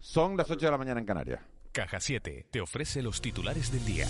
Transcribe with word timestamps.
Son 0.00 0.36
las 0.36 0.50
8 0.50 0.66
de 0.66 0.70
la 0.70 0.78
mañana 0.78 1.00
en 1.00 1.06
Canarias. 1.06 1.40
Caja 1.72 2.00
7 2.00 2.46
te 2.50 2.60
ofrece 2.60 3.02
los 3.02 3.20
titulares 3.20 3.72
del 3.72 3.84
día. 3.84 4.06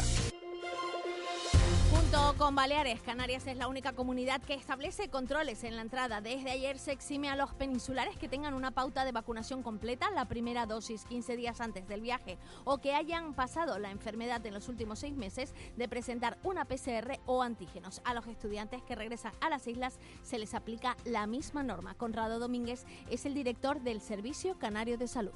Junto 1.90 2.34
con 2.36 2.54
Baleares, 2.54 3.00
Canarias 3.00 3.46
es 3.46 3.56
la 3.56 3.68
única 3.68 3.92
comunidad 3.92 4.42
que 4.42 4.54
establece 4.54 5.08
controles 5.08 5.64
en 5.64 5.76
la 5.76 5.82
entrada. 5.82 6.20
Desde 6.20 6.50
ayer 6.50 6.78
se 6.78 6.92
exime 6.92 7.30
a 7.30 7.36
los 7.36 7.54
peninsulares 7.54 8.16
que 8.16 8.28
tengan 8.28 8.54
una 8.54 8.70
pauta 8.70 9.04
de 9.04 9.12
vacunación 9.12 9.62
completa, 9.62 10.10
la 10.10 10.26
primera 10.26 10.66
dosis 10.66 11.04
15 11.06 11.36
días 11.36 11.60
antes 11.60 11.88
del 11.88 12.02
viaje, 12.02 12.38
o 12.64 12.78
que 12.78 12.94
hayan 12.94 13.34
pasado 13.34 13.78
la 13.78 13.90
enfermedad 13.90 14.44
en 14.44 14.54
los 14.54 14.68
últimos 14.68 14.98
seis 14.98 15.14
meses 15.14 15.54
de 15.76 15.88
presentar 15.88 16.38
una 16.42 16.66
PCR 16.66 17.18
o 17.26 17.42
antígenos. 17.42 18.02
A 18.04 18.14
los 18.14 18.26
estudiantes 18.26 18.82
que 18.82 18.94
regresan 18.94 19.32
a 19.40 19.48
las 19.48 19.66
islas 19.66 19.98
se 20.22 20.38
les 20.38 20.54
aplica 20.54 20.96
la 21.04 21.26
misma 21.26 21.62
norma. 21.62 21.94
Conrado 21.94 22.38
Domínguez 22.38 22.84
es 23.10 23.24
el 23.26 23.34
director 23.34 23.80
del 23.80 24.00
Servicio 24.00 24.58
Canario 24.58 24.98
de 24.98 25.08
Salud. 25.08 25.32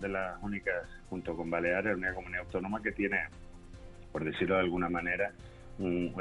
De 0.00 0.08
las 0.08 0.42
únicas, 0.42 0.74
junto 1.08 1.36
con 1.36 1.50
Baleares, 1.50 1.96
una 1.96 2.12
comunidad 2.14 2.42
autónoma 2.42 2.82
que 2.82 2.92
tiene, 2.92 3.18
por 4.12 4.24
decirlo 4.24 4.56
de 4.56 4.62
alguna 4.62 4.88
manera, 4.88 5.32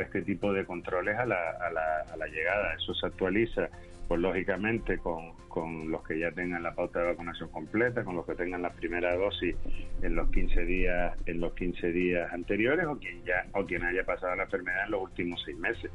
este 0.01 0.21
tipo 0.23 0.51
de 0.51 0.65
controles 0.65 1.17
a 1.17 1.25
la, 1.25 1.51
a 1.51 1.71
la, 1.71 2.01
a 2.11 2.17
la 2.17 2.27
llegada. 2.27 2.73
Eso 2.75 2.93
se 2.93 3.05
actualiza, 3.05 3.69
pues 4.07 4.19
lógicamente, 4.19 4.97
con, 4.97 5.33
con, 5.47 5.91
los 5.91 6.03
que 6.03 6.19
ya 6.19 6.31
tengan 6.31 6.63
la 6.63 6.73
pauta 6.73 6.99
de 6.99 7.07
vacunación 7.07 7.49
completa, 7.49 8.03
con 8.03 8.15
los 8.15 8.25
que 8.25 8.35
tengan 8.35 8.61
la 8.61 8.71
primera 8.71 9.15
dosis 9.15 9.55
en 10.01 10.15
los 10.15 10.29
15 10.29 10.65
días, 10.65 11.17
en 11.25 11.39
los 11.39 11.53
15 11.53 11.91
días 11.91 12.31
anteriores 12.33 12.85
o 12.85 12.97
quien 12.97 13.23
ya 13.23 13.45
o 13.53 13.65
quien 13.65 13.83
haya 13.83 14.03
pasado 14.03 14.35
la 14.35 14.43
enfermedad 14.43 14.85
en 14.85 14.91
los 14.91 15.03
últimos 15.03 15.41
seis 15.45 15.57
meses. 15.57 15.91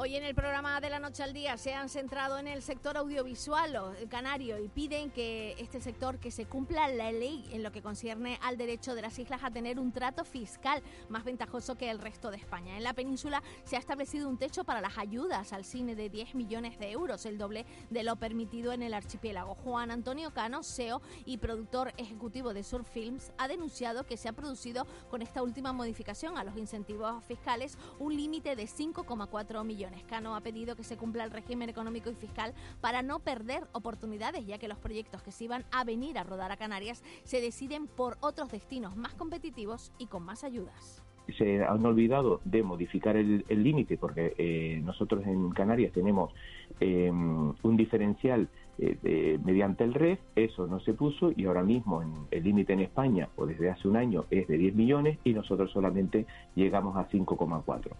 Hoy 0.00 0.14
en 0.14 0.22
el 0.22 0.32
programa 0.32 0.80
de 0.80 0.90
la 0.90 1.00
noche 1.00 1.24
al 1.24 1.32
día 1.32 1.56
se 1.56 1.74
han 1.74 1.88
centrado 1.88 2.38
en 2.38 2.46
el 2.46 2.62
sector 2.62 2.96
audiovisual 2.96 3.96
canario 4.08 4.56
y 4.62 4.68
piden 4.68 5.10
que 5.10 5.56
este 5.58 5.80
sector 5.80 6.20
que 6.20 6.30
se 6.30 6.46
cumpla 6.46 6.86
la 6.86 7.10
ley 7.10 7.44
en 7.50 7.64
lo 7.64 7.72
que 7.72 7.82
concierne 7.82 8.38
al 8.42 8.56
derecho 8.56 8.94
de 8.94 9.02
las 9.02 9.18
islas 9.18 9.42
a 9.42 9.50
tener 9.50 9.80
un 9.80 9.90
trato 9.90 10.24
fiscal 10.24 10.84
más 11.08 11.24
ventajoso 11.24 11.74
que 11.74 11.90
el 11.90 11.98
resto 11.98 12.30
de 12.30 12.36
España. 12.36 12.76
En 12.76 12.84
la 12.84 12.94
península 12.94 13.42
se 13.64 13.74
ha 13.74 13.80
establecido 13.80 14.28
un 14.28 14.38
techo 14.38 14.62
para 14.62 14.80
las 14.80 14.98
ayudas 14.98 15.52
al 15.52 15.64
cine 15.64 15.96
de 15.96 16.08
10 16.08 16.36
millones 16.36 16.78
de 16.78 16.92
euros, 16.92 17.26
el 17.26 17.36
doble 17.36 17.66
de 17.90 18.04
lo 18.04 18.14
permitido 18.14 18.70
en 18.70 18.84
el 18.84 18.94
archipiélago. 18.94 19.56
Juan 19.56 19.90
Antonio 19.90 20.32
Cano, 20.32 20.62
CEO 20.62 21.02
y 21.24 21.38
productor 21.38 21.92
ejecutivo 21.96 22.54
de 22.54 22.62
Surf 22.62 22.88
Films, 22.88 23.32
ha 23.36 23.48
denunciado 23.48 24.06
que 24.06 24.16
se 24.16 24.28
ha 24.28 24.32
producido 24.32 24.86
con 25.10 25.22
esta 25.22 25.42
última 25.42 25.72
modificación 25.72 26.38
a 26.38 26.44
los 26.44 26.56
incentivos 26.56 27.24
fiscales 27.24 27.76
un 27.98 28.14
límite 28.14 28.54
de 28.54 28.62
5,4 28.62 29.64
millones. 29.64 29.87
Cano 30.04 30.34
ha 30.34 30.40
pedido 30.40 30.76
que 30.76 30.84
se 30.84 30.96
cumpla 30.96 31.24
el 31.24 31.30
régimen 31.30 31.68
económico 31.68 32.10
y 32.10 32.14
fiscal 32.14 32.54
para 32.80 33.02
no 33.02 33.20
perder 33.20 33.64
oportunidades, 33.72 34.46
ya 34.46 34.58
que 34.58 34.68
los 34.68 34.78
proyectos 34.78 35.22
que 35.22 35.32
se 35.32 35.44
iban 35.44 35.64
a 35.70 35.84
venir 35.84 36.18
a 36.18 36.24
rodar 36.24 36.52
a 36.52 36.56
Canarias 36.56 37.02
se 37.24 37.40
deciden 37.40 37.86
por 37.86 38.16
otros 38.20 38.50
destinos 38.50 38.96
más 38.96 39.14
competitivos 39.14 39.92
y 39.98 40.06
con 40.06 40.22
más 40.22 40.44
ayudas 40.44 41.02
se 41.36 41.62
han 41.62 41.84
olvidado 41.84 42.40
de 42.44 42.62
modificar 42.62 43.16
el 43.16 43.44
límite 43.48 43.98
porque 43.98 44.34
eh, 44.38 44.80
nosotros 44.82 45.26
en 45.26 45.50
Canarias 45.50 45.92
tenemos 45.92 46.32
eh, 46.80 47.10
un 47.10 47.76
diferencial 47.76 48.48
eh, 48.78 49.38
mediante 49.44 49.84
el 49.84 49.94
REF, 49.94 50.20
eso 50.36 50.66
no 50.66 50.80
se 50.80 50.94
puso 50.94 51.32
y 51.36 51.44
ahora 51.46 51.62
mismo 51.62 52.02
en, 52.02 52.14
el 52.30 52.44
límite 52.44 52.72
en 52.72 52.80
España 52.80 53.28
o 53.36 53.44
desde 53.44 53.70
hace 53.70 53.88
un 53.88 53.96
año 53.96 54.24
es 54.30 54.46
de 54.48 54.56
10 54.56 54.74
millones 54.74 55.18
y 55.24 55.34
nosotros 55.34 55.70
solamente 55.70 56.26
llegamos 56.54 56.96
a 56.96 57.08
5,4. 57.08 57.90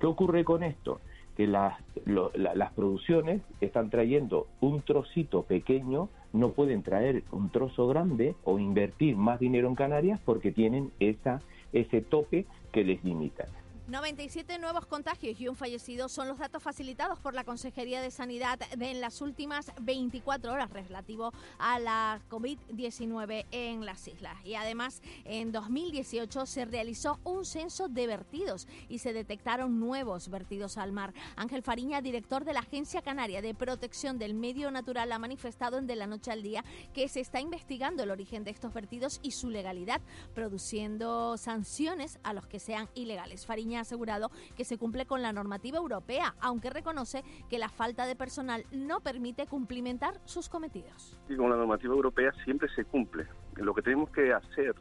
¿Qué 0.00 0.06
ocurre 0.06 0.44
con 0.44 0.62
esto? 0.62 1.00
Que 1.36 1.46
las, 1.46 1.74
las 2.04 2.72
producciones 2.72 3.42
están 3.60 3.90
trayendo 3.90 4.46
un 4.60 4.82
trocito 4.82 5.42
pequeño, 5.42 6.08
no 6.32 6.50
pueden 6.50 6.82
traer 6.82 7.22
un 7.32 7.50
trozo 7.50 7.88
grande 7.88 8.34
o 8.44 8.58
invertir 8.58 9.16
más 9.16 9.40
dinero 9.40 9.68
en 9.68 9.74
Canarias 9.74 10.20
porque 10.24 10.52
tienen 10.52 10.90
esa, 11.00 11.40
ese 11.72 12.00
tope 12.02 12.46
que 12.72 12.84
les 12.84 13.02
limita. 13.04 13.46
97 13.86 14.58
nuevos 14.58 14.86
contagios 14.86 15.38
y 15.38 15.46
un 15.46 15.56
fallecido 15.56 16.08
son 16.08 16.26
los 16.26 16.38
datos 16.38 16.62
facilitados 16.62 17.18
por 17.18 17.34
la 17.34 17.44
Consejería 17.44 18.00
de 18.00 18.10
Sanidad 18.10 18.58
de 18.58 18.90
en 18.90 19.02
las 19.02 19.20
últimas 19.20 19.72
24 19.80 20.52
horas 20.52 20.70
relativo 20.70 21.32
a 21.58 21.78
la 21.78 22.20
COVID-19 22.30 23.44
en 23.50 23.84
las 23.84 24.08
islas. 24.08 24.34
Y 24.42 24.54
además, 24.54 25.02
en 25.24 25.52
2018 25.52 26.46
se 26.46 26.64
realizó 26.64 27.18
un 27.24 27.44
censo 27.44 27.88
de 27.88 28.06
vertidos 28.06 28.68
y 28.88 29.00
se 29.00 29.12
detectaron 29.12 29.78
nuevos 29.80 30.30
vertidos 30.30 30.78
al 30.78 30.92
mar. 30.92 31.12
Ángel 31.36 31.62
Fariña, 31.62 32.00
director 32.00 32.44
de 32.44 32.54
la 32.54 32.60
Agencia 32.60 33.02
Canaria 33.02 33.42
de 33.42 33.54
Protección 33.54 34.18
del 34.18 34.32
Medio 34.32 34.70
Natural, 34.70 35.12
ha 35.12 35.18
manifestado 35.18 35.76
en 35.76 35.86
De 35.86 35.96
la 35.96 36.06
Noche 36.06 36.30
al 36.30 36.42
Día 36.42 36.64
que 36.94 37.08
se 37.08 37.20
está 37.20 37.40
investigando 37.40 38.02
el 38.02 38.10
origen 38.10 38.44
de 38.44 38.50
estos 38.50 38.72
vertidos 38.72 39.20
y 39.22 39.32
su 39.32 39.50
legalidad, 39.50 40.00
produciendo 40.34 41.36
sanciones 41.36 42.18
a 42.22 42.32
los 42.32 42.46
que 42.46 42.60
sean 42.60 42.88
ilegales. 42.94 43.44
Ha 43.76 43.80
asegurado 43.80 44.30
que 44.56 44.64
se 44.64 44.78
cumple 44.78 45.06
con 45.06 45.22
la 45.22 45.32
normativa 45.32 45.78
europea, 45.78 46.34
aunque 46.40 46.70
reconoce 46.70 47.22
que 47.48 47.58
la 47.58 47.68
falta 47.68 48.06
de 48.06 48.16
personal 48.16 48.64
no 48.72 49.00
permite 49.00 49.46
cumplimentar 49.46 50.20
sus 50.24 50.48
cometidos. 50.48 51.18
Y 51.28 51.36
con 51.36 51.50
la 51.50 51.56
normativa 51.56 51.94
europea 51.94 52.32
siempre 52.44 52.68
se 52.74 52.84
cumple. 52.84 53.26
Lo 53.56 53.74
que 53.74 53.82
tenemos 53.82 54.10
que 54.10 54.32
hacer 54.32 54.74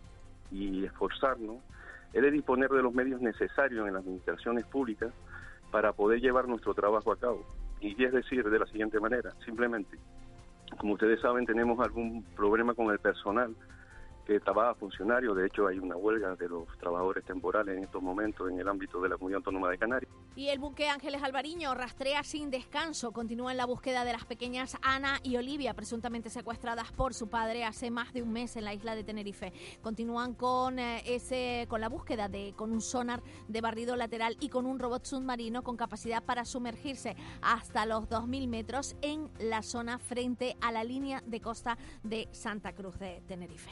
y 0.51 0.85
esforzarnos 0.85 1.57
es 2.13 2.21
de 2.21 2.31
disponer 2.31 2.69
de 2.69 2.83
los 2.83 2.93
medios 2.93 3.21
necesarios 3.21 3.87
en 3.87 3.93
las 3.93 4.03
administraciones 4.03 4.65
públicas 4.65 5.11
para 5.71 5.93
poder 5.93 6.21
llevar 6.21 6.47
nuestro 6.47 6.73
trabajo 6.73 7.11
a 7.11 7.17
cabo. 7.17 7.45
Y 7.81 8.01
es 8.03 8.13
decir, 8.13 8.47
de 8.47 8.59
la 8.59 8.65
siguiente 8.67 8.99
manera, 8.99 9.33
simplemente, 9.43 9.97
como 10.77 10.93
ustedes 10.93 11.19
saben, 11.21 11.45
tenemos 11.45 11.79
algún 11.79 12.23
problema 12.35 12.73
con 12.75 12.91
el 12.91 12.99
personal 12.99 13.55
que 14.25 14.39
trabaja 14.39 14.75
funcionario. 14.75 15.33
De 15.33 15.45
hecho, 15.45 15.67
hay 15.67 15.79
una 15.79 15.95
huelga 15.95 16.35
de 16.35 16.47
los 16.49 16.67
trabajadores 16.79 17.23
temporales 17.25 17.77
en 17.77 17.83
estos 17.83 18.01
momentos 18.01 18.49
en 18.49 18.59
el 18.59 18.67
ámbito 18.67 19.01
de 19.01 19.09
la 19.09 19.15
Comunidad 19.15 19.37
Autónoma 19.37 19.69
de 19.69 19.77
Canarias. 19.77 20.11
Y 20.35 20.49
el 20.49 20.59
buque 20.59 20.89
Ángeles 20.89 21.21
Alvariño 21.21 21.73
rastrea 21.73 22.23
sin 22.23 22.49
descanso. 22.49 23.11
Continúa 23.11 23.51
en 23.51 23.57
la 23.57 23.65
búsqueda 23.65 24.03
de 24.05 24.13
las 24.13 24.25
pequeñas 24.25 24.77
Ana 24.81 25.19
y 25.23 25.37
Olivia, 25.37 25.73
presuntamente 25.73 26.29
secuestradas 26.29 26.91
por 26.91 27.13
su 27.13 27.29
padre 27.29 27.65
hace 27.65 27.91
más 27.91 28.13
de 28.13 28.23
un 28.23 28.31
mes 28.31 28.55
en 28.55 28.63
la 28.63 28.73
isla 28.73 28.95
de 28.95 29.03
Tenerife. 29.03 29.53
Continúan 29.81 30.33
con, 30.33 30.79
eh, 30.79 31.03
ese, 31.05 31.67
con 31.69 31.81
la 31.81 31.89
búsqueda 31.89 32.29
de, 32.29 32.53
con 32.55 32.71
un 32.71 32.81
sonar 32.81 33.21
de 33.47 33.61
barrido 33.61 33.95
lateral 33.95 34.37
y 34.39 34.49
con 34.49 34.65
un 34.65 34.79
robot 34.79 35.05
submarino 35.05 35.63
con 35.63 35.77
capacidad 35.77 36.23
para 36.23 36.45
sumergirse 36.45 37.15
hasta 37.41 37.85
los 37.85 38.09
2.000 38.09 38.47
metros 38.47 38.95
en 39.01 39.29
la 39.39 39.61
zona 39.61 39.99
frente 39.99 40.55
a 40.61 40.71
la 40.71 40.83
línea 40.83 41.21
de 41.25 41.41
costa 41.41 41.77
de 42.03 42.27
Santa 42.31 42.73
Cruz 42.73 42.97
de 42.99 43.21
Tenerife. 43.27 43.71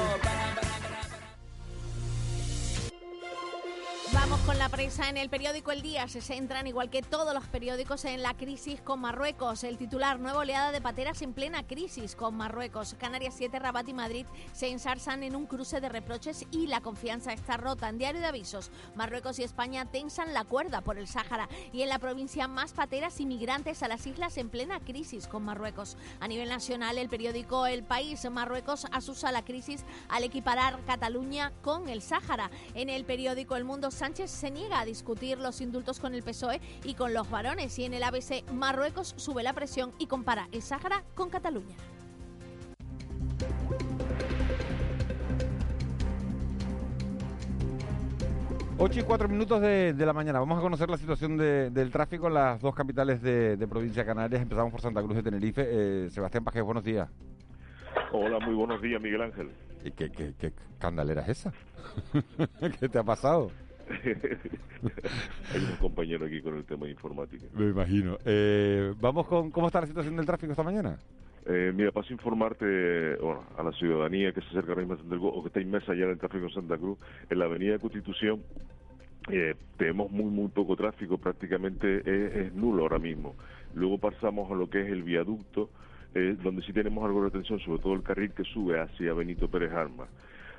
Vamos 4.31 4.45
con 4.45 4.57
la 4.59 4.69
prensa 4.69 5.09
en 5.09 5.17
el 5.17 5.29
periódico 5.29 5.73
El 5.73 5.81
Día. 5.81 6.07
Se 6.07 6.21
centran, 6.21 6.65
igual 6.65 6.89
que 6.89 7.01
todos 7.01 7.33
los 7.33 7.43
periódicos, 7.47 8.05
en 8.05 8.21
la 8.23 8.33
crisis 8.33 8.79
con 8.79 9.01
Marruecos. 9.01 9.65
El 9.65 9.77
titular, 9.77 10.21
nueva 10.21 10.39
oleada 10.39 10.71
de 10.71 10.79
pateras 10.79 11.21
en 11.21 11.33
plena 11.33 11.67
crisis 11.67 12.15
con 12.15 12.37
Marruecos. 12.37 12.95
Canarias 12.97 13.33
7, 13.37 13.59
Rabat 13.59 13.89
y 13.89 13.93
Madrid 13.93 14.25
se 14.53 14.69
ensarzan 14.69 15.23
en 15.23 15.35
un 15.35 15.47
cruce 15.47 15.81
de 15.81 15.89
reproches 15.89 16.45
y 16.49 16.67
la 16.67 16.79
confianza 16.79 17.33
está 17.33 17.57
rota. 17.57 17.89
En 17.89 17.97
Diario 17.97 18.21
de 18.21 18.27
Avisos, 18.27 18.71
Marruecos 18.95 19.37
y 19.37 19.43
España 19.43 19.83
tensan 19.83 20.33
la 20.33 20.45
cuerda 20.45 20.79
por 20.79 20.97
el 20.97 21.09
Sáhara. 21.09 21.49
Y 21.73 21.81
en 21.81 21.89
la 21.89 21.99
provincia, 21.99 22.47
más 22.47 22.71
pateras 22.71 23.19
inmigrantes 23.19 23.83
a 23.83 23.89
las 23.89 24.07
islas 24.07 24.37
en 24.37 24.47
plena 24.47 24.79
crisis 24.79 25.27
con 25.27 25.43
Marruecos. 25.43 25.97
A 26.21 26.29
nivel 26.29 26.47
nacional, 26.47 26.97
el 26.97 27.09
periódico 27.09 27.65
El 27.65 27.83
País, 27.83 28.25
Marruecos 28.31 28.87
asusa 28.93 29.33
la 29.33 29.43
crisis 29.43 29.83
al 30.07 30.23
equiparar 30.23 30.79
Cataluña 30.85 31.51
con 31.61 31.89
el 31.89 32.01
Sáhara. 32.01 32.49
En 32.75 32.87
el 32.87 33.03
periódico 33.03 33.57
El 33.57 33.65
Mundo, 33.65 33.91
Sánchez 33.91 34.20
se 34.27 34.51
niega 34.51 34.79
a 34.79 34.85
discutir 34.85 35.37
los 35.37 35.61
indultos 35.61 35.99
con 35.99 36.13
el 36.13 36.23
PSOE 36.23 36.61
y 36.83 36.93
con 36.93 37.13
los 37.13 37.29
varones 37.29 37.77
y 37.79 37.85
en 37.85 37.93
el 37.93 38.03
ABC 38.03 38.43
Marruecos 38.51 39.13
sube 39.17 39.43
la 39.43 39.53
presión 39.53 39.91
y 39.97 40.07
compara 40.07 40.47
el 40.51 40.61
Sáhara 40.61 41.03
con 41.15 41.29
Cataluña. 41.29 41.75
Ocho 48.83 48.99
y 48.99 49.03
cuatro 49.03 49.29
minutos 49.29 49.61
de, 49.61 49.93
la 49.95 50.11
mañana. 50.11 50.39
Vamos 50.39 50.57
a 50.57 50.61
conocer 50.61 50.89
la 50.89 50.97
situación 50.97 51.37
del 51.37 51.91
tráfico 51.91 52.27
en 52.27 52.33
las 52.33 52.59
dos 52.59 52.73
capitales 52.73 53.21
de, 53.21 53.67
provincia 53.69 54.01
de 54.01 54.07
Canarias. 54.07 54.41
Empezamos 54.41 54.71
por 54.71 54.81
Santa 54.81 55.03
Cruz 55.03 55.17
de 55.17 55.23
Tenerife. 55.23 55.67
Eh, 55.69 56.09
Sebastián 56.09 56.43
Pajes, 56.43 56.63
buenos 56.63 56.83
días. 56.83 57.07
Hola, 58.11 58.39
muy 58.39 58.55
buenos 58.55 58.81
días, 58.81 58.99
Miguel 58.99 59.21
Ángel. 59.21 59.51
¿Y 59.85 59.91
qué, 59.91 60.11
qué, 60.11 60.33
qué 60.35 60.51
candalera 60.79 61.21
es 61.21 61.29
esa? 61.29 61.53
¿Qué 62.79 62.89
te 62.89 62.97
ha 62.97 63.03
pasado? 63.03 63.51
hay 65.53 65.63
unos 65.63 65.79
compañeros 65.79 66.27
aquí 66.27 66.41
con 66.41 66.57
el 66.57 66.65
tema 66.65 66.85
de 66.85 66.91
informática. 66.91 67.45
Me 67.53 67.69
imagino. 67.69 68.17
Eh, 68.25 68.93
vamos 68.99 69.27
con 69.27 69.51
cómo 69.51 69.67
está 69.67 69.81
la 69.81 69.87
situación 69.87 70.15
del 70.15 70.25
tráfico 70.25 70.51
esta 70.51 70.63
mañana. 70.63 70.97
Eh, 71.45 71.71
mira, 71.75 71.91
paso 71.91 72.09
a 72.09 72.13
informarte 72.13 73.15
bueno, 73.15 73.43
a 73.57 73.63
la 73.63 73.71
ciudadanía 73.71 74.31
que 74.31 74.41
se 74.41 74.47
acerca 74.49 74.73
ahora 74.73 74.85
mismo 74.85 74.93
a 74.95 75.29
o 75.29 75.41
que 75.41 75.47
está 75.47 75.59
inmersa 75.59 75.95
ya 75.95 76.03
en 76.03 76.11
el 76.11 76.19
tráfico 76.19 76.45
en 76.45 76.53
Santa 76.53 76.77
Cruz, 76.77 76.99
en 77.29 77.39
la 77.39 77.45
avenida 77.45 77.79
Constitución 77.79 78.41
eh, 79.29 79.55
tenemos 79.77 80.09
muy 80.11 80.31
muy 80.31 80.47
poco 80.47 80.75
tráfico, 80.75 81.17
prácticamente 81.17 82.01
es, 82.45 82.53
nulo 82.53 82.83
ahora 82.83 82.97
mismo. 82.97 83.35
Luego 83.75 83.99
pasamos 83.99 84.51
a 84.51 84.55
lo 84.55 84.69
que 84.69 84.81
es 84.81 84.87
el 84.87 85.03
viaducto, 85.03 85.69
eh, 86.15 86.35
donde 86.41 86.63
sí 86.63 86.73
tenemos 86.73 87.03
algo 87.05 87.19
de 87.19 87.29
retención, 87.29 87.59
sobre 87.59 87.81
todo 87.81 87.93
el 87.93 88.03
carril 88.03 88.31
que 88.31 88.43
sube 88.43 88.79
hacia 88.79 89.13
Benito 89.13 89.47
Pérez 89.47 89.71
Armas. 89.71 90.09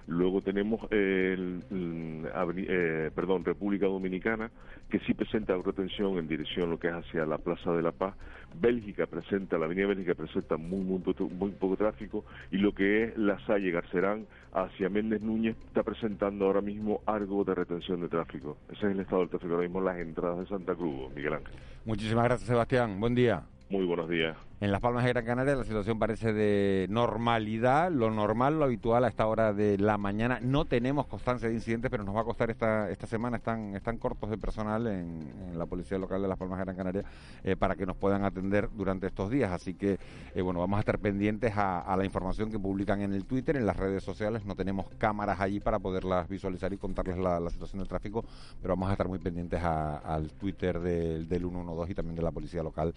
Luego 0.07 0.43
tenemos 0.43 0.81
el, 0.91 1.63
eh, 1.71 3.11
perdón, 3.15 3.45
República 3.45 3.87
Dominicana, 3.87 4.51
que 4.91 4.99
sí 5.01 5.15
presenta 5.15 5.57
retención 5.57 6.19
en 6.19 6.29
dirección 6.29 6.71
lo 6.71 6.79
que 6.79 6.89
es 6.89 6.95
hacia 6.95 7.25
la 7.25 7.39
Plaza 7.39 7.73
de 7.73 7.83
la 7.83 7.93
Paz. 7.93 8.15
Bélgica 8.61 9.07
presenta, 9.07 9.57
la 9.57 9.67
Avenida 9.67 9.87
Bélgica 9.87 10.15
presenta 10.15 10.57
muy, 10.57 10.81
muy, 10.81 11.03
muy 11.31 11.51
poco 11.53 11.77
tráfico. 11.77 12.25
Y 12.51 12.59
lo 12.59 12.75
que 12.75 13.05
es 13.05 13.17
la 13.17 13.39
Salle 13.47 13.71
Garcerán 13.71 14.27
hacia 14.53 14.89
Méndez 14.89 15.23
Núñez 15.23 15.57
está 15.67 15.83
presentando 15.83 16.47
ahora 16.47 16.61
mismo 16.61 17.01
algo 17.07 17.45
de 17.45 17.55
retención 17.55 18.01
de 18.01 18.09
tráfico. 18.09 18.59
Ese 18.71 18.87
es 18.87 18.93
el 18.93 19.01
estado 19.01 19.21
del 19.21 19.31
tráfico 19.31 19.55
ahora 19.55 19.67
mismo 19.67 19.81
las 19.81 19.99
entradas 19.99 20.41
de 20.41 20.47
Santa 20.47 20.75
Cruz, 20.75 21.15
Miguel 21.15 21.35
Ángel. 21.35 21.55
Muchísimas 21.85 22.25
gracias, 22.25 22.49
Sebastián. 22.49 23.01
Buen 23.01 23.15
día. 23.15 23.43
Muy 23.71 23.87
buenos 23.87 24.09
días. 24.09 24.37
En 24.63 24.71
Las 24.71 24.81
Palmas 24.81 25.03
de 25.03 25.09
Gran 25.09 25.25
Canaria 25.25 25.57
la 25.57 25.65
situación 25.65 25.99
parece 25.99 26.33
de 26.33 26.87
normalidad, 26.89 27.91
lo 27.91 28.13
normal, 28.13 28.61
lo 28.61 28.65
habitual 28.65 29.05
a 29.05 29.09
esta 29.09 29.27
hora 29.27 29.53
de 29.53 29.77
la 29.77 29.99
mañana. 29.99 30.39
No 30.41 30.67
tenemos 30.67 31.09
constancia 31.09 31.49
de 31.49 31.55
incidentes, 31.55 31.91
pero 31.91 32.05
nos 32.05 32.15
va 32.15 32.21
a 32.21 32.25
costar 32.25 32.49
esta, 32.49 32.89
esta 32.89 33.09
semana. 33.09 33.39
Están, 33.39 33.75
están 33.75 33.99
cortos 33.99 34.31
de 34.31 34.39
personal 34.39 34.87
en, 34.87 35.59
la 35.59 35.67
Policía 35.67 35.99
Local 35.99 36.23
de 36.23 36.29
Las 36.29 36.39
Palmas 36.39 36.61
de 36.61 36.65
Gran 36.65 36.77
Canaria 36.77 37.05
eh, 37.43 37.57
para 37.57 37.75
que 37.75 37.85
nos 37.85 37.97
puedan 37.97 38.25
atender 38.25 38.69
durante 38.73 39.09
estos 39.09 39.31
días. 39.31 39.51
Así 39.51 39.75
que, 39.75 39.99
eh, 40.33 40.43
bueno, 40.43 40.61
vamos 40.61 40.77
a 40.77 40.81
estar 40.81 41.01
pendientes 41.01 41.55
a, 41.57 41.97
la 41.97 42.05
información 42.05 42.49
que 42.49 42.61
publican 42.61 43.01
en 43.01 43.15
el 43.15 43.25
Twitter, 43.25 43.57
en 43.57 43.67
las 43.67 43.77
redes 43.77 44.05
sociales. 44.05 44.45
No 44.45 44.55
tenemos 44.55 44.87
cámaras 44.97 45.41
allí 45.41 45.59
para 45.59 45.81
poderlas 45.81 46.29
visualizar 46.29 46.73
y 46.73 46.77
contarles 46.77 47.19
la, 47.19 47.51
situación 47.51 47.81
del 47.81 47.89
tráfico, 47.89 48.25
pero 48.63 48.75
vamos 48.75 48.91
a 48.91 48.93
estar 48.93 49.09
muy 49.09 49.19
pendientes 49.19 49.61
al 49.61 50.31
Twitter 50.35 50.79
del, 50.79 51.29
del 51.29 51.41
112 51.41 51.91
y 51.91 51.95
también 51.97 52.15
de 52.15 52.23
la 52.23 52.31
Policía 52.31 52.63
Local 52.63 52.95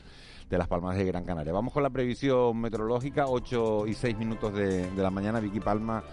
de 0.47 0.57
Las 0.59 0.67
Palmas 0.67 0.95
de 0.95 1.05
Gran 1.05 1.25
Canaria. 1.25 1.54
Vamos 1.55 1.71
con 1.71 1.83
la 1.83 1.89
previsión 1.89 2.59
meteorológica, 2.59 3.27
8 3.27 3.87
y 3.87 3.93
6 3.93 4.17
minutos 4.17 4.53
de, 4.53 4.91
la 4.97 5.09
mañana. 5.09 5.39
Vicky 5.39 5.61
Palma, 5.61 6.03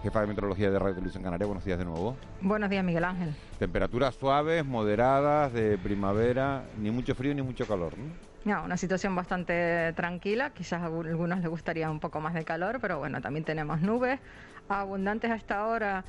jefa 0.00 0.20
de 0.20 0.28
meteorología 0.28 0.70
de 0.70 0.78
Radio 0.78 0.94
Televisión 0.94 1.24
Canaria. 1.24 1.44
Buenos 1.44 1.64
días 1.64 1.76
de 1.76 1.84
nuevo. 1.84 2.16
Buenos 2.40 2.70
días, 2.70 2.84
Miguel 2.84 3.02
Ángel. 3.02 3.34
Temperaturas 3.58 4.14
suaves, 4.14 4.64
moderadas, 4.64 5.52
de 5.52 5.76
primavera, 5.76 6.66
ni 6.78 6.92
mucho 6.92 7.16
frío 7.16 7.34
ni 7.34 7.42
mucho 7.42 7.66
calor, 7.66 7.94
¿no? 7.98 8.12
No, 8.44 8.64
una 8.64 8.76
situación 8.76 9.16
bastante 9.16 9.92
tranquila. 9.94 10.50
Quizás 10.50 10.82
a 10.82 10.86
algunos 10.86 11.40
les 11.40 11.48
gustaría 11.48 11.90
un 11.90 11.98
poco 11.98 12.20
más 12.20 12.32
de 12.34 12.44
calor, 12.44 12.78
pero 12.80 13.00
bueno, 13.00 13.20
también 13.20 13.44
tenemos 13.44 13.80
nubes 13.80 14.20
abundantes 14.68 15.32
a 15.32 15.34
esta 15.34 15.66
hora 15.66 16.04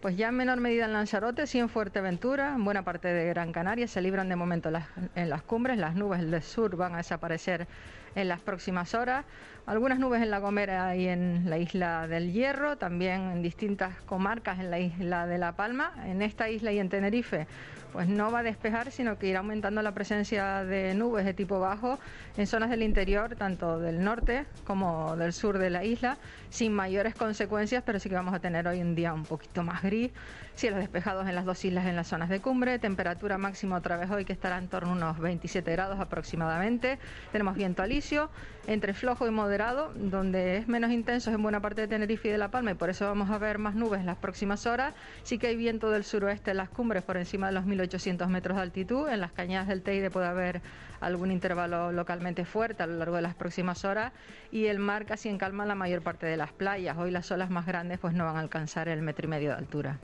pues 0.00 0.16
ya 0.16 0.28
en 0.28 0.36
menor 0.36 0.60
medida 0.60 0.84
en 0.84 0.92
Lanzarote, 0.92 1.46
sí 1.46 1.58
en 1.58 1.68
Fuerteventura, 1.68 2.54
en 2.54 2.64
buena 2.64 2.82
parte 2.82 3.08
de 3.08 3.26
Gran 3.28 3.52
Canaria, 3.52 3.88
se 3.88 4.00
libran 4.00 4.28
de 4.28 4.36
momento 4.36 4.70
en 5.16 5.28
las 5.28 5.42
cumbres, 5.42 5.76
las 5.76 5.96
nubes 5.96 6.20
del 6.20 6.40
sur 6.40 6.76
van 6.76 6.94
a 6.94 6.98
desaparecer 6.98 7.66
en 8.14 8.28
las 8.28 8.40
próximas 8.40 8.94
horas. 8.94 9.24
Algunas 9.66 9.98
nubes 9.98 10.22
en 10.22 10.30
La 10.30 10.38
Gomera 10.38 10.96
y 10.96 11.08
en 11.08 11.50
la 11.50 11.58
isla 11.58 12.08
del 12.08 12.32
Hierro, 12.32 12.78
también 12.78 13.30
en 13.30 13.42
distintas 13.42 14.00
comarcas 14.02 14.58
en 14.60 14.70
la 14.70 14.78
isla 14.78 15.26
de 15.26 15.38
La 15.38 15.52
Palma. 15.52 15.92
En 16.06 16.22
esta 16.22 16.48
isla 16.48 16.72
y 16.72 16.78
en 16.78 16.88
Tenerife 16.88 17.46
pues 17.92 18.08
no 18.08 18.30
va 18.30 18.40
a 18.40 18.42
despejar, 18.42 18.90
sino 18.90 19.18
que 19.18 19.28
irá 19.28 19.40
aumentando 19.40 19.82
la 19.82 19.92
presencia 19.92 20.64
de 20.64 20.94
nubes 20.94 21.24
de 21.24 21.34
tipo 21.34 21.58
bajo 21.58 21.98
en 22.36 22.46
zonas 22.46 22.70
del 22.70 22.82
interior, 22.82 23.34
tanto 23.36 23.78
del 23.78 24.02
norte 24.04 24.44
como 24.64 25.16
del 25.16 25.32
sur 25.32 25.58
de 25.58 25.70
la 25.70 25.84
isla, 25.84 26.18
sin 26.50 26.72
mayores 26.72 27.14
consecuencias, 27.14 27.82
pero 27.84 27.98
sí 27.98 28.08
que 28.08 28.14
vamos 28.14 28.34
a 28.34 28.40
tener 28.40 28.68
hoy 28.68 28.80
un 28.80 28.94
día 28.94 29.12
un 29.12 29.24
poquito 29.24 29.62
más 29.62 29.82
gris, 29.82 30.10
cielos 30.58 30.80
despejados 30.80 31.28
en 31.28 31.36
las 31.36 31.44
dos 31.44 31.64
islas 31.64 31.86
en 31.86 31.94
las 31.94 32.08
zonas 32.08 32.28
de 32.28 32.40
cumbre, 32.40 32.80
temperatura 32.80 33.38
máxima 33.38 33.76
otra 33.76 33.96
vez 33.96 34.10
hoy 34.10 34.24
que 34.24 34.32
estará 34.32 34.58
en 34.58 34.66
torno 34.66 34.90
a 34.90 34.92
unos 34.92 35.20
27 35.20 35.70
grados 35.70 36.00
aproximadamente, 36.00 36.98
tenemos 37.30 37.54
viento 37.54 37.82
alisio, 37.82 38.28
entre 38.66 38.92
flojo 38.92 39.26
y 39.26 39.30
moderado, 39.30 39.92
donde 39.94 40.56
es 40.56 40.68
menos 40.68 40.90
intenso 40.90 41.30
en 41.30 41.42
buena 41.42 41.60
parte 41.60 41.82
de 41.82 41.88
Tenerife 41.88 42.28
y 42.28 42.32
de 42.32 42.38
La 42.38 42.50
Palma 42.50 42.72
y 42.72 42.74
por 42.74 42.90
eso 42.90 43.06
vamos 43.06 43.30
a 43.30 43.38
ver 43.38 43.58
más 43.58 43.76
nubes 43.76 44.00
en 44.00 44.06
las 44.06 44.16
próximas 44.16 44.66
horas, 44.66 44.94
sí 45.22 45.38
que 45.38 45.46
hay 45.46 45.56
viento 45.56 45.90
del 45.90 46.02
suroeste 46.02 46.50
en 46.50 46.56
las 46.56 46.68
cumbres 46.68 47.04
por 47.04 47.16
encima 47.16 47.46
de 47.46 47.52
los 47.52 47.64
1800 47.64 48.28
metros 48.28 48.56
de 48.56 48.62
altitud. 48.62 49.08
En 49.08 49.20
las 49.20 49.32
cañadas 49.32 49.68
del 49.68 49.82
Teide 49.82 50.10
puede 50.10 50.26
haber 50.26 50.60
algún 51.00 51.30
intervalo 51.30 51.92
localmente 51.92 52.44
fuerte 52.44 52.82
a 52.82 52.86
lo 52.86 52.96
largo 52.96 53.16
de 53.16 53.22
las 53.22 53.34
próximas 53.34 53.84
horas 53.84 54.12
y 54.50 54.66
el 54.66 54.80
mar 54.80 55.06
casi 55.06 55.28
en 55.28 55.38
calma 55.38 55.64
la 55.66 55.76
mayor 55.76 56.02
parte 56.02 56.26
de 56.26 56.36
las 56.36 56.52
playas. 56.52 56.96
Hoy 56.98 57.10
las 57.10 57.30
olas 57.30 57.50
más 57.50 57.64
grandes 57.64 57.98
pues 58.00 58.12
no 58.14 58.24
van 58.24 58.36
a 58.36 58.40
alcanzar 58.40 58.88
el 58.88 59.02
metro 59.02 59.26
y 59.26 59.30
medio 59.30 59.50
de 59.50 59.56
altura. 59.56 59.98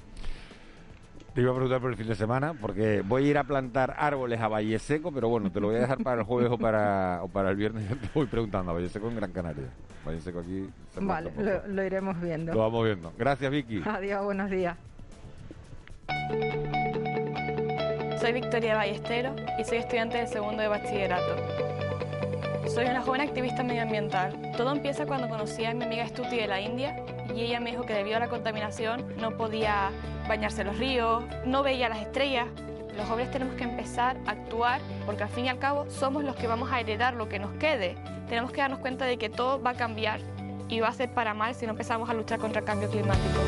Te 1.35 1.41
iba 1.41 1.51
a 1.51 1.55
preguntar 1.55 1.81
por 1.81 1.91
el 1.91 1.97
fin 1.97 2.07
de 2.07 2.15
semana, 2.15 2.55
porque 2.55 3.03
voy 3.05 3.27
a 3.27 3.31
ir 3.31 3.39
a 3.39 3.43
plantar 3.43 3.97
árboles 3.99 4.41
a 4.41 4.47
Valle 4.47 4.79
Seco, 4.79 5.11
pero 5.11 5.29
bueno, 5.29 5.51
te 5.51 5.59
lo 5.59 5.67
voy 5.67 5.77
a 5.77 5.81
dejar 5.81 5.99
para 5.99 6.21
el 6.21 6.27
jueves 6.27 6.49
o 6.53 6.57
para, 6.57 7.25
o 7.25 7.29
para 7.29 7.51
el 7.51 7.57
viernes. 7.57 7.89
Te 7.89 8.09
voy 8.15 8.27
preguntando 8.27 8.71
a 8.71 8.75
Valle 8.75 8.89
Seco 8.89 9.09
en 9.09 9.17
Gran 9.17 9.33
Canaria. 9.33 9.65
Valle 10.07 10.21
Seco 10.21 10.39
aquí. 10.39 10.71
Vale, 11.01 11.33
lo, 11.37 11.67
lo, 11.67 11.83
iremos 11.83 12.21
viendo. 12.21 12.55
Lo 12.55 12.61
vamos 12.61 12.85
viendo. 12.85 13.13
Gracias, 13.19 13.51
Vicky. 13.51 13.83
Adiós, 13.85 14.25
buenos 14.25 14.49
días. 14.49 14.77
Soy 18.21 18.33
Victoria 18.33 18.77
Ballestero 18.77 19.35
y 19.59 19.65
soy 19.65 19.79
estudiante 19.79 20.19
del 20.19 20.29
segundo 20.29 20.63
de 20.63 20.69
bachillerato. 20.69 21.37
Soy 22.69 22.87
una 22.87 23.03
joven 23.03 23.23
activista 23.23 23.65
medioambiental. 23.65 24.53
Todo 24.57 24.71
empieza 24.71 25.05
cuando 25.05 25.29
conocí 25.29 25.65
a 25.65 25.75
mi 25.75 25.85
amiga 25.85 26.07
Stuti 26.07 26.37
de 26.37 26.47
la 26.47 26.61
India 26.61 27.05
y 27.35 27.43
ella 27.43 27.61
me 27.61 27.71
dijo 27.71 27.85
que 27.85 27.95
debido 27.95 28.17
a 28.17 28.21
la 28.21 28.29
contaminación 28.29 29.05
no 29.19 29.37
podía 29.37 29.91
bañarse 30.29 30.63
en 30.63 30.69
los 30.69 30.79
ríos, 30.79 31.25
no 31.45 31.63
veía 31.63 31.89
las 31.89 31.99
estrellas. 31.99 32.47
Los 32.97 33.09
jóvenes 33.09 33.33
tenemos 33.33 33.55
que 33.57 33.65
empezar 33.65 34.17
a 34.27 34.33
actuar 34.33 34.81
porque 35.05 35.25
al 35.25 35.29
fin 35.29 35.47
y 35.47 35.49
al 35.49 35.59
cabo 35.59 35.87
somos 35.91 36.23
los 36.23 36.37
que 36.37 36.47
vamos 36.47 36.71
a 36.71 36.81
heredar 36.81 37.15
lo 37.15 37.29
que 37.29 37.39
nos 37.39 37.53
quede. 37.55 37.97
Tenemos 38.29 38.53
que 38.53 38.61
darnos 38.61 38.79
cuenta 38.79 39.05
de 39.05 39.19
que 39.19 39.29
todo 39.29 39.61
va 39.61 39.71
a 39.71 39.75
cambiar 39.75 40.21
y 40.69 40.81
va 40.81 40.89
a 40.89 40.93
ser 40.93 41.13
para 41.13 41.35
mal 41.35 41.55
si 41.55 41.67
no 41.67 41.73
empezamos 41.73 42.09
a 42.09 42.15
luchar 42.15 42.39
contra 42.39 42.61
el 42.61 42.67
cambio 42.67 42.89
climático. 42.89 43.41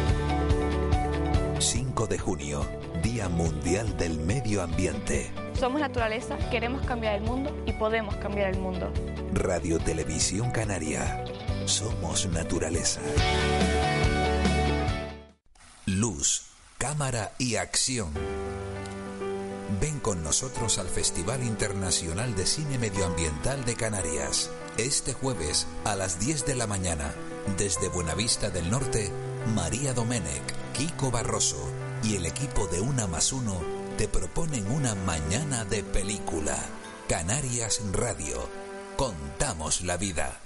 5 1.58 2.06
de 2.06 2.18
junio, 2.18 2.66
Día 3.02 3.28
Mundial 3.28 3.96
del 3.96 4.18
Medio 4.18 4.62
Ambiente. 4.62 5.30
Somos 5.54 5.80
naturaleza, 5.80 6.36
queremos 6.50 6.84
cambiar 6.84 7.14
el 7.14 7.22
mundo 7.22 7.56
y 7.64 7.72
podemos 7.72 8.14
cambiar 8.16 8.50
el 8.50 8.58
mundo. 8.58 8.92
Radio 9.32 9.78
Televisión 9.78 10.50
Canaria. 10.50 11.24
Somos 11.66 12.26
naturaleza. 12.26 13.00
Luz, 15.84 16.42
cámara 16.78 17.32
y 17.38 17.56
acción. 17.56 18.12
Ven 19.80 19.98
con 19.98 20.22
nosotros 20.22 20.78
al 20.78 20.86
Festival 20.86 21.42
Internacional 21.42 22.36
de 22.36 22.46
Cine 22.46 22.78
Medioambiental 22.78 23.64
de 23.64 23.74
Canarias. 23.74 24.48
Este 24.78 25.12
jueves 25.12 25.66
a 25.84 25.96
las 25.96 26.20
10 26.20 26.46
de 26.46 26.54
la 26.54 26.68
mañana, 26.68 27.12
desde 27.58 27.88
Buenavista 27.88 28.50
del 28.50 28.70
Norte, 28.70 29.10
María 29.56 29.92
Domenech, 29.92 30.54
Kiko 30.72 31.10
Barroso 31.10 31.68
y 32.04 32.14
el 32.14 32.26
equipo 32.26 32.68
de 32.68 32.80
Una 32.80 33.08
más 33.08 33.32
Uno 33.32 33.60
te 33.98 34.06
proponen 34.06 34.70
una 34.70 34.94
mañana 34.94 35.64
de 35.64 35.82
película. 35.82 36.56
Canarias 37.08 37.80
Radio. 37.92 38.48
Contamos 38.96 39.82
la 39.82 39.96
vida. 39.96 40.45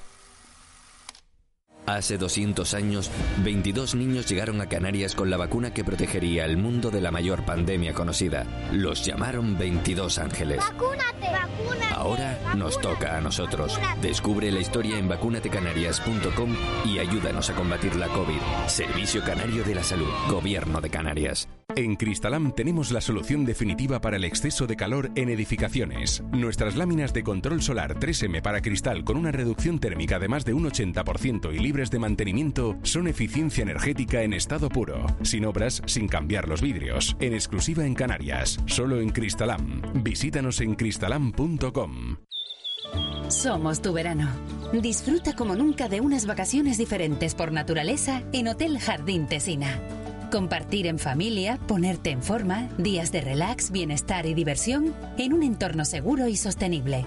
Hace 1.87 2.19
200 2.19 2.75
años, 2.75 3.11
22 3.43 3.95
niños 3.95 4.29
llegaron 4.29 4.61
a 4.61 4.69
Canarias 4.69 5.15
con 5.15 5.31
la 5.31 5.37
vacuna 5.37 5.73
que 5.73 5.85
protegería 5.85 6.45
al 6.45 6.57
mundo 6.57 6.91
de 6.91 7.01
la 7.01 7.11
mayor 7.11 7.45
pandemia 7.45 7.95
conocida. 7.95 8.47
Los 8.73 9.05
llamaron 9.05 9.59
22 9.59 10.19
ángeles. 10.19 10.59
¡Vacúnate! 10.59 11.33
¡Vacúnate! 11.33 11.95
Ahora 11.95 12.55
nos 12.57 12.81
toca 12.81 13.17
a 13.17 13.21
nosotros. 13.21 13.79
Descubre 14.01 14.51
la 14.53 14.61
historia 14.61 14.99
en 14.99 15.09
vacunatecanarias.com 15.09 16.57
y 16.87 16.99
ayúdanos 16.99 17.51
a 17.51 17.55
combatir 17.55 17.97
la 17.97 18.09
COVID. 18.09 18.41
Servicio 18.67 19.23
Canario 19.25 19.65
de 19.65 19.75
la 19.75 19.83
Salud. 19.83 20.11
Gobierno 20.29 20.81
de 20.81 20.91
Canarias. 20.91 21.49
En 21.77 21.97
Cristalam 21.97 22.53
tenemos 22.53 22.91
la 22.91 23.01
solución 23.01 23.45
definitiva 23.45 24.01
para 24.01 24.17
el 24.17 24.25
exceso 24.25 24.67
de 24.67 24.77
calor 24.77 25.11
en 25.15 25.29
edificaciones. 25.29 26.23
Nuestras 26.33 26.77
láminas 26.77 27.13
de 27.13 27.23
control 27.23 27.63
solar 27.63 27.99
3M 27.99 28.43
para 28.43 28.61
cristal 28.61 29.05
con 29.05 29.17
una 29.17 29.33
reducción 29.33 29.79
térmica 29.79 30.19
de 30.19 30.29
más 30.29 30.45
de 30.45 30.55
un 30.55 30.65
80% 30.65 31.55
y 31.55 31.59
libres 31.59 31.91
de 31.91 31.99
mantenimiento 31.99 32.77
son 32.83 33.09
eficiencia 33.09 33.63
energética 33.63 34.23
en 34.23 34.33
estado 34.33 34.69
puro, 34.69 35.07
sin 35.23 35.45
obras, 35.45 35.83
sin 35.87 36.09
cambiar 36.09 36.49
los 36.49 36.61
vidrios, 36.61 37.17
en 37.21 37.35
exclusiva 37.35 37.87
en 37.87 37.95
Canarias, 37.95 38.59
solo 38.67 39.01
en 39.01 39.11
Cristalam. 39.11 39.83
Visítanos 40.03 40.61
en 40.61 40.75
cristalam.com. 40.75 42.17
Somos 43.29 43.81
tu 43.81 43.93
verano. 43.93 44.29
Disfruta 44.73 45.37
como 45.37 45.55
nunca 45.55 45.89
de 45.89 46.01
unas 46.01 46.27
vacaciones 46.27 46.79
diferentes 46.79 47.35
por 47.37 47.53
naturaleza 47.53 48.23
en 48.33 48.49
Hotel 48.49 48.79
Jardín 48.81 49.27
Tesina. 49.27 50.00
Compartir 50.31 50.87
en 50.87 51.01
familia, 51.01 51.59
ponerte 51.67 52.11
en 52.11 52.23
forma, 52.23 52.69
días 52.79 53.11
de 53.11 53.21
relax, 53.21 53.73
bienestar 53.73 54.27
y 54.27 54.35
diversión 54.35 54.95
en 55.19 55.33
un 55.33 55.43
entorno 55.43 55.85
seguro 55.85 56.29
y 56.29 56.37
sostenible. 56.37 57.05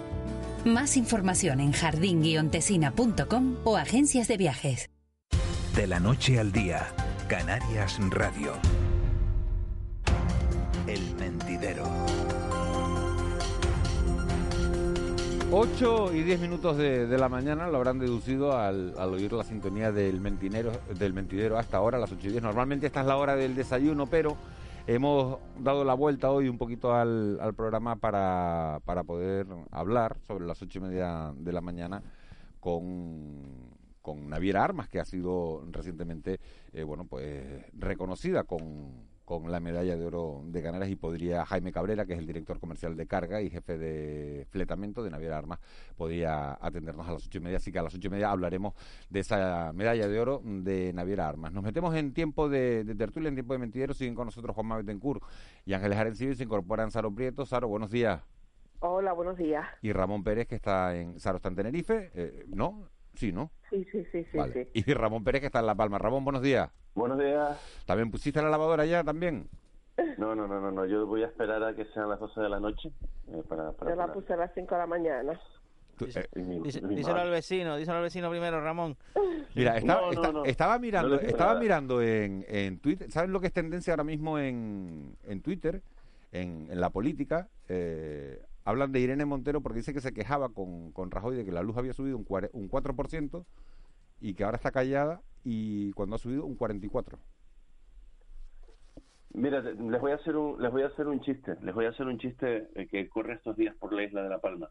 Más 0.66 0.98
información 0.98 1.62
en 1.62 1.72
jardín-tesina.com 1.72 3.56
o 3.64 3.78
agencias 3.78 4.28
de 4.28 4.38
viajes. 4.38 4.90
De 5.74 5.88
la 5.88 6.02
noche 6.02 6.38
al 6.38 6.52
día, 6.52 6.88
Canarias 7.30 7.98
Radio. 8.10 8.54
El 10.86 11.16
mentidero. 11.16 11.86
8 15.56 16.16
y 16.16 16.24
10 16.24 16.40
minutos 16.40 16.78
de, 16.78 17.06
la 17.16 17.30
mañana 17.30 17.68
lo 17.68 17.78
habrán 17.78 18.00
deducido 18.00 18.58
al, 18.58 18.96
oír 18.98 19.32
la 19.34 19.44
sintonía 19.44 19.92
del 19.92 20.20
mentinero, 20.20 20.72
del 20.98 21.14
mentidero 21.14 21.60
hasta 21.60 21.78
ahora, 21.78 22.00
las 22.00 22.12
8 22.12 22.28
y 22.28 22.32
10. 22.32 22.42
Normalmente 22.42 22.88
esta 22.88 23.02
es 23.02 23.06
la 23.06 23.18
hora 23.18 23.36
del 23.36 23.54
desayuno, 23.54 24.08
pero 24.08 24.36
hemos 24.88 25.38
dado 25.60 25.84
la 25.84 25.94
vuelta 25.94 26.32
hoy 26.32 26.50
un 26.50 26.58
poquito 26.58 26.96
al, 26.96 27.38
programa 27.56 27.98
para, 27.98 28.80
para 28.84 29.04
poder 29.04 29.46
hablar 29.70 30.18
sobre 30.26 30.48
las 30.48 30.60
8 30.60 30.80
y 30.80 30.82
media 30.82 31.32
de 31.38 31.54
la 31.54 31.62
mañana 31.62 32.02
con, 32.60 33.70
con 34.02 34.28
Naviera 34.30 34.64
Armas, 34.64 34.90
que 34.90 35.00
ha 35.00 35.06
sido 35.06 35.68
recientemente 35.70 36.40
eh, 36.74 36.82
bueno, 36.82 37.06
pues 37.06 37.44
reconocida 37.74 38.44
con, 38.44 39.13
con 39.26 39.52
la 39.52 39.60
medalla 39.60 39.96
de 39.96 40.06
oro 40.06 40.42
de 40.46 40.62
Canarias 40.62 40.90
y 40.92 40.96
podría 40.96 41.46
Jaime 41.46 41.72
Cabrera, 41.72 42.06
que 42.06 42.14
es 42.14 42.20
el 42.20 42.28
director 42.28 42.60
comercial 42.60 42.96
de 42.96 43.08
carga 43.08 43.42
y 43.42 43.50
jefe 43.50 43.78
de 43.78 44.46
fletamento 44.50 45.04
de 45.04 45.10
Naviera 45.10 45.38
Armas, 45.38 45.60
podría 45.96 46.58
atendernos 46.62 47.08
a 47.08 47.14
las 47.14 47.26
ocho 47.26 47.38
y 47.38 47.42
media, 47.42 47.58
así 47.58 47.72
que 47.72 47.80
a 47.80 47.84
las 47.84 47.96
ocho 47.96 48.08
y 48.08 48.12
media 48.12 48.32
hablaremos 48.32 48.74
de 49.10 49.20
esa 49.22 49.72
medalla 49.74 50.08
de 50.08 50.20
oro 50.20 50.42
de 50.44 50.92
Naviera 50.94 51.28
Armas. 51.30 51.54
Nos 51.54 51.64
metemos 51.64 51.96
en 51.96 52.14
tiempo 52.14 52.50
de, 52.50 52.84
de 52.84 52.96
tertulia, 52.96 53.30
en 53.30 53.36
tiempo 53.36 53.54
de 53.54 53.60
mentidero, 53.60 53.94
siguen 53.94 54.16
con 54.16 54.26
nosotros 54.26 54.56
Juan 54.56 54.70
Betancourt 54.86 55.24
y 55.66 55.74
Ángeles 55.74 55.98
Arencibio 55.98 56.34
y 56.34 56.36
se 56.36 56.44
incorporan 56.44 56.92
Saro 56.92 57.14
Prieto. 57.14 57.46
Saro, 57.46 57.68
buenos 57.68 57.92
días. 57.92 58.22
Hola, 58.80 59.14
buenos 59.14 59.38
días. 59.38 59.66
Y 59.82 59.94
Ramón 59.94 60.24
Pérez, 60.26 60.48
que 60.48 60.56
está 60.56 60.96
en 60.98 61.18
Saro 61.20 61.38
está 61.38 61.48
en 61.48 61.56
Tenerife, 61.56 62.12
eh, 62.14 62.44
¿no? 62.50 62.90
Sí, 63.14 63.32
¿no? 63.32 63.52
Sí, 63.70 63.86
sí, 63.92 64.04
sí, 64.12 64.26
sí, 64.32 64.38
Vale. 64.38 64.70
sí. 64.74 64.84
Y 64.86 64.94
Ramón 64.94 65.24
Pérez, 65.24 65.40
que 65.40 65.46
está 65.48 65.60
en 65.60 65.68
La 65.68 65.76
Palma. 65.76 66.00
Ramón, 66.00 66.26
buenos 66.26 66.42
días. 66.42 66.70
Buenos 66.96 67.18
días. 67.20 67.58
¿También 67.86 68.12
pusiste 68.12 68.42
la 68.42 68.50
lavadora 68.50 68.86
ya 68.86 69.04
también? 69.04 69.48
No, 70.18 70.36
no, 70.36 70.48
no, 70.48 70.60
no, 70.60 70.72
no. 70.72 70.86
Yo 70.86 71.06
voy 71.06 71.24
a 71.24 71.28
esperar 71.28 71.64
a 71.64 71.76
que 71.76 71.86
sean 71.94 72.10
las 72.10 72.20
12 72.20 72.42
de 72.42 72.50
la 72.50 72.60
noche 72.60 72.92
eh, 73.30 73.44
para, 73.48 73.72
para 73.74 73.92
Yo 73.92 73.98
la 73.98 74.12
puse 74.14 74.34
a 74.34 74.38
las 74.38 74.52
5 74.54 74.74
de 74.76 74.80
la 74.82 74.88
mañana. 74.88 75.34
eh, 75.34 76.28
Dice- 76.64 76.82
mi 76.82 76.96
díselo 76.96 77.20
al 77.20 77.30
vecino, 77.30 77.78
díselo 77.78 77.98
al 77.98 78.04
vecino 78.04 78.30
primero, 78.30 78.62
Ramón. 78.62 78.96
Mira, 79.56 79.78
estaba, 79.78 80.12
No, 80.12 80.22
no, 80.22 80.32
no. 80.32 80.46
estaba 80.46 80.80
mirando, 80.80 81.20
estaba 81.20 81.60
mirando 81.60 82.02
en, 82.02 82.46
en 82.48 82.80
Twitter. 82.80 83.12
¿Sabes 83.12 83.30
lo 83.30 83.40
que 83.40 83.48
es 83.48 83.54
tendencia 83.54 83.94
ahora 83.94 84.04
mismo 84.04 84.38
en, 84.40 85.16
en 85.28 85.42
Twitter? 85.42 85.82
En, 86.32 86.68
en 86.72 86.80
la 86.82 86.90
política. 86.90 87.48
Eh, 87.70 88.42
hablan 88.66 88.92
de 88.92 89.00
Irene 89.00 89.26
Montero 89.26 89.62
porque 89.62 89.78
dice 89.80 89.94
que 89.94 90.02
se 90.02 90.14
quejaba 90.14 90.50
con, 90.50 90.92
con 90.92 91.12
Rajoy 91.12 91.36
de 91.36 91.46
que 91.46 91.52
la 91.52 91.62
luz 91.62 91.78
había 91.78 91.94
subido 91.94 92.18
un, 92.18 92.26
cuare- 92.26 92.50
un 92.54 92.70
4% 92.70 93.46
y 94.22 94.34
que 94.34 94.44
ahora 94.44 94.58
está 94.58 94.72
callada 94.72 95.22
y 95.44 95.92
cuando 95.94 96.16
ha 96.16 96.20
subido 96.20 96.46
un 96.46 96.58
44%. 96.58 97.18
Mira, 99.36 99.62
les 99.62 100.00
voy 100.02 100.12
a 100.12 100.16
hacer 100.16 100.36
un 100.38 100.62
les 100.62 100.72
voy 100.72 100.84
a 100.84 100.88
hacer 100.88 101.08
un 101.08 101.20
chiste. 101.22 101.56
Les 101.64 101.74
voy 101.74 101.86
a 101.86 101.90
hacer 101.90 102.06
un 102.06 102.20
chiste 102.20 102.68
eh, 102.76 102.88
que 102.88 103.10
corre 103.10 103.34
estos 103.34 103.58
días 103.58 103.76
por 103.78 103.92
la 103.92 104.04
isla 104.04 104.22
de 104.22 104.30
La 104.30 104.40
Palma. 104.40 104.70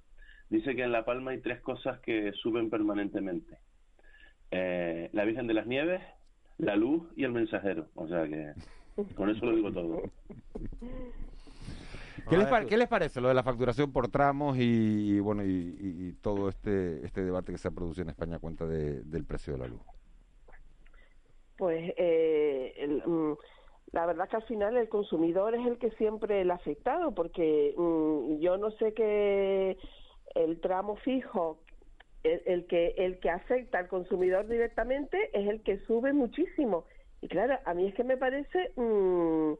Dice 0.50 0.76
que 0.76 0.84
en 0.84 0.92
La 0.92 1.04
Palma 1.04 1.32
hay 1.32 1.40
tres 1.40 1.60
cosas 1.62 1.98
que 2.00 2.32
suben 2.34 2.70
permanentemente. 2.70 3.58
Eh, 4.52 5.10
la 5.12 5.24
Virgen 5.24 5.48
de 5.48 5.54
las 5.54 5.66
Nieves, 5.66 6.00
la 6.58 6.76
luz 6.76 7.08
y 7.16 7.24
el 7.24 7.32
mensajero. 7.32 7.88
O 7.96 8.06
sea 8.06 8.24
que 8.28 8.52
con 9.16 9.30
eso 9.30 9.46
lo 9.46 9.56
digo 9.56 9.72
todo. 9.72 10.02
¿Qué 12.30 12.36
les, 12.36 12.46
pa- 12.46 12.64
qué 12.64 12.76
les 12.76 12.86
parece 12.88 13.20
lo 13.20 13.28
de 13.28 13.34
la 13.34 13.42
facturación 13.42 13.90
por 13.92 14.08
tramos 14.08 14.56
y, 14.58 14.62
y, 15.16 15.18
bueno 15.20 15.44
y, 15.44 15.48
y- 15.80 16.06
y 16.08 16.12
todo 16.12 16.48
este 16.48 17.04
este 17.04 17.24
debate 17.24 17.50
que 17.50 17.58
se 17.58 17.66
ha 17.66 17.72
producido 17.72 18.04
en 18.04 18.10
España 18.10 18.36
a 18.36 18.38
cuenta 18.38 18.64
de- 18.64 19.02
del 19.02 19.24
precio 19.24 19.54
de 19.54 19.58
la 19.58 19.66
luz? 19.66 19.80
Pues 21.62 21.95
eh, 21.97 23.00
mm, 23.07 23.35
la 23.92 24.07
verdad 24.07 24.28
que 24.28 24.35
al 24.35 24.42
final 24.42 24.76
el 24.76 24.88
consumidor 24.88 25.54
es 25.54 25.64
el 25.64 25.78
que 25.78 25.92
siempre 25.92 26.40
el 26.40 26.50
afectado, 26.50 27.14
porque 27.14 27.73
mm, 27.76 28.40
yo 28.40 28.57
no 28.59 28.73
sé 28.73 28.95
que 28.95 29.78
el 30.35 30.61
tramo 30.61 30.97
fijo, 30.97 31.61
el, 32.25 32.42
el 32.47 32.66
que 32.66 32.95
el 32.97 33.21
que 33.21 33.31
afecta 33.31 33.78
al 33.78 33.87
consumidor 33.87 34.49
directamente 34.49 35.31
es 35.33 35.49
el 35.49 35.62
que 35.62 35.78
sube 35.87 36.12
muchísimo. 36.12 36.85
Y 37.21 37.28
claro, 37.28 37.57
a 37.64 37.75
mí 37.75 37.87
es 37.87 37.95
que 37.95 38.02
me 38.02 38.16
parece 38.16 38.73
mm, 38.75 39.52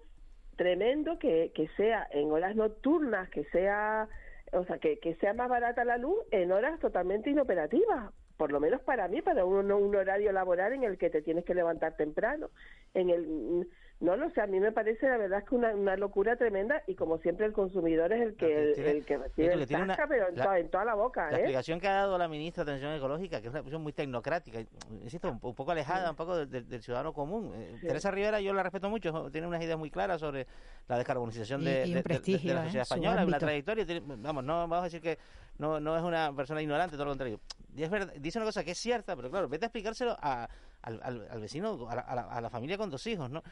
tremendo 0.57 1.21
que, 1.21 1.53
que 1.55 1.69
sea 1.77 2.09
en 2.11 2.33
horas 2.33 2.57
nocturnas, 2.57 3.31
que 3.31 3.45
sea, 3.45 4.09
o 4.51 4.65
sea, 4.65 4.79
que, 4.79 4.99
que 4.99 5.15
sea 5.21 5.35
más 5.35 5.49
barata 5.49 5.85
la 5.85 5.99
luz 5.99 6.19
en 6.33 6.51
horas 6.51 6.81
totalmente 6.81 7.31
inoperativas. 7.31 8.13
Por 8.37 8.53
lo 8.53 8.61
menos 8.61 8.81
para 8.83 9.09
mí, 9.09 9.23
para 9.23 9.45
un, 9.45 9.71
un 9.71 9.97
horario 9.97 10.33
laboral 10.33 10.73
en 10.73 10.85
el 10.85 10.99
que 10.99 11.11
te 11.11 11.23
tienes 11.23 11.45
que 11.45 11.55
levantar 11.55 11.97
temprano. 11.97 12.51
En 12.95 13.11
el, 13.11 13.69
no 14.03 14.17
lo 14.17 14.29
sé, 14.31 14.41
a 14.41 14.47
mí 14.47 14.61
me 14.61 14.73
parece 14.73 15.09
la 15.09 15.17
verdad 15.17 15.39
es 15.39 15.49
que 15.49 15.55
una, 15.55 15.75
una 15.75 15.97
locura 15.97 16.37
tremenda 16.37 16.83
y 16.87 16.95
como 16.97 17.19
siempre 17.19 17.47
el 17.47 17.53
consumidor 17.53 18.13
es 18.13 18.21
el 18.21 18.37
que, 18.37 18.47
el, 18.71 18.75
tiene- 18.75 18.91
el 18.91 19.07
que 19.07 19.17
recibe 19.17 19.53
el 19.55 19.67
tiene 19.67 19.85
una- 19.85 19.95
tasca, 19.97 20.09
pero 20.09 20.29
en, 20.29 20.37
la- 20.37 20.45
toda, 20.45 20.59
en 20.59 20.69
toda 20.71 20.85
la 20.85 20.95
boca, 20.95 21.31
La 21.31 21.37
¿eh? 21.37 21.41
explicación 21.41 21.81
que 21.81 21.89
ha 21.89 21.93
dado 21.95 22.19
la 22.19 22.29
ministra 22.29 22.65
de 22.65 22.73
Transición 22.73 22.95
Ecológica, 22.95 23.41
que 23.41 23.47
es 23.47 23.51
una 23.51 23.61
explicación 23.61 23.83
muy 23.83 23.93
tecnocrática, 23.93 24.61
y, 24.61 24.69
insisto, 25.03 25.31
un, 25.31 25.39
po- 25.41 25.49
un 25.51 25.55
poco 25.55 25.71
alejada 25.71 26.11
un 26.11 26.17
poco 26.17 26.37
del, 26.37 26.51
del- 26.51 26.69
del 26.69 26.83
ciudadano 26.83 27.13
común. 27.13 27.53
Eh, 27.55 27.77
Sí. 27.81 27.87
Teresa 27.87 28.11
Rivera, 28.11 28.41
yo 28.41 28.53
la 28.53 28.63
respeto 28.63 28.91
mucho, 28.91 29.31
tiene 29.31 29.47
unas 29.47 29.63
ideas 29.63 29.79
muy 29.79 29.91
claras 29.91 30.21
sobre 30.21 30.47
la 30.89 30.97
descarbonización 30.99 31.63
Y- 31.63 31.65
de, 31.65 31.71
y 31.71 31.75
de- 31.75 31.87
de- 31.89 31.95
de 31.95 32.03
prestigio, 32.03 32.55
la 32.55 32.61
¿eh? 32.63 32.65
sociedad 32.65 32.85
Su 32.85 32.95
española, 32.95 33.13
una 33.15 33.23
ámbito. 33.23 33.39
trayectoria. 33.39 33.87
tiene- 33.87 34.03
vamos, 34.19 34.45
no 34.45 34.55
vamos 34.69 34.79
a 34.81 34.83
decir 34.85 35.01
que 35.01 35.17
no, 35.59 35.79
no 35.81 35.97
es 35.97 36.03
una 36.03 36.33
persona 36.35 36.61
ignorante, 36.61 36.97
todo 36.97 37.05
lo 37.07 37.11
contrario. 37.13 37.41
Y 37.77 37.83
es 37.85 37.91
verdad, 37.91 38.13
dice 38.19 38.39
una 38.39 38.47
cosa 38.47 38.65
que 38.65 38.73
es 38.73 38.79
cierta, 38.79 39.15
pero 39.17 39.31
claro, 39.31 39.49
vete 39.49 39.65
a 39.65 39.69
explicárselo 39.69 40.17
a- 40.21 40.49
al, 40.83 41.01
al- 41.05 41.29
al 41.31 41.41
vecino, 41.41 41.89
a 41.89 41.95
la, 41.95 42.01
a 42.03 42.15
la- 42.17 42.23
a 42.23 42.41
la 42.41 42.51
familia 42.51 42.77
con 42.77 42.91
dos 42.91 43.07
hijos, 43.07 43.31
¿no? 43.31 43.43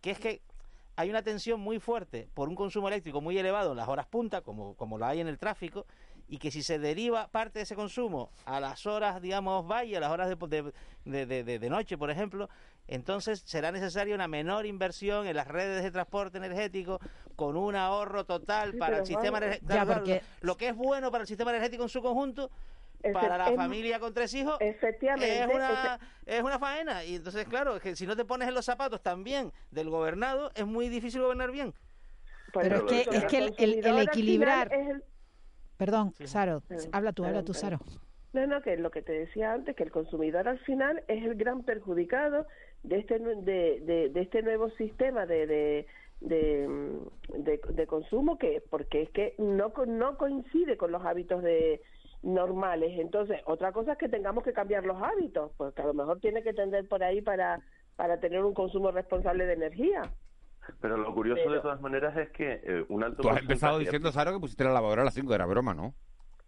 Que 0.00 0.10
es 0.12 0.18
que 0.18 0.40
hay 0.96 1.10
una 1.10 1.22
tensión 1.22 1.60
muy 1.60 1.78
fuerte 1.78 2.28
por 2.34 2.48
un 2.48 2.54
consumo 2.54 2.88
eléctrico 2.88 3.20
muy 3.20 3.38
elevado 3.38 3.70
en 3.72 3.76
las 3.76 3.88
horas 3.88 4.06
punta, 4.06 4.40
como, 4.42 4.74
como 4.74 4.98
lo 4.98 5.06
hay 5.06 5.20
en 5.20 5.28
el 5.28 5.38
tráfico, 5.38 5.86
y 6.28 6.38
que 6.38 6.50
si 6.50 6.62
se 6.62 6.78
deriva 6.78 7.28
parte 7.28 7.58
de 7.58 7.62
ese 7.64 7.74
consumo 7.74 8.30
a 8.44 8.60
las 8.60 8.86
horas, 8.86 9.20
digamos, 9.20 9.66
valle, 9.66 9.96
a 9.96 10.00
las 10.00 10.10
horas 10.10 10.28
de, 10.28 10.72
de, 11.04 11.26
de- 11.26 11.58
de- 11.58 11.70
noche, 11.70 11.98
por 11.98 12.10
ejemplo, 12.10 12.48
entonces 12.86 13.42
será 13.44 13.72
necesaria 13.72 14.14
una 14.14 14.28
menor 14.28 14.66
inversión 14.66 15.26
en 15.26 15.36
las 15.36 15.48
redes 15.48 15.82
de 15.82 15.90
transporte 15.90 16.38
energético 16.38 16.98
con 17.34 17.56
un 17.56 17.74
ahorro 17.76 18.24
total 18.24 18.72
Sí, 18.72 18.78
para 18.78 18.98
el 18.98 19.06
sistema 19.06 19.38
energético. 19.38 19.72
Ya, 19.74 19.86
porque- 19.86 20.22
Lo 20.40 20.56
que 20.56 20.68
es 20.68 20.76
bueno 20.76 21.10
para 21.10 21.22
el 21.22 21.28
sistema 21.28 21.50
energético 21.50 21.82
en 21.82 21.88
su 21.88 22.02
conjunto, 22.02 22.50
para 23.12 23.38
la 23.38 23.52
familia 23.52 23.98
con 23.98 24.12
tres 24.12 24.34
hijos, 24.34 24.56
Efectivamente. 24.60 25.40
es 25.40 25.46
una, 25.46 25.98
es 26.26 26.42
una 26.42 26.58
faena. 26.58 27.04
Y 27.04 27.16
entonces, 27.16 27.46
claro, 27.48 27.76
es 27.76 27.82
que 27.82 27.96
si 27.96 28.06
no 28.06 28.16
te 28.16 28.24
pones 28.24 28.48
en 28.48 28.54
los 28.54 28.64
zapatos 28.64 29.02
también 29.02 29.52
del 29.70 29.90
gobernado, 29.90 30.50
es 30.54 30.66
muy 30.66 30.88
difícil 30.88 31.22
gobernar 31.22 31.50
bien. 31.50 31.72
Pero 32.52 32.76
es 32.76 32.82
que, 33.08 33.16
es 33.16 33.24
que 33.26 33.38
el, 33.38 33.54
el- 33.58 33.98
equilibrar... 34.02 34.68
final 34.68 34.80
es 34.88 34.94
el- 34.96 35.04
Perdón, 35.76 36.12
Saro, 36.24 36.62
habla 36.92 37.12
tú, 37.12 37.24
habla 37.24 37.42
tú, 37.42 37.54
Saro. 37.54 37.78
No, 38.34 38.46
no, 38.46 38.60
que 38.62 38.76
lo 38.76 38.90
que 38.90 39.00
te 39.02 39.12
decía 39.12 39.52
antes, 39.54 39.74
que 39.74 39.82
el 39.82 39.90
consumidor 39.90 40.46
al 40.46 40.58
final 40.60 41.02
es 41.08 41.24
el 41.24 41.34
gran 41.36 41.62
perjudicado 41.64 42.46
de 42.82 42.98
este 42.98 43.18
de, 43.18 43.80
de, 43.80 44.08
de 44.10 44.20
este 44.20 44.42
nuevo 44.42 44.68
sistema 44.72 45.24
de, 45.26 45.46
de, 45.46 45.86
de, 46.20 46.68
mm, 46.68 47.42
de- 47.44 47.60
de 47.70 47.86
consumo, 47.86 48.38
que 48.38 48.62
porque 48.68 49.02
es 49.02 49.10
que 49.10 49.34
no, 49.38 49.72
co- 49.72 49.86
no 49.86 50.16
coincide 50.18 50.76
con 50.76 50.92
los 50.92 51.02
hábitos 51.04 51.42
de 51.42 51.80
normales. 52.22 52.92
Entonces, 52.98 53.40
otra 53.46 53.72
cosa 53.72 53.92
es 53.92 53.98
que 53.98 54.08
tengamos 54.08 54.44
que 54.44 54.52
cambiar 54.52 54.84
los 54.84 55.00
hábitos, 55.02 55.52
porque 55.56 55.82
a 55.82 55.86
lo 55.86 55.94
mejor 55.94 56.20
tiene 56.20 56.42
que 56.42 56.52
tender 56.52 56.86
por 56.88 57.02
ahí 57.02 57.20
para, 57.22 57.60
para 57.96 58.18
tener 58.20 58.44
un 58.44 58.54
consumo 58.54 58.90
responsable 58.90 59.46
de 59.46 59.54
energía. 59.54 60.02
Pero 60.80 60.96
lo 60.96 61.12
curioso 61.14 61.40
Pero- 61.42 61.54
de 61.54 61.60
todas 61.60 61.80
maneras 61.80 62.16
es 62.16 62.30
que 62.30 62.60
eh, 62.62 62.84
un 62.88 63.02
alto 63.02 63.22
Tú 63.22 63.30
has 63.30 63.40
empezado 63.40 63.78
diciendo, 63.78 64.12
Saro, 64.12 64.32
que 64.32 64.40
pusiste 64.40 64.64
la 64.64 64.72
lavadora 64.72 65.02
a 65.02 65.04
las 65.06 65.14
5, 65.14 65.34
era 65.34 65.46
broma, 65.46 65.74
¿no? 65.74 65.94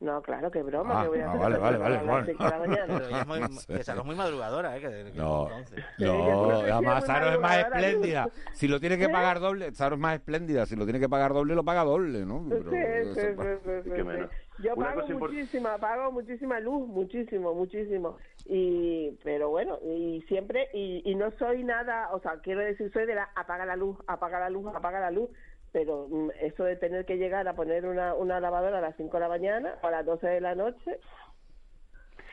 No, 0.00 0.20
claro, 0.20 0.50
que 0.50 0.62
broma. 0.64 1.00
Ah, 1.00 1.02
que 1.04 1.08
voy 1.10 1.20
a 1.20 1.26
ah, 1.26 1.28
hacer 1.28 1.40
vale, 1.40 1.58
vale, 1.58 1.78
vale, 1.78 1.98
bueno. 1.98 2.26
muy, 3.28 3.40
No 3.40 3.48
sé. 3.50 3.72
que 3.76 3.84
Saro 3.84 4.00
es 4.00 4.06
muy 4.06 4.16
madrugadora, 4.16 4.76
¿eh? 4.76 4.80
Que- 4.80 5.12
que- 5.12 5.16
No, 5.16 5.44
entonces. 5.48 5.84
no, 6.00 6.50
además 6.72 7.06
Saro 7.06 7.30
es 7.30 7.40
más 7.40 7.58
espléndida. 7.58 8.28
Si 8.52 8.66
lo 8.66 8.80
tiene 8.80 8.98
que 8.98 9.04
¿Eh? 9.04 9.08
pagar 9.08 9.38
doble, 9.38 9.72
Saro 9.74 9.94
es 9.94 10.00
más 10.00 10.14
espléndida. 10.14 10.66
Si 10.66 10.74
lo 10.74 10.84
tiene 10.84 10.98
que 10.98 11.08
pagar 11.08 11.32
doble, 11.32 11.54
lo 11.54 11.64
paga 11.64 11.84
doble, 11.84 12.26
¿no? 12.26 12.44
Pero 12.48 12.70
Sí, 12.70 12.76
sí, 13.14 13.14
sí, 13.14 13.26
sí, 13.38 13.70
sí, 13.84 13.90
Qué 13.90 13.96
sí. 13.96 14.02
menos. 14.02 14.30
Yo 14.58 14.74
Una 14.74 14.94
pago 14.94 15.08
muchísima, 15.18 15.78
pago 15.78 16.12
muchísima 16.12 16.60
luz, 16.60 16.86
muchísimo, 16.86 17.54
muchísimo. 17.54 18.18
Y, 18.44 19.18
pero 19.24 19.48
bueno, 19.50 19.78
y 19.82 20.22
siempre, 20.28 20.68
y, 20.74 21.02
y 21.04 21.14
no 21.14 21.30
soy 21.32 21.64
nada, 21.64 22.10
o 22.12 22.20
sea, 22.20 22.40
quiero 22.40 22.60
decir, 22.60 22.92
soy 22.92 23.06
de 23.06 23.14
la 23.14 23.30
apaga 23.34 23.64
la 23.64 23.76
luz, 23.76 23.96
apaga 24.06 24.40
la 24.40 24.50
luz, 24.50 24.66
apaga 24.74 25.00
la 25.00 25.10
luz. 25.10 25.30
Pero 25.72 26.06
mm, 26.08 26.30
eso 26.40 26.64
de 26.64 26.76
tener 26.76 27.06
que 27.06 27.16
llegar 27.16 27.48
a 27.48 27.54
poner 27.54 27.86
una, 27.86 28.14
una 28.14 28.40
lavadora 28.40 28.78
a 28.78 28.82
las 28.82 28.96
5 28.96 29.16
de 29.16 29.20
la 29.20 29.28
mañana 29.28 29.74
o 29.82 29.86
a 29.86 29.90
las 29.90 30.04
12 30.04 30.26
de 30.26 30.40
la 30.40 30.54
noche, 30.54 30.98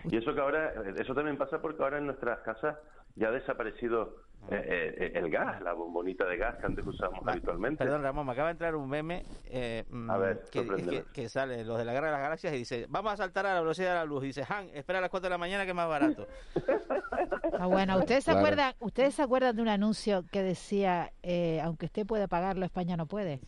Y 0.06 0.18
eso 0.18 0.34
que 0.34 0.42
ahora, 0.42 0.74
eso 0.98 1.16
también 1.16 1.38
pasa 1.38 1.62
porque 1.62 1.82
ahora 1.82 2.00
en 2.00 2.06
nuestras 2.08 2.40
casas 2.40 2.78
ya 3.16 3.28
ha 3.28 3.32
desaparecido 3.32 4.16
eh, 4.52 4.96
eh, 4.98 5.12
el 5.16 5.30
gas, 5.30 5.62
la 5.62 5.74
bombonita 5.74 6.26
de 6.26 6.38
gas 6.38 6.56
que 6.58 6.66
antes 6.66 6.86
usábamos 6.88 7.28
habitualmente. 7.28 7.84
Perdón, 7.84 8.02
Ramón, 8.04 8.26
me 8.26 8.32
acaba 8.32 8.48
de 8.48 8.52
entrar 8.54 8.76
un 8.76 8.90
meme 8.90 9.26
eh, 9.46 9.84
mm, 9.90 10.10
A 10.10 10.18
ver, 10.18 10.44
que, 10.50 10.66
que- 10.66 11.04
que 11.14 11.30
sale, 11.30 11.66
los 11.66 11.78
de 11.78 11.86
la 11.86 11.92
Guerra 11.94 12.08
de 12.08 12.14
las 12.14 12.22
Galaxias, 12.22 12.54
y 12.54 12.58
dice, 12.60 12.86
vamos 12.90 13.14
a 13.14 13.18
saltar 13.18 13.46
a 13.46 13.54
la 13.54 13.60
velocidad 13.62 13.90
de 13.90 13.96
la 13.96 14.06
luz. 14.06 14.24
Y 14.24 14.28
dice, 14.28 14.44
Han, 14.48 14.70
espera 14.70 15.00
a 15.00 15.02
las 15.02 15.10
4 15.12 15.26
de 15.26 15.32
la 15.32 15.38
mañana 15.38 15.66
que 15.66 15.72
es 15.72 15.76
más 15.76 15.90
barato. 15.90 16.26
Ah, 17.60 17.68
bueno, 17.68 17.98
¿ustedes 18.00 18.24
se 18.24 18.32
acuerdan, 18.32 18.74
ustedes 18.80 19.14
se 19.16 19.22
acuerdan 19.22 19.56
de 19.56 19.62
un 19.62 19.68
anuncio 19.68 20.24
que 20.32 20.42
decía, 20.42 21.12
eh, 21.22 21.60
aunque 21.62 21.86
usted 21.88 22.06
puede 22.08 22.28
pagarlo, 22.28 22.66
España 22.66 22.96
no 22.96 23.06
puede? 23.08 23.42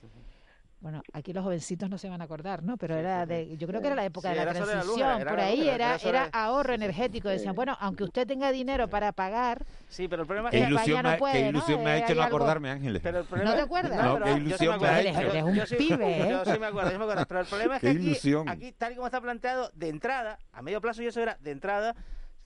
Bueno, 0.81 1.03
aquí 1.13 1.31
los 1.31 1.43
jovencitos 1.43 1.87
no 1.91 1.99
se 1.99 2.09
van 2.09 2.21
a 2.21 2.23
acordar, 2.23 2.63
¿no? 2.63 2.75
Pero 2.75 2.95
era 2.95 3.27
de, 3.27 3.55
yo 3.55 3.67
creo 3.67 3.81
que 3.81 3.87
era 3.87 3.95
la 3.95 4.03
época 4.05 4.29
Sí, 4.33 4.39
de 4.39 4.45
la 4.45 4.51
luz, 4.51 4.63
transición, 4.67 5.21
era 5.21 5.29
por 5.29 5.39
ahí 5.39 5.57
luz, 5.57 5.65
era- 5.67 5.75
era, 5.75 5.85
era 5.89 5.99
sobre- 5.99 6.17
era 6.17 6.29
ahorro 6.33 6.73
energético. 6.73 7.29
Decían, 7.29 7.53
bueno, 7.53 7.77
aunque 7.79 8.03
usted 8.03 8.25
tenga 8.25 8.51
dinero 8.51 8.87
para 8.87 9.11
pagar, 9.11 9.63
Sí, 9.89 10.07
pero 10.07 10.23
el 10.23 10.27
problema 10.27 10.49
es 10.49 10.53
que 10.53 10.67
ilusión, 10.67 10.97
España 10.97 11.11
no 11.13 11.19
puede, 11.19 11.33
qué 11.33 11.43
¿no? 11.43 11.49
ilusión 11.49 11.83
me 11.83 11.89
ha 11.91 11.97
hecho 11.99 12.15
no 12.15 12.23
algo- 12.23 12.35
acordarme, 12.35 12.71
Ángeles. 12.71 12.99
Pero 13.03 13.19
el 13.19 13.25
problema- 13.25 13.51
¿No 13.51 13.55
te 13.57 13.61
acuerdas? 13.61 14.03
No, 14.03 14.13
pero 14.15 14.25
qué 14.25 14.31
yo 14.31 14.35
sí 14.35 14.41
me 14.41 14.47
ilusión 14.47 14.69
me 14.81 14.87
ha 14.87 14.89
acuerdo. 14.97 15.09
hecho. 15.19 15.29
Eres 15.29 15.43
un 15.43 15.53
Yo 15.55 15.77
pibe, 15.77 16.17
¿eh? 16.23 16.29
Yo 16.31 16.45
sí 16.51 16.59
me 16.59 16.65
acuerdo, 16.65 16.91
yo 16.91 16.97
me 16.97 17.03
acuerdo. 17.05 17.25
Pero 17.27 17.39
el 17.41 17.45
problema 17.45 17.75
es 17.75 17.81
Qué 17.81 17.87
que 17.87 17.97
aquí, 17.97 18.05
ilusión. 18.07 18.49
aquí, 18.49 18.71
tal 18.71 18.91
y 18.93 18.95
como 18.95 19.05
está 19.07 19.21
planteado, 19.21 19.69
de 19.75 19.89
entrada, 19.89 20.39
a 20.51 20.61
medio 20.63 20.81
plazo, 20.81 21.03
y 21.03 21.05
eso 21.05 21.21
era 21.21 21.37
de 21.41 21.51
entrada, 21.51 21.95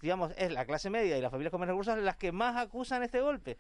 digamos, 0.01 0.34
es 0.38 0.51
la 0.51 0.65
clase 0.65 0.89
media 0.89 1.18
y 1.18 1.22
las 1.22 1.32
familias 1.32 1.51
con 1.51 1.62
menos 1.62 1.72
recursos 1.74 1.98
las 2.04 2.18
que 2.18 2.34
más 2.34 2.58
acusan 2.58 3.01
este 3.01 3.22
golpe. 3.22 3.56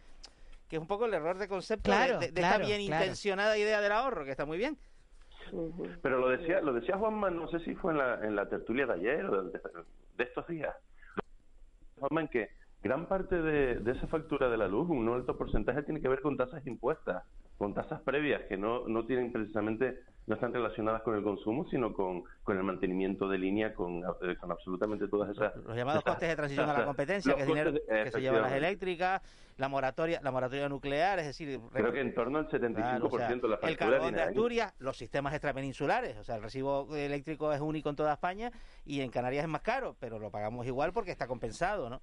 Que 0.69 0.77
es 0.77 0.81
un 0.81 0.87
poco 0.87 1.05
el 1.05 1.13
error 1.13 1.37
de 1.37 1.47
concepto 1.47 1.91
de- 1.91 1.97
Claro, 1.97 2.19
de, 2.19 2.27
de 2.27 2.33
claro, 2.33 2.55
esta 2.63 2.67
bien 2.67 2.87
claro. 2.87 3.03
intencionada 3.03 3.57
idea 3.57 3.81
del 3.81 3.91
ahorro, 3.91 4.25
que 4.25 4.31
está 4.31 4.45
muy 4.45 4.57
bien. 4.57 4.77
Pero 6.01 6.17
lo 6.19 6.29
decía, 6.29 6.59
lo 6.61 6.73
decía 6.73 6.97
Juanma, 6.97 7.29
no 7.29 7.47
sé 7.49 7.59
si 7.59 7.75
fue 7.75 7.91
en 7.91 7.99
la, 7.99 8.25
en 8.25 8.35
la 8.35 8.49
tertulia 8.49 8.87
de 8.87 8.93
ayer 8.93 9.25
o 9.25 9.43
de, 9.43 9.59
de 10.17 10.23
estos 10.23 10.47
días. 10.47 10.75
Juanma, 11.99 12.21
en 12.21 12.27
que 12.29 12.49
gran 12.81 13.07
parte 13.07 13.39
de, 13.41 13.75
de 13.75 13.91
esa 13.91 14.07
factura 14.07 14.49
de 14.49 14.57
la 14.57 14.67
luz, 14.67 14.89
un 14.89 15.07
alto 15.09 15.37
porcentaje, 15.37 15.83
tiene 15.83 16.01
que 16.01 16.07
ver 16.07 16.21
con 16.21 16.35
tasas 16.35 16.65
impuestas, 16.65 17.23
con 17.57 17.73
tasas 17.75 18.01
previas 18.01 18.41
que 18.49 18.57
no, 18.57 18.87
no 18.87 19.05
tienen 19.05 19.31
precisamente, 19.31 19.99
no 20.27 20.35
están 20.35 20.51
relacionadas 20.53 21.01
con 21.03 21.15
el 21.15 21.23
consumo, 21.23 21.67
sino 21.69 21.93
con, 21.93 22.23
con 22.43 22.57
el 22.57 22.63
mantenimiento 22.63 23.27
de 23.29 23.37
línea, 23.37 23.73
con, 23.75 23.99
eh, 24.21 24.35
con 24.39 24.51
absolutamente 24.51 25.07
todas 25.07 25.29
esas. 25.29 25.55
Los 25.57 25.75
llamados 25.75 26.01
esas 26.01 26.13
costes 26.13 26.29
de 26.29 26.35
transición 26.35 26.69
a 26.69 26.73
la 26.79 26.85
competencia, 26.85 27.35
que 27.35 27.41
es 27.41 27.47
dinero 27.47 27.71
de- 27.71 27.81
que 28.05 28.11
se 28.11 28.21
llevan 28.21 28.41
las 28.41 28.51
eléctricas, 28.53 29.21
la 29.57 29.69
moratoria, 29.69 30.19
la 30.23 30.31
moratoria 30.31 30.67
nuclear, 30.67 31.19
es 31.19 31.27
decir, 31.27 31.59
Creo 31.71 31.93
que 31.93 32.01
en 32.01 32.13
torno 32.13 32.39
al 32.39 32.47
75% 32.49 32.73
Claro, 32.73 33.07
o 33.07 33.17
sea, 33.17 33.27
de 33.29 33.35
la 33.35 33.57
factura 33.57 33.69
el 33.71 33.77
carbón 33.77 34.13
de 34.13 34.21
ahí. 34.21 34.27
Asturias, 34.29 34.73
los 34.79 34.97
sistemas 34.97 35.33
extrapeninsulares, 35.33 36.17
o 36.17 36.23
sea, 36.23 36.35
el 36.37 36.41
recibo 36.43 36.93
eléctrico 36.95 37.53
es 37.53 37.61
único 37.61 37.89
en 37.89 37.95
toda 37.95 38.13
España 38.13 38.51
y 38.83 39.01
en 39.01 39.11
Canarias 39.11 39.43
es 39.43 39.49
más 39.49 39.61
caro, 39.61 39.95
pero 39.99 40.17
lo 40.19 40.31
pagamos 40.31 40.65
igual 40.65 40.91
porque 40.91 41.11
está 41.11 41.27
compensado, 41.27 41.89
¿no? 41.89 42.01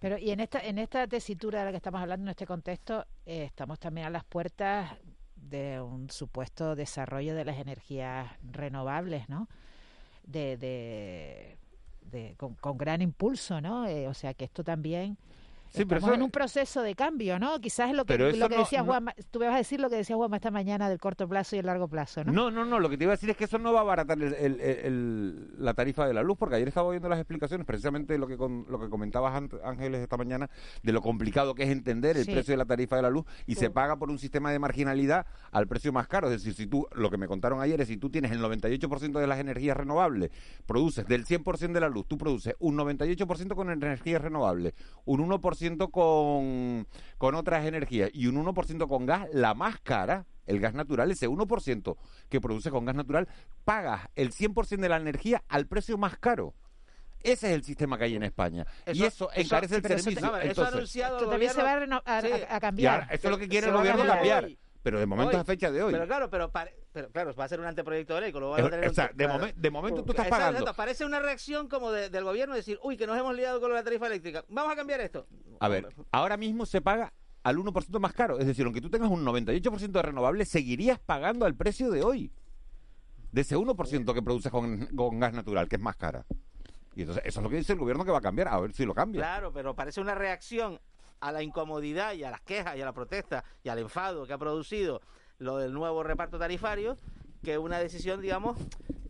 Pero 0.00 0.18
y 0.18 0.30
en 0.30 0.40
esta 0.40 0.60
en 0.60 0.76
esta 0.78 1.06
tesitura 1.06 1.60
de 1.60 1.64
la 1.66 1.70
que 1.70 1.78
estamos 1.78 2.02
hablando, 2.02 2.24
en 2.24 2.30
este 2.30 2.46
contexto, 2.46 3.06
eh, 3.24 3.44
estamos 3.44 3.78
también 3.78 4.06
a 4.08 4.10
las 4.10 4.24
puertas 4.24 4.90
de 5.48 5.80
un 5.80 6.10
supuesto 6.10 6.76
desarrollo 6.76 7.34
de 7.34 7.44
las 7.44 7.58
energías 7.58 8.30
renovables, 8.50 9.28
¿no? 9.28 9.48
De, 10.24 10.56
de, 10.56 12.36
con 12.36 12.78
gran 12.78 13.02
impulso, 13.02 13.60
¿no? 13.60 13.86
Eh, 13.86 14.08
o 14.08 14.14
sea 14.14 14.34
que 14.34 14.44
esto 14.44 14.62
también 14.64 15.16
Sí, 15.70 15.84
pero 15.84 15.98
estamos 15.98 16.08
eso- 16.08 16.14
en 16.14 16.22
un 16.22 16.30
proceso 16.30 16.82
de 16.82 16.94
cambio, 16.94 17.38
¿no? 17.38 17.60
Quizás 17.60 17.90
es 17.90 17.96
lo 17.96 18.04
que, 18.04 18.16
lo 18.18 18.48
que 18.48 18.56
no- 18.56 18.62
decía 18.62 18.80
no- 18.80 18.86
Juanma, 18.86 19.14
tú 19.30 19.38
me 19.38 19.46
vas 19.46 19.54
a 19.54 19.58
decir 19.58 19.80
lo 19.80 19.90
que 19.90 19.96
decía 19.96 20.16
Juanma 20.16 20.36
esta 20.36 20.50
mañana 20.50 20.88
del 20.88 20.98
corto 20.98 21.28
plazo 21.28 21.56
y 21.56 21.58
el 21.60 21.66
largo 21.66 21.88
plazo, 21.88 22.24
¿no? 22.24 22.32
No, 22.32 22.50
no, 22.50 22.64
no, 22.64 22.80
lo 22.80 22.88
que 22.88 22.96
te 22.96 23.04
iba 23.04 23.12
a 23.12 23.16
decir 23.16 23.30
es 23.30 23.36
que 23.36 23.44
eso 23.44 23.58
no 23.58 23.72
va 23.72 23.80
a 23.80 23.82
abaratar 23.82 24.18
el- 24.20 24.34
el- 24.34 24.60
el- 24.60 24.78
el- 24.84 25.64
la 25.64 25.74
tarifa 25.74 26.06
de 26.06 26.14
la 26.14 26.22
luz, 26.22 26.36
porque 26.38 26.56
ayer 26.56 26.68
estaba 26.68 26.90
viendo 26.90 27.08
las 27.08 27.18
explicaciones, 27.18 27.66
precisamente 27.66 28.16
lo 28.18 28.26
que 28.26 28.36
con- 28.36 28.66
lo 28.68 28.78
que 28.80 28.88
comentabas 28.88 29.34
Ángeles 29.64 30.00
esta 30.00 30.16
mañana, 30.16 30.48
de 30.82 30.92
lo 30.92 31.00
complicado 31.02 31.54
que 31.54 31.64
es 31.64 31.70
entender 31.70 32.16
el 32.16 32.24
Sí. 32.24 32.32
precio 32.32 32.52
de 32.52 32.58
la 32.58 32.64
tarifa 32.64 32.96
de 32.96 33.02
la 33.02 33.10
luz, 33.10 33.24
y 33.46 33.54
se 33.54 33.70
paga 33.70 33.96
por 33.96 34.10
un 34.10 34.18
sistema 34.18 34.50
de 34.50 34.58
marginalidad 34.58 35.26
al 35.52 35.66
precio 35.68 35.92
más 35.92 36.08
caro. 36.08 36.28
Es 36.28 36.32
decir, 36.42 36.54
si 36.54 36.66
tú, 36.66 36.86
lo 36.92 37.10
que 37.10 37.16
me 37.18 37.26
contaron 37.28 37.60
ayer 37.60 37.80
es 37.80 37.88
si 37.88 37.96
tú 37.96 38.10
tienes 38.10 38.32
el 38.32 38.40
98% 38.40 39.18
de 39.18 39.26
las 39.26 39.38
energías 39.38 39.76
renovables, 39.76 40.30
produces 40.66 41.06
del 41.06 41.24
100% 41.26 41.74
de 41.74 41.80
la 41.80 41.88
luz, 41.88 42.06
tú 42.06 42.16
produces 42.18 42.54
un 42.58 42.76
98% 42.76 43.54
con 43.54 43.70
energías 43.70 44.22
renovables, 44.22 44.74
un 45.04 45.20
1% 45.20 45.57
con, 45.90 46.86
con 47.18 47.34
otras 47.34 47.64
energías 47.66 48.10
y 48.12 48.26
un 48.26 48.36
1% 48.44 48.88
con 48.88 49.06
gas, 49.06 49.28
la 49.32 49.54
más 49.54 49.78
cara, 49.80 50.26
el 50.46 50.60
gas 50.60 50.74
natural, 50.74 51.10
ese 51.10 51.28
1% 51.28 51.96
que 52.28 52.40
produce 52.40 52.70
con 52.70 52.84
gas 52.84 52.94
natural, 52.96 53.28
pagas 53.64 54.08
el 54.14 54.32
100% 54.32 54.78
de 54.80 54.88
la 54.88 54.96
energía 54.96 55.42
al 55.48 55.66
precio 55.66 55.98
más 55.98 56.16
caro. 56.18 56.54
Ese 57.20 57.48
es 57.48 57.54
el 57.54 57.64
sistema 57.64 57.98
que 57.98 58.04
hay 58.04 58.14
en 58.14 58.22
España. 58.22 58.64
y 58.92 59.02
eso 59.02 59.28
encarece 59.34 59.76
el 59.76 59.82
pero 59.82 59.94
eso 59.96 60.04
te- 60.04 60.14
servicio. 60.14 60.26
eso 60.28 60.36
ha 60.36 60.42
Entonces- 60.44 60.74
anunciado 60.74 61.18
el 61.24 61.30
también 61.30 61.52
se 61.52 61.62
va 61.62 61.70
a, 61.70 61.74
gobierno. 61.74 62.02
Sí. 62.06 62.12
a- 62.48 62.54
a 62.54 62.56
y 62.56 62.60
cambiar. 62.60 62.94
ahora, 63.02 63.14
eso 63.14 63.26
es 63.26 63.30
lo 63.32 63.38
que 63.38 63.48
quiere 63.48 63.64
Se 63.64 63.70
el 63.70 63.76
gobierno 63.76 64.04
cambiar. 64.06 64.18
cambiar. 64.18 64.44
hoy. 64.44 64.58
Pero 64.88 65.00
de 65.00 65.04
momento 65.06 65.36
Hoy. 65.36 65.40
es 65.42 65.46
fecha 65.46 65.70
de 65.70 65.82
hoy. 65.82 65.92
Pero 65.92 66.06
claro, 66.06 66.30
pero, 66.30 66.50
claro, 67.12 67.34
va 67.34 67.44
a 67.44 67.48
ser 67.48 67.60
un 67.60 67.66
anteproyecto 67.66 68.14
de 68.14 68.22
ley, 68.22 68.30
Es- 68.30 68.36
va 68.36 68.56
a 68.56 68.70
tener 68.70 68.86
o 68.86 68.88
un- 68.88 68.94
sea, 68.94 69.08
de 69.08 69.26
claro. 69.26 69.34
momen- 69.44 69.54
de 69.54 69.70
momento 69.70 70.02
tú 70.02 70.12
estás 70.12 70.24
Exacto, 70.28 70.30
pagando. 70.40 70.58
exacto, 70.60 70.76
Parece 70.78 71.04
una 71.04 71.20
reacción 71.20 71.68
como 71.68 71.92
de- 71.92 72.08
del 72.08 72.24
gobierno 72.24 72.54
decir, 72.54 72.78
uy, 72.82 72.96
que 72.96 73.06
nos 73.06 73.18
hemos 73.18 73.36
liado 73.36 73.60
con 73.60 73.70
la 73.74 73.84
tarifa 73.84 74.06
eléctrica, 74.06 74.46
vamos 74.48 74.72
a 74.72 74.76
cambiar 74.76 75.00
esto. 75.00 75.26
A 75.60 75.68
ver, 75.68 75.88
ahora 76.10 76.38
mismo 76.38 76.64
se 76.64 76.80
paga 76.80 77.12
al 77.42 77.58
1% 77.58 78.00
más 78.00 78.14
caro. 78.14 78.38
Es 78.38 78.46
decir, 78.46 78.64
aunque 78.64 78.80
tú 78.80 78.88
tengas 78.88 79.10
un 79.10 79.22
98% 79.26 79.98
de 79.98 80.02
renovables, 80.02 80.48
seguirías 80.48 80.98
pagando 80.98 81.44
al 81.44 81.54
precio 81.54 81.90
de 81.90 82.02
hoy. 82.02 82.32
De 83.30 83.42
ese 83.42 83.58
1% 83.58 84.14
que 84.14 84.22
produces 84.22 84.50
con, 84.50 84.86
con 84.96 85.20
gas 85.20 85.34
natural, 85.34 85.68
que 85.68 85.76
es 85.76 85.82
más 85.82 85.96
cara. 85.96 86.24
Y 86.96 87.02
entonces 87.02 87.22
eso 87.26 87.40
es 87.40 87.44
lo 87.44 87.50
que 87.50 87.56
dice 87.56 87.74
el 87.74 87.78
gobierno 87.78 88.06
que 88.06 88.10
va 88.10 88.18
a 88.18 88.22
cambiar. 88.22 88.48
A 88.48 88.58
ver 88.58 88.72
si 88.72 88.86
lo 88.86 88.94
cambia. 88.94 89.20
Claro, 89.20 89.52
pero 89.52 89.74
parece 89.74 90.00
una 90.00 90.14
reacción 90.14 90.80
a 91.20 91.32
la 91.32 91.42
incomodidad 91.42 92.14
y 92.14 92.24
a 92.24 92.30
las 92.30 92.40
quejas 92.40 92.76
y 92.76 92.80
a 92.80 92.84
la 92.84 92.92
protesta 92.92 93.44
y 93.62 93.68
al 93.68 93.78
enfado 93.78 94.26
que 94.26 94.32
ha 94.32 94.38
producido 94.38 95.00
lo 95.38 95.58
del 95.58 95.72
nuevo 95.72 96.02
reparto 96.02 96.38
tarifario 96.38 96.96
que 97.42 97.58
una 97.58 97.78
decisión, 97.78 98.20
digamos, 98.20 98.56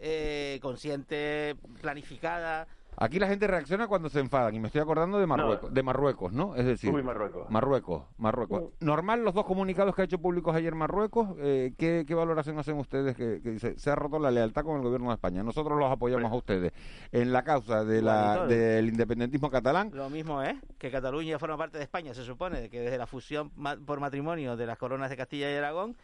eh, 0.01 0.59
consciente, 0.62 1.57
planificada. 1.81 2.68
Aquí 3.01 3.21
la 3.21 3.29
gente 3.29 3.47
reacciona 3.47 3.87
cuando 3.87 4.09
se 4.09 4.19
enfadan 4.19 4.55
y 4.57 4.59
me 4.59 4.67
estoy 4.67 4.81
acordando 4.81 5.19
de 5.21 5.27
Marruecos, 5.27 5.73
de 5.73 5.83
Marruecos, 5.85 6.33
¿no? 6.33 6.57
Es 6.57 6.67
decir, 6.67 6.93
Uy, 6.93 7.03
Marruecos. 7.03 7.49
Marruecos, 7.49 8.03
Marruecos. 8.17 8.73
Normal 8.81 9.23
los 9.25 9.35
dos 9.35 9.45
comunicados 9.45 9.95
que 9.95 10.03
ha 10.03 10.05
hecho 10.07 10.19
públicos 10.19 10.55
ayer 10.57 10.75
Marruecos, 10.75 11.29
eh, 11.39 11.75
¿qué, 11.79 12.05
qué 12.07 12.15
valoración 12.15 12.59
hacen 12.59 12.77
ustedes 12.77 13.15
que, 13.17 13.39
se 13.77 13.91
ha 13.91 13.95
roto 13.95 14.19
la 14.19 14.33
lealtad 14.33 14.65
con 14.65 14.77
el 14.77 14.83
gobierno 14.83 15.09
de 15.09 15.15
España? 15.15 15.45
Nosotros 15.45 15.79
los 15.79 15.93
apoyamos 15.93 16.33
a 16.33 16.35
ustedes 16.35 16.73
en 17.13 17.33
la 17.33 17.45
causa 17.45 17.85
de 17.85 18.03
la, 18.03 18.33
Igualito. 18.35 18.47
del 18.49 18.89
independentismo 18.89 19.49
catalán. 19.49 19.91
Lo 19.95 20.11
mismo 20.11 20.43
es 20.43 20.57
que 20.79 20.91
Cataluña 20.91 21.39
forma 21.39 21.57
parte 21.57 21.79
de 21.79 21.85
España, 21.85 22.15
se 22.15 22.25
supone, 22.25 22.69
que 22.69 22.81
desde 22.81 22.99
la 22.99 23.07
fusión 23.07 23.53
ma- 23.55 23.77
por 23.77 24.01
matrimonio 24.01 24.57
de 24.57 24.67
las 24.67 24.77
coronas 24.77 25.09
de 25.09 25.17
Castilla 25.17 25.49
y 25.53 25.55
Aragón 25.55 25.97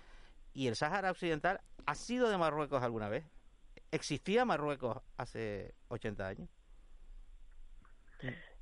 y 0.53 0.69
el 0.69 0.77
Sáhara 0.77 1.11
Occidental 1.11 1.61
ha 1.87 1.95
sido 1.97 2.29
de 2.31 2.39
Marruecos 2.39 2.85
alguna 2.85 3.09
vez. 3.09 3.25
¿Existía 3.91 4.45
Marruecos 4.45 4.99
hace 5.17 5.75
80 5.89 6.27
años? 6.29 6.49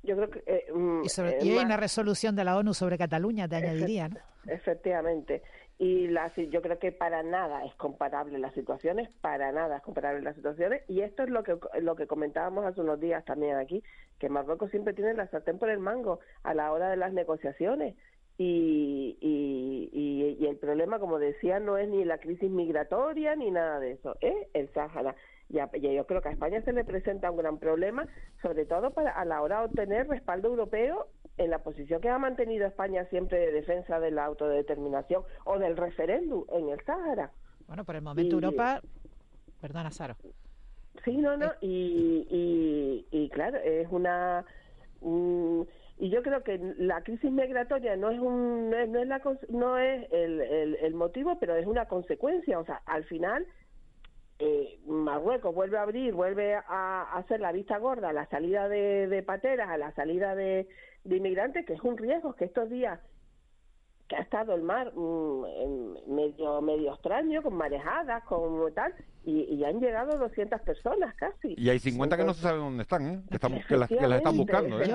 Yo 0.03 0.15
creo 0.17 0.29
que... 0.29 0.43
eh, 0.45 0.65
mm, 0.73 1.03
Y, 1.05 1.09
sobre- 1.09 1.31
eh, 1.37 1.39
y 1.41 1.49
hay 1.49 1.55
más- 1.55 1.65
una 1.65 1.77
resolución 1.77 2.35
de 2.35 2.43
la 2.43 2.57
ONU 2.57 2.73
sobre 2.73 2.97
Cataluña, 2.97 3.47
te 3.47 3.55
añadiría, 3.55 4.09
¿no? 4.09 4.17
Efectivamente. 4.47 5.41
Y 5.79 6.07
la, 6.07 6.31
yo 6.35 6.61
creo 6.61 6.77
que 6.77 6.91
para 6.91 7.23
nada 7.23 7.65
es 7.65 7.73
comparable 7.75 8.37
las 8.37 8.53
situaciones, 8.53 9.09
para 9.21 9.51
nada 9.51 9.77
es 9.77 9.83
comparable 9.83 10.21
las 10.21 10.35
situaciones. 10.35 10.81
Y 10.87 11.01
esto 11.01 11.23
es 11.23 11.29
lo 11.29 11.43
que, 11.43 11.57
lo 11.81 11.95
que 11.95 12.05
comentábamos 12.07 12.65
hace 12.65 12.81
unos 12.81 12.99
días 12.99 13.25
también 13.25 13.57
aquí, 13.57 13.83
que 14.19 14.29
Marruecos 14.29 14.69
siempre 14.71 14.93
tiene 14.93 15.13
la 15.13 15.27
sartén 15.27 15.57
por 15.57 15.69
el 15.69 15.79
mango 15.79 16.19
a 16.43 16.53
la 16.53 16.71
hora 16.71 16.89
de 16.89 16.97
las 16.97 17.11
negociaciones. 17.13 17.95
Y, 18.37 19.17
y, 19.21 19.89
y, 19.91 20.37
y 20.43 20.47
el 20.47 20.57
problema, 20.57 20.99
como 20.99 21.19
decía, 21.19 21.59
no 21.59 21.77
es 21.77 21.87
ni 21.87 22.03
la 22.03 22.17
crisis 22.17 22.49
migratoria 22.49 23.35
ni 23.35 23.51
nada 23.51 23.79
de 23.79 23.91
eso, 23.91 24.15
es 24.21 24.33
el 24.53 24.69
Sáhara. 24.73 25.15
Y, 25.53 25.59
a- 25.59 25.69
y 25.71 25.93
yo 25.95 26.05
creo 26.07 26.19
que 26.21 26.29
a 26.29 26.31
España 26.31 26.61
se 26.63 26.73
le 26.73 26.83
presenta 26.83 27.29
un 27.29 27.37
gran 27.37 27.59
problema, 27.59 28.07
sobre 28.41 28.65
todo 28.65 28.89
para, 28.91 29.11
a 29.11 29.23
la 29.23 29.39
hora 29.43 29.59
de 29.59 29.65
obtener 29.65 30.07
respaldo 30.07 30.47
europeo 30.47 31.07
en 31.37 31.51
la 31.51 31.59
posición 31.59 32.01
que 32.01 32.09
ha 32.09 32.17
mantenido 32.17 32.65
España 32.65 33.05
siempre 33.05 33.37
de 33.37 33.51
defensa 33.51 33.99
de 33.99 34.09
la 34.09 34.25
autodeterminación 34.25 35.23
o 35.45 35.59
del 35.59 35.77
referéndum 35.77 36.43
en 36.51 36.69
el 36.69 36.83
Sáhara. 36.83 37.31
Bueno, 37.67 37.85
por 37.85 37.95
el 37.95 38.01
momento 38.01 38.31
Y- 38.31 38.43
Europa... 38.43 38.81
Perdona, 39.61 39.91
Saro. 39.91 40.15
Sí, 41.05 41.15
no, 41.17 41.37
no, 41.37 41.51
y, 41.61 42.27
y, 42.29 43.07
y 43.11 43.29
claro, 43.29 43.59
es 43.59 43.87
una... 43.91 44.43
mm, 45.01 45.61
y 45.99 46.09
yo 46.09 46.23
creo 46.23 46.43
que 46.43 46.57
la 46.79 47.01
crisis 47.03 47.31
migratoria 47.31 47.95
no 47.95 48.09
es 48.09 48.19
un 48.19 48.71
no 48.71 48.77
es, 48.77 48.89
no 48.89 48.99
es 48.99 49.07
la 49.07 49.21
no 49.49 49.77
es 49.77 50.11
el, 50.11 50.41
el, 50.41 50.75
el 50.81 50.93
motivo 50.95 51.37
pero 51.39 51.55
es 51.55 51.67
una 51.67 51.85
consecuencia 51.85 52.57
o 52.59 52.65
sea 52.65 52.81
al 52.87 53.03
final 53.05 53.45
eh, 54.43 54.79
Marruecos 54.87 55.53
vuelve 55.53 55.77
a 55.77 55.83
abrir 55.83 56.13
vuelve 56.13 56.55
a, 56.55 56.61
a 56.67 57.17
hacer 57.17 57.39
la 57.39 57.51
vista 57.51 57.77
gorda 57.77 58.09
a 58.09 58.13
la 58.13 58.25
salida 58.27 58.67
de, 58.67 59.07
de 59.07 59.23
pateras 59.23 59.69
a 59.69 59.77
la 59.77 59.93
salida 59.93 60.35
de, 60.35 60.67
de 61.03 61.17
inmigrantes 61.17 61.65
que 61.65 61.73
es 61.73 61.81
un 61.81 61.97
riesgo 61.97 62.35
que 62.35 62.45
estos 62.45 62.69
días 62.69 62.99
que 64.07 64.15
ha 64.17 64.19
estado 64.19 64.53
el 64.53 64.61
mar 64.61 64.91
mm, 64.93 65.45
en 65.45 66.15
medio 66.15 66.61
medio 66.61 66.93
extraño, 66.93 67.41
con 67.41 67.55
marejadas, 67.55 68.23
con 68.25 68.73
tal, 68.73 68.93
y, 69.23 69.43
y 69.43 69.63
han 69.63 69.79
llegado 69.79 70.17
200 70.17 70.59
personas 70.61 71.15
casi. 71.15 71.55
Y 71.57 71.69
hay 71.69 71.79
50 71.79 72.17
que 72.17 72.23
no 72.23 72.33
se 72.33 72.41
sabe 72.41 72.57
dónde 72.59 72.83
están, 72.83 73.07
¿eh? 73.07 73.23
Que, 73.29 73.35
están, 73.35 73.61
que, 73.67 73.77
las, 73.77 73.87
que 73.87 74.07
las 74.07 74.17
están 74.17 74.37
buscando, 74.37 74.81
¿eh? 74.81 74.91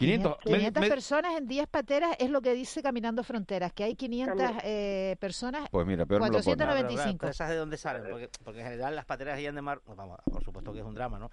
500. 0.00 0.32
se- 0.36 0.42
500. 0.42 0.50
Me- 0.50 0.58
500 0.58 0.80
me- 0.82 0.88
personas 0.88 1.36
en 1.38 1.46
10 1.46 1.66
pateras 1.68 2.16
es 2.18 2.30
lo 2.30 2.40
que 2.42 2.52
dice 2.54 2.82
Caminando 2.82 3.22
Fronteras, 3.22 3.72
que 3.72 3.84
hay 3.84 3.94
500 3.94 4.50
eh, 4.64 5.16
personas. 5.20 5.68
Pues 5.70 5.86
mira, 5.86 6.06
peor 6.06 6.20
me 6.22 6.26
lo 6.28 6.32
pone. 6.32 6.42
495. 6.44 7.18
Pero 7.20 7.30
esas 7.30 7.48
de 7.50 7.56
dónde 7.56 7.76
salen, 7.76 8.02
porque, 8.10 8.28
porque 8.44 8.60
en 8.60 8.64
general 8.66 8.96
las 8.96 9.04
pateras 9.04 9.38
guían 9.38 9.54
de 9.54 9.62
mar, 9.62 9.80
vamos, 9.86 10.18
por 10.30 10.42
supuesto 10.42 10.72
que 10.72 10.80
es 10.80 10.84
un 10.84 10.94
drama, 10.94 11.18
¿no? 11.18 11.30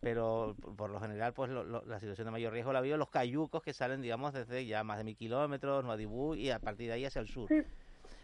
Pero 0.00 0.54
por- 0.76 0.90
lo 0.90 1.00
general, 1.00 1.32
pues 1.32 1.50
lo- 1.50 1.64
lo- 1.64 1.84
la 1.86 1.98
situación 1.98 2.26
de 2.26 2.30
mayor 2.30 2.52
riesgo 2.52 2.72
la 2.72 2.80
viven 2.80 2.98
los 2.98 3.08
cayucos 3.08 3.62
que 3.62 3.72
salen, 3.72 4.02
digamos, 4.02 4.32
desde 4.34 4.66
ya 4.66 4.84
más 4.84 4.98
de 4.98 5.04
mil 5.04 5.16
kilómetros, 5.16 5.82
Nuadibú, 5.84 6.34
y 6.34 6.50
a 6.50 6.58
partir 6.58 6.88
de 6.88 6.94
ahí 6.94 7.04
hacia 7.06 7.20
el 7.20 7.28
sur. 7.28 7.50
Eh, 7.50 7.64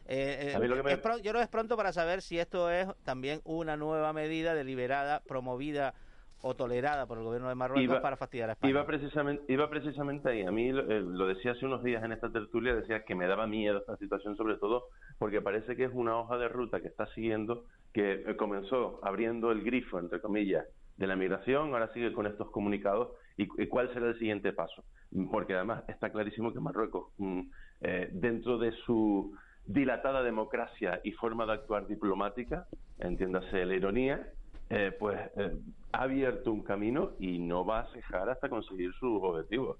eh, 0.06 0.54
A 0.54 0.58
mí 0.58 0.66
lo 0.66 0.76
que 0.76 0.82
me- 0.82 0.92
es 0.92 0.98
pro- 0.98 1.16
yo 1.18 1.30
creo 1.30 1.34
que 1.34 1.42
es 1.44 1.48
pronto 1.48 1.76
para 1.76 1.92
saber 1.92 2.20
si 2.20 2.38
esto 2.38 2.68
es 2.70 2.86
también 3.04 3.40
una 3.44 3.76
nueva 3.76 4.12
medida 4.12 4.54
deliberada, 4.54 5.20
promovida 5.20 5.94
o 6.42 6.54
tolerada 6.54 7.06
por 7.06 7.18
el 7.18 7.24
gobierno 7.24 7.48
de 7.48 7.54
Marruecos 7.54 7.84
Iba- 7.84 8.00
para 8.02 8.16
fastidiar 8.16 8.50
a 8.50 8.52
España. 8.54 8.70
Iba 8.70 8.86
precisamente, 8.86 9.52
iba 9.52 9.68
precisamente 9.68 10.28
ahí. 10.30 10.42
A 10.42 10.50
mí 10.50 10.72
lo, 10.72 10.90
eh, 10.90 11.00
lo 11.00 11.26
decía 11.26 11.52
hace 11.52 11.66
unos 11.66 11.82
días 11.82 12.02
en 12.02 12.12
esta 12.12 12.30
tertulia, 12.30 12.74
decía 12.74 13.04
que 13.04 13.14
me 13.14 13.26
daba 13.26 13.46
miedo 13.46 13.78
esta 13.78 13.96
situación, 13.96 14.36
sobre 14.36 14.56
todo 14.56 14.84
porque 15.18 15.40
parece 15.42 15.76
que 15.76 15.84
es 15.84 15.92
una 15.92 16.16
hoja 16.18 16.38
de 16.38 16.48
ruta 16.48 16.80
que 16.80 16.88
está 16.88 17.06
siguiendo, 17.08 17.64
que 17.92 18.12
eh, 18.26 18.36
comenzó 18.36 19.00
abriendo 19.04 19.50
el 19.52 19.62
grifo, 19.62 19.98
entre 19.98 20.20
comillas, 20.20 20.64
de 20.96 21.06
la 21.06 21.16
migración, 21.16 21.72
ahora 21.72 21.92
sigue 21.92 22.12
con 22.12 22.26
estos 22.26 22.50
comunicados. 22.50 23.12
¿Y, 23.36 23.44
y 23.62 23.66
cuál 23.68 23.92
será 23.94 24.08
el 24.08 24.18
siguiente 24.18 24.52
paso? 24.52 24.84
Porque 25.30 25.54
además 25.54 25.82
está 25.88 26.10
clarísimo 26.10 26.52
que 26.52 26.60
Marruecos, 26.60 27.06
mm, 27.18 27.40
eh, 27.82 28.08
dentro 28.12 28.58
de 28.58 28.72
su 28.84 29.34
dilatada 29.66 30.22
democracia 30.22 31.00
y 31.04 31.12
forma 31.12 31.46
de 31.46 31.52
actuar 31.52 31.86
diplomática, 31.86 32.66
entiéndase 32.98 33.64
la 33.64 33.74
ironía, 33.74 34.26
eh, 34.70 34.92
pues 34.98 35.18
eh, 35.36 35.58
ha 35.92 36.02
abierto 36.02 36.52
un 36.52 36.62
camino 36.62 37.12
y 37.18 37.38
no 37.38 37.64
va 37.64 37.80
a 37.80 37.92
cejar 37.92 38.30
hasta 38.30 38.48
conseguir 38.48 38.92
sus 38.94 39.20
objetivos. 39.22 39.78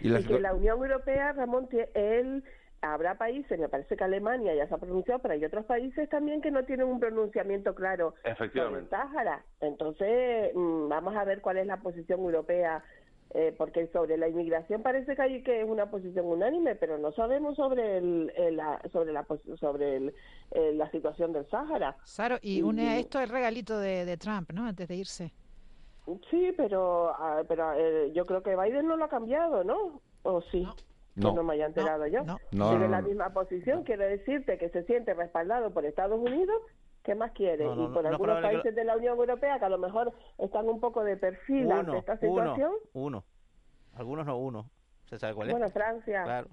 Y 0.00 0.24
que 0.24 0.40
la 0.40 0.54
Unión 0.54 0.78
Europea, 0.82 1.32
Ramón, 1.32 1.68
él 1.94 2.42
habrá 2.80 3.16
países, 3.16 3.58
me 3.58 3.68
parece 3.68 3.96
que 3.96 4.02
Alemania 4.02 4.54
ya 4.54 4.66
se 4.66 4.74
ha 4.74 4.78
pronunciado, 4.78 5.20
pero 5.20 5.34
hay 5.34 5.44
otros 5.44 5.64
países 5.66 6.08
también 6.08 6.40
que 6.42 6.50
no 6.50 6.64
tienen 6.64 6.86
un 6.86 6.98
pronunciamiento 6.98 7.74
claro 7.74 8.10
sobre 8.10 8.30
el 8.30 8.32
Efectivamente. 8.32 8.96
Entonces, 9.60 10.52
mm, 10.54 10.88
vamos 10.88 11.14
a 11.14 11.24
ver 11.24 11.40
cuál 11.40 11.58
es 11.58 11.66
la 11.66 11.76
posición 11.76 12.20
europea, 12.20 12.82
eh, 13.34 13.54
porque 13.56 13.86
sobre 13.88 14.16
la 14.16 14.28
inmigración 14.28 14.82
parece 14.82 15.16
que 15.16 15.22
hay 15.22 15.42
que 15.42 15.62
es 15.62 15.68
una 15.68 15.90
posición 15.90 16.26
unánime, 16.26 16.74
pero 16.76 16.98
no 16.98 17.12
sabemos 17.12 17.56
sobre 17.56 17.98
el, 17.98 18.32
el- 18.36 18.56
la, 18.56 18.80
sobre 18.92 19.12
la 19.12 19.26
sobre 19.58 19.96
el- 19.96 20.14
eh, 20.50 20.72
la 20.74 20.90
situación 20.90 21.32
del 21.32 21.48
Sáhara. 21.48 21.96
Saro, 22.04 22.36
y 22.42 22.62
une 22.62 22.88
a 22.90 22.98
esto 22.98 23.20
el 23.20 23.28
regalito 23.30 23.78
de, 23.78 24.04
de 24.04 24.16
Trump, 24.16 24.50
¿no? 24.52 24.66
Antes 24.66 24.86
de 24.88 24.96
irse. 24.96 25.32
Sí, 26.30 26.52
pero, 26.56 27.10
ah, 27.10 27.42
pero 27.48 27.72
eh, 27.74 28.10
yo 28.12 28.26
creo 28.26 28.42
que 28.42 28.56
Biden 28.56 28.86
no 28.88 28.96
lo 28.96 29.04
ha 29.04 29.08
cambiado, 29.08 29.62
¿no? 29.64 30.00
¿O 30.24 30.42
sí? 30.50 30.66
No. 31.14 31.30
Que 31.30 31.36
no 31.36 31.42
me 31.44 31.54
haya 31.54 31.66
enterado 31.66 32.06
yo. 32.06 32.24
No, 32.24 32.38
Sigue 32.50 32.84
no, 32.84 32.88
la 32.88 33.00
no. 33.02 33.08
misma 33.08 33.30
posición. 33.32 33.84
Quiero 33.84 34.04
decirte 34.04 34.58
que 34.58 34.68
se 34.70 34.82
siente 34.84 35.14
respaldado 35.14 35.70
por 35.70 35.84
Estados 35.84 36.18
Unidos. 36.18 36.56
¿Qué 37.02 37.14
más 37.14 37.32
quiere? 37.32 37.64
No, 37.64 37.74
no, 37.74 37.82
y 37.82 37.86
no, 37.88 37.92
por 37.94 38.02
no 38.04 38.08
es 38.08 38.14
algunos 38.14 38.36
que 38.36 38.42
países 38.42 38.74
de 38.74 38.84
la 38.84 38.96
Unión 38.96 39.16
Europea 39.18 39.58
que 39.58 39.64
a 39.64 39.68
lo 39.68 39.78
mejor 39.78 40.12
están 40.38 40.68
un 40.68 40.78
poco 40.80 41.02
de 41.02 41.16
perfil 41.16 41.70
ante 41.72 41.98
esta 41.98 42.16
situación. 42.16 42.72
uno. 42.92 43.24
Algunos 43.94 44.24
no 44.24 44.36
uno. 44.38 44.70
¿Se 45.06 45.18
sabe 45.18 45.34
cuál 45.34 45.48
es? 45.48 45.52
Bueno, 45.54 45.68
Francia. 45.70 46.22
Claro. 46.24 46.48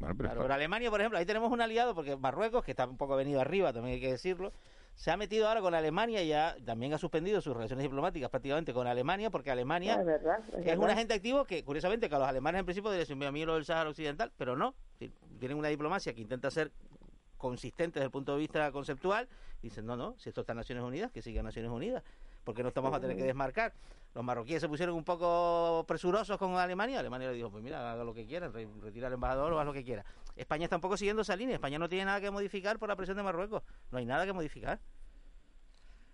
Bueno, 0.00 0.14
pero 0.16 0.28
Claro, 0.30 0.42
pero 0.42 0.54
Alemania, 0.54 0.90
por 0.90 1.00
ejemplo, 1.00 1.18
ahí 1.18 1.26
tenemos 1.26 1.52
un 1.52 1.60
aliado, 1.60 1.94
porque 1.94 2.16
Marruecos, 2.16 2.64
que 2.64 2.72
está 2.72 2.86
un 2.86 2.96
poco 2.96 3.14
venido 3.16 3.40
arriba, 3.40 3.72
también 3.72 3.94
hay 3.94 4.00
que 4.00 4.10
decirlo, 4.10 4.52
se 4.94 5.10
ha 5.12 5.16
metido 5.16 5.46
ahora 5.48 5.60
con 5.60 5.74
Alemania 5.74 6.22
y 6.22 6.28
ya 6.28 6.56
también 6.64 6.92
ha 6.94 6.98
suspendido 6.98 7.40
sus 7.40 7.54
relaciones 7.54 7.84
diplomáticas 7.84 8.28
prácticamente 8.30 8.72
con 8.72 8.86
Alemania, 8.86 9.30
porque 9.30 9.50
Alemania 9.52 9.94
Ah, 9.96 10.00
es 10.00 10.06
verdad, 10.06 10.38
es 10.48 10.54
es, 10.58 10.64
verdad. 10.64 10.84
un 10.84 10.90
agente 10.90 11.14
activo 11.14 11.44
que, 11.44 11.64
curiosamente, 11.64 12.08
que 12.08 12.14
a 12.14 12.18
los 12.18 12.28
alemanes 12.28 12.60
en 12.60 12.66
principio 12.66 12.90
les 12.92 13.08
envía 13.10 13.28
a 13.28 13.32
mí 13.32 13.44
lo 13.44 13.54
del 13.54 13.64
Sáhara 13.64 13.90
Occidental, 13.90 14.32
pero 14.36 14.56
no. 14.56 14.74
Tienen 15.38 15.58
una 15.58 15.68
diplomacia 15.68 16.12
que 16.14 16.20
intenta 16.22 16.50
ser 16.50 16.72
consistente 17.38 17.98
desde 17.98 18.06
el 18.06 18.10
punto 18.12 18.32
de 18.32 18.38
vista 18.38 18.70
conceptual. 18.72 19.28
Dicen, 19.62 19.86
no, 19.86 19.96
no, 19.96 20.14
si 20.18 20.28
esto 20.28 20.42
está 20.42 20.52
en 20.52 20.58
Naciones 20.58 20.84
Unidas, 20.84 21.10
que 21.10 21.22
siga 21.22 21.42
Naciones 21.42 21.70
Unidas, 21.70 22.02
porque 22.44 22.62
no 22.62 22.68
estamos 22.68 22.92
a 22.94 23.00
tener 23.00 23.16
que 23.16 23.24
desmarcar. 23.24 23.72
Los 24.14 24.22
marroquíes 24.22 24.60
se 24.60 24.68
pusieron 24.68 24.94
un 24.94 25.02
poco 25.02 25.84
presurosos 25.88 26.38
con 26.38 26.54
Alemania. 26.56 27.00
Alemania 27.00 27.28
le 27.28 27.34
dijo, 27.34 27.50
pues 27.50 27.64
mira, 27.64 27.92
haga 27.92 28.04
lo 28.04 28.14
que 28.14 28.26
quiera, 28.26 28.46
re- 28.48 28.68
retira 28.80 29.08
al 29.08 29.14
embajador 29.14 29.52
o 29.52 29.58
haz 29.58 29.66
lo 29.66 29.72
que 29.72 29.82
quiera. 29.82 30.04
España 30.36 30.64
está 30.64 30.76
un 30.76 30.82
poco 30.82 30.96
siguiendo 30.96 31.22
esa 31.22 31.34
línea. 31.34 31.54
España 31.56 31.78
no 31.80 31.88
tiene 31.88 32.04
nada 32.04 32.20
que 32.20 32.30
modificar 32.30 32.78
por 32.78 32.88
la 32.88 32.94
presión 32.94 33.16
de 33.16 33.24
Marruecos. 33.24 33.62
No 33.90 33.98
hay 33.98 34.04
nada 34.06 34.24
que 34.24 34.32
modificar. 34.32 34.78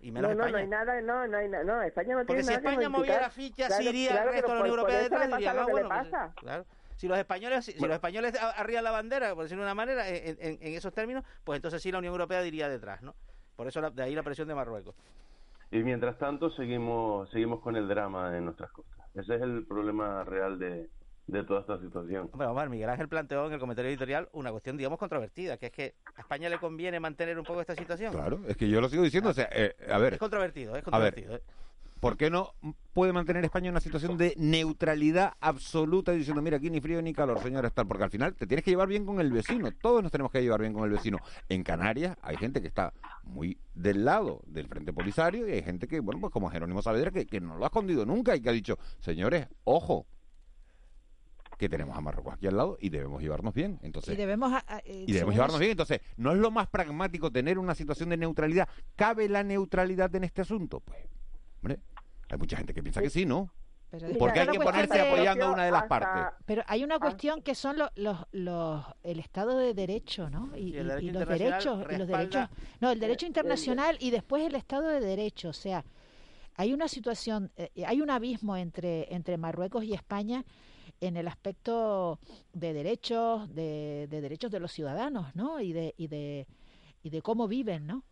Y 0.00 0.12
menos 0.12 0.34
No, 0.34 0.44
no, 0.46 0.50
no 0.50 0.56
hay 0.56 0.66
nada, 0.66 0.98
no, 1.02 1.26
no 1.26 1.36
hay 1.36 1.48
nada, 1.48 1.62
no, 1.64 1.82
España 1.82 2.14
no 2.14 2.20
Porque 2.24 2.42
tiene 2.42 2.42
si 2.44 2.48
nada 2.48 2.60
que 2.62 2.68
España 2.68 2.88
modificar. 2.88 3.16
moviera 3.16 3.30
fichas, 3.30 3.66
Claro, 3.66 3.82
se 3.82 3.90
iría 3.90 4.10
claro, 4.12 4.28
el 4.30 4.34
resto 4.34 4.48
de 4.48 4.54
la 4.54 4.60
Unión 4.60 4.78
Europea 4.78 4.98
detrás 5.02 5.28
y 5.28 5.32
que 5.32 5.40
le 5.52 5.62
bueno, 5.72 5.88
pues, 5.90 6.08
claro. 6.36 6.64
Si 7.00 7.08
los 7.08 7.16
españoles, 7.16 7.64
si, 7.64 7.72
si 7.72 7.80
los 7.80 7.92
españoles 7.94 8.34
a- 8.38 8.50
arrían 8.50 8.84
la 8.84 8.90
bandera, 8.90 9.34
por 9.34 9.44
decirlo 9.44 9.62
de 9.62 9.68
una 9.68 9.74
manera, 9.74 10.06
en, 10.06 10.36
en- 10.38 10.58
en 10.60 10.74
esos 10.74 10.92
términos, 10.92 11.24
pues 11.44 11.56
entonces 11.56 11.80
sí 11.80 11.90
la 11.90 11.96
Unión 11.96 12.12
Europea 12.12 12.42
diría 12.42 12.68
detrás, 12.68 13.00
¿no? 13.00 13.14
Por 13.56 13.66
eso 13.66 13.80
la- 13.80 13.88
de 13.88 14.02
ahí 14.02 14.14
la 14.14 14.22
presión 14.22 14.46
de 14.48 14.54
Marruecos. 14.54 14.94
Y 15.70 15.78
mientras 15.78 16.18
tanto 16.18 16.50
seguimos 16.50 17.30
seguimos 17.30 17.62
con 17.62 17.74
el 17.76 17.88
drama 17.88 18.36
en 18.36 18.44
nuestras 18.44 18.70
costas. 18.72 18.98
Ese 19.14 19.34
es 19.36 19.40
el 19.40 19.64
problema 19.66 20.24
real 20.24 20.58
de, 20.58 20.90
de 21.26 21.44
toda 21.44 21.60
esta 21.62 21.80
situación. 21.80 22.30
A 22.38 22.52
ver, 22.52 22.68
Miguel 22.68 22.90
Ángel 22.90 23.08
planteó 23.08 23.46
en 23.46 23.54
el 23.54 23.60
comentario 23.60 23.90
editorial 23.90 24.28
una 24.32 24.50
cuestión, 24.50 24.76
digamos, 24.76 24.98
controvertida, 24.98 25.56
que 25.56 25.66
es 25.66 25.72
que 25.72 25.94
a 26.16 26.20
España 26.20 26.50
le 26.50 26.58
conviene 26.58 27.00
mantener 27.00 27.38
un 27.38 27.46
poco 27.46 27.62
esta 27.62 27.74
situación. 27.76 28.12
Claro, 28.12 28.40
es 28.46 28.58
que 28.58 28.68
yo 28.68 28.82
lo 28.82 28.90
sigo 28.90 29.04
diciendo. 29.04 29.30
O 29.30 29.32
sea, 29.32 29.48
eh, 29.52 29.74
a 29.90 29.96
ver, 29.96 30.12
Es 30.12 30.18
controvertido, 30.18 30.76
es 30.76 30.86
A 30.86 30.98
ver, 30.98 31.14
controvertido. 31.14 31.36
¿eh? 31.36 31.42
¿Por 32.00 32.16
qué 32.16 32.30
no 32.30 32.54
puede 32.92 33.12
mantener 33.12 33.44
España 33.44 33.66
en 33.68 33.72
una 33.74 33.80
situación 33.80 34.16
de 34.16 34.34
neutralidad 34.36 35.34
absoluta 35.40 36.12
diciendo, 36.12 36.42
mira, 36.42 36.56
aquí 36.56 36.70
ni 36.70 36.80
frío 36.80 37.00
ni 37.02 37.12
calor, 37.12 37.40
señores, 37.40 37.72
tal? 37.72 37.86
Porque 37.86 38.04
al 38.04 38.10
final 38.10 38.34
te 38.34 38.46
tienes 38.46 38.64
que 38.64 38.70
llevar 38.70 38.88
bien 38.88 39.04
con 39.06 39.20
el 39.20 39.30
vecino. 39.32 39.70
Todos 39.72 40.02
nos 40.02 40.10
tenemos 40.10 40.32
que 40.32 40.42
llevar 40.42 40.60
bien 40.60 40.72
con 40.72 40.84
el 40.84 40.90
vecino. 40.90 41.18
En 41.48 41.62
Canarias 41.62 42.16
hay 42.22 42.36
gente 42.36 42.60
que 42.60 42.68
está 42.68 42.92
muy 43.22 43.58
del 43.74 44.04
lado 44.04 44.42
del 44.46 44.66
Frente 44.66 44.92
Polisario 44.92 45.46
y 45.48 45.52
hay 45.52 45.62
gente 45.62 45.86
que, 45.86 46.00
bueno, 46.00 46.20
pues 46.20 46.32
como 46.32 46.50
Jerónimo 46.50 46.82
Saavedra, 46.82 47.10
que, 47.10 47.26
que 47.26 47.40
no 47.40 47.56
lo 47.56 47.64
ha 47.64 47.68
escondido 47.68 48.04
nunca 48.06 48.34
y 48.34 48.40
que 48.40 48.48
ha 48.48 48.52
dicho, 48.52 48.78
señores, 48.98 49.46
ojo, 49.64 50.06
que 51.58 51.68
tenemos 51.68 51.94
a 51.96 52.00
Marruecos 52.00 52.32
aquí 52.34 52.46
al 52.46 52.56
lado 52.56 52.78
y 52.80 52.88
debemos 52.88 53.20
llevarnos 53.20 53.52
bien. 53.52 53.78
Entonces, 53.82 54.14
Y 54.14 54.16
debemos, 54.16 54.50
a- 54.52 54.64
a- 54.66 54.78
eh, 54.78 55.04
y 55.06 55.12
debemos 55.12 55.34
llevarnos 55.34 55.58
bien. 55.60 55.72
Entonces, 55.72 56.00
¿no 56.16 56.32
es 56.32 56.38
lo 56.38 56.50
más 56.50 56.68
pragmático 56.68 57.30
tener 57.30 57.58
una 57.58 57.74
situación 57.74 58.08
de 58.08 58.16
neutralidad? 58.16 58.66
¿Cabe 58.96 59.28
la 59.28 59.42
neutralidad 59.44 60.14
en 60.16 60.24
este 60.24 60.40
asunto? 60.40 60.80
Pues, 60.80 60.98
hombre, 61.62 61.80
hay 62.30 62.38
mucha 62.38 62.56
gente 62.56 62.72
que 62.74 62.82
piensa 62.82 63.00
que 63.02 63.10
sí, 63.10 63.24
¿no? 63.26 63.52
Pero 63.90 64.06
Porque 64.20 64.38
hay 64.40 64.46
que 64.46 64.60
ponerse 64.60 64.94
de- 64.94 65.00
apoyando 65.00 65.46
a 65.46 65.50
una 65.52 65.64
de 65.64 65.72
las 65.72 65.84
partes. 65.84 66.32
Pero 66.46 66.62
hay 66.68 66.84
una 66.84 67.00
cuestión 67.00 67.42
que 67.42 67.56
son 67.56 67.76
los, 67.76 67.90
los, 67.96 68.18
los 68.30 68.84
el 69.02 69.18
Estado 69.18 69.58
de 69.58 69.74
Derecho, 69.74 70.30
¿no? 70.30 70.56
Y, 70.56 70.74
Y 70.74 70.76
el 70.76 70.86
y- 70.86 70.88
derecho 70.90 71.06
y 71.06 71.10
los 71.10 71.28
derechos, 71.28 71.86
y 71.90 71.96
los 71.96 72.06
derechos, 72.08 72.48
no, 72.80 72.90
el 72.92 73.00
derecho 73.00 73.26
internacional 73.26 73.96
y 73.98 74.10
después 74.10 74.46
el 74.46 74.54
Estado 74.54 74.86
de 74.88 75.00
Derecho, 75.00 75.48
o 75.48 75.52
sea, 75.52 75.84
hay 76.54 76.72
una 76.72 76.86
situación, 76.86 77.50
eh, 77.56 77.70
hay 77.84 78.00
un 78.00 78.10
abismo 78.10 78.56
entre 78.56 79.12
entre 79.12 79.36
Marruecos 79.38 79.82
y 79.82 79.92
España 79.94 80.44
en 81.00 81.16
el 81.16 81.26
aspecto 81.26 82.20
de 82.52 82.72
derechos, 82.72 83.52
de, 83.52 84.06
de 84.08 84.20
derechos 84.20 84.52
de 84.52 84.60
los 84.60 84.70
ciudadanos, 84.70 85.34
¿no? 85.34 85.60
Y 85.60 85.72
de 85.72 85.94
y 85.96 86.06
de 86.06 86.46
y 87.02 87.10
de 87.10 87.22
cómo 87.22 87.48
viven, 87.48 87.86
¿no? 87.88 88.04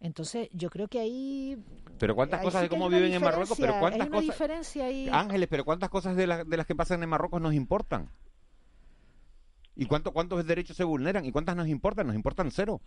Entonces, 0.00 0.48
yo 0.52 0.68
creo 0.70 0.88
que 0.88 1.00
ahí 1.00 1.56
Pero 1.98 2.14
cuántas 2.14 2.40
cosas 2.42 2.60
sí 2.62 2.64
de 2.64 2.68
cómo 2.68 2.88
viven 2.88 3.12
en 3.14 3.22
Marruecos, 3.22 3.56
pero 3.58 3.78
cuántas 3.80 4.02
hay 4.02 4.08
una 4.08 4.16
cosas... 4.18 4.26
diferencia 4.26 4.84
ahí. 4.84 5.08
Ángeles, 5.10 5.48
pero 5.50 5.64
cuántas 5.64 5.88
cosas 5.88 6.16
de, 6.16 6.26
las 6.26 6.48
de 6.48 6.56
las 6.56 6.66
que 6.66 6.74
pasan 6.74 7.02
en 7.02 7.08
Marruecos 7.08 7.40
nos 7.40 7.54
importan. 7.54 8.10
¿Y 9.74 9.86
cuánto, 9.86 10.12
cuántos 10.12 10.46
derechos 10.46 10.76
se 10.76 10.84
vulneran? 10.84 11.24
¿Y 11.24 11.32
cuántas 11.32 11.56
nos 11.56 11.68
importan? 11.68 12.06
Nos 12.06 12.16
importan 12.16 12.50
cero. 12.50 12.80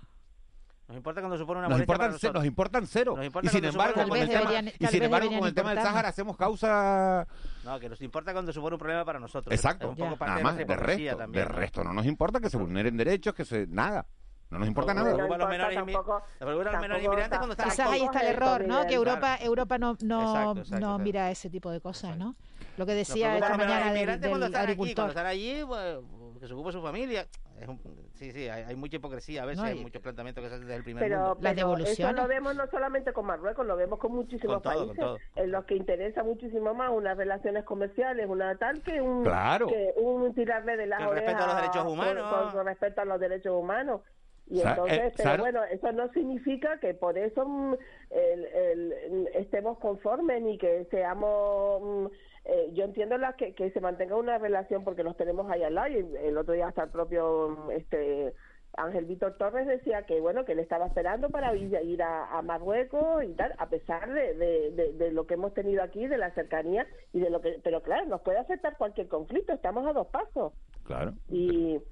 Nos 0.88 0.98
importa 0.98 1.22
cuando 1.22 1.38
supone 1.38 1.60
una 1.60 1.68
Nos 1.70 1.76
para 1.78 1.84
importan, 1.84 2.06
cero, 2.08 2.14
nosotros. 2.14 2.34
nos 2.36 2.46
importan 2.48 2.88
cero. 2.88 3.14
Nos 3.16 3.26
importa 3.26 3.48
Y 3.48 3.52
sin 3.52 3.66
embargo, 3.66 4.08
con 4.08 4.18
el 4.18 4.28
tema, 4.30 4.52
y 4.80 4.88
sin 4.88 5.04
embargo, 5.04 5.30
con 5.38 5.48
el 5.48 5.54
tema 5.54 5.70
del 5.76 5.84
Sáhara 5.84 6.10
hacemos 6.10 6.36
causa... 6.36 7.28
No, 7.64 7.80
que 7.80 7.90
nos 7.90 8.02
importa 8.02 8.34
cuando 8.34 8.52
supone 8.52 8.74
un 8.76 8.80
problema 8.80 9.06
para 9.06 9.20
nosotros. 9.20 9.54
Exacto. 9.54 9.86
Es 9.86 9.92
un 9.92 9.98
poco 9.98 10.18
parte 10.18 10.26
Nada 10.32 10.38
de 10.38 10.44
más, 10.44 10.58
de 10.58 10.64
hipocresía 10.64 11.12
resto. 11.12 11.18
también, 11.18 11.46
De 11.46 11.50
¿no? 11.52 11.56
resto 11.60 11.84
no 11.84 11.94
nos 11.94 12.06
importa 12.08 12.40
que 12.40 12.50
se 12.50 12.58
vulneren 12.58 12.98
derechos, 12.98 13.36
que 13.36 13.46
se... 13.46 13.68
Nada. 13.68 14.08
No 14.50 14.58
nos 14.58 14.68
importa 14.68 14.94
nada. 14.96 15.14
preocupa 15.14 15.36
a 15.36 15.38
los 15.38 15.50
menores 15.50 15.78
inmi- 15.78 15.94
nos 15.94 16.04
preocupa 16.40 16.70
a 16.70 16.72
los 16.72 16.82
menores 16.82 17.04
inmigrantes 17.04 17.38
cuando 17.38 17.54
están 17.54 17.70
Quizás 17.70 17.88
ahí 17.92 18.02
está 18.04 18.22
el 18.22 18.28
error, 18.36 18.68
¿no? 18.68 18.88
Que 18.88 18.96
Europa, 18.96 19.38
Europa 19.42 19.78
no, 19.78 19.96
no, 20.02 20.22
Exacto, 20.22 20.52
exacto, 20.62 20.72
no 20.72 20.88
exacto. 20.88 21.00
mira 21.04 21.30
ese 21.32 21.50
tipo 21.52 21.70
de 21.70 21.80
cosas, 21.82 22.18
¿no? 22.18 22.36
Lo 22.78 22.86
que 22.88 22.94
decía 22.96 23.36
esta 23.38 23.56
mañana 23.58 23.86
del, 23.86 23.88
inmigrantes 23.98 24.28
cuando 24.30 24.46
están 24.48 24.64
aquí, 24.70 24.76
cuando 24.96 25.08
están 25.10 25.26
allí, 25.28 25.64
pues, 25.68 25.98
que 26.40 26.48
se 26.48 26.54
ocupe 26.54 26.72
su 26.72 26.82
familia. 26.82 27.28
Es 27.60 27.68
un- 27.68 27.80
sí, 28.14 28.32
sí, 28.32 28.48
hay, 28.48 28.64
hay 28.64 28.76
mucha 28.76 28.96
hipocresía 28.96 29.44
a 29.44 29.46
veces, 29.46 29.62
No, 29.62 29.68
hay 29.68 29.76
muchos 29.80 30.02
planteamientos 30.02 30.42
que 30.42 30.50
se 30.50 30.56
hacen 30.56 30.66
desde 30.66 30.78
el 30.78 30.84
primer 30.84 31.04
Pero, 31.04 31.20
mundo. 31.20 31.38
pero 31.42 31.78
eso 31.84 32.12
lo 32.14 32.28
vemos 32.28 32.56
no 32.56 32.66
solamente 32.72 33.12
con 33.14 33.26
Marruecos, 33.28 33.66
lo 33.68 33.76
vemos 33.76 34.00
con 34.00 34.14
muchísimos 34.14 34.56
Con 34.56 34.64
todo, 34.64 34.74
con 34.88 34.88
países 34.96 35.04
todo. 35.06 35.18
en 35.36 35.52
los 35.52 35.66
que 35.66 35.76
interesa 35.76 36.24
muchísimo 36.24 36.74
más 36.74 36.90
unas 36.92 37.18
relaciones 37.18 37.66
comerciales, 37.66 38.28
una 38.30 38.56
tal 38.58 38.82
que 38.82 39.00
un, 39.02 39.24
Claro. 39.24 39.68
que 39.68 39.94
un 39.98 40.34
tirarle 40.34 40.76
de 40.78 40.88
las 40.88 41.00
Que 41.00 41.04
el 41.06 41.12
respeto 41.12 41.44
a 41.44 41.48
los 41.48 41.56
derechos 41.58 41.84
con- 41.84 41.92
humanos. 41.94 42.34
Con, 42.34 42.52
con 42.54 42.66
respecto 42.66 43.02
a 43.02 43.06
los 43.06 43.20
derechos 43.20 43.54
humanos. 43.54 44.02
Y 44.50 44.60
Sa- 44.62 44.72
entonces, 44.72 45.00
eh, 45.00 45.14
pero 45.18 45.38
bueno, 45.44 45.64
eso 45.66 45.92
no 45.92 46.12
significa 46.12 46.80
que 46.80 46.94
por 46.96 47.18
eso 47.18 47.46
mm, 47.48 47.76
el- 48.10 48.46
el- 48.46 49.28
estemos 49.36 49.78
conformes 49.80 50.42
ni 50.42 50.58
que 50.58 50.86
seamos... 50.92 51.82
mm, 51.82 52.06
eh, 52.46 52.70
yo 52.74 52.86
entiendo 52.86 53.18
la 53.18 53.34
que, 53.34 53.54
que 53.54 53.70
se 53.72 53.82
mantenga 53.82 54.16
una 54.16 54.38
relación 54.40 54.84
porque 54.84 55.04
los 55.04 55.16
tenemos 55.18 55.52
ahí 55.52 55.62
al 55.62 55.76
lado 55.76 55.90
y 55.90 56.16
el 56.24 56.38
otro 56.38 56.54
día 56.54 56.68
hasta 56.70 56.84
el 56.84 56.90
propio 56.90 57.50
mm, 57.68 57.72
este 57.72 58.34
Ángel 58.78 59.06
Víctor 59.06 59.36
Torres 59.38 59.68
decía 59.68 60.04
que 60.06 60.20
bueno 60.22 60.46
que 60.46 60.54
él 60.54 60.60
estaba 60.60 60.86
esperando 60.88 61.30
para 61.30 61.54
ir, 61.56 61.78
ir 61.84 62.02
a, 62.02 62.38
a 62.38 62.42
Marruecos 62.42 63.24
y 63.24 63.34
tal 63.34 63.54
a 63.58 63.68
pesar 63.68 64.12
de, 64.14 64.34
de- 64.36 64.72
de- 64.72 64.94
de 64.94 65.12
lo 65.12 65.26
que 65.28 65.34
hemos 65.36 65.54
tenido 65.54 65.84
aquí 65.84 66.08
de 66.08 66.18
la 66.18 66.32
cercanía 66.34 66.88
y 67.12 67.20
de 67.20 67.30
lo 67.30 67.42
que 67.42 67.60
pero 67.64 67.82
claro 67.84 68.06
nos 68.06 68.22
puede 68.22 68.38
afectar 68.40 68.78
cualquier 68.78 69.08
conflicto 69.10 69.54
estamos 69.54 69.86
a 69.88 69.94
dos 69.94 70.08
pasos 70.08 70.54
Claro. 70.86 71.14
y 71.28 71.78
pero 71.78 71.84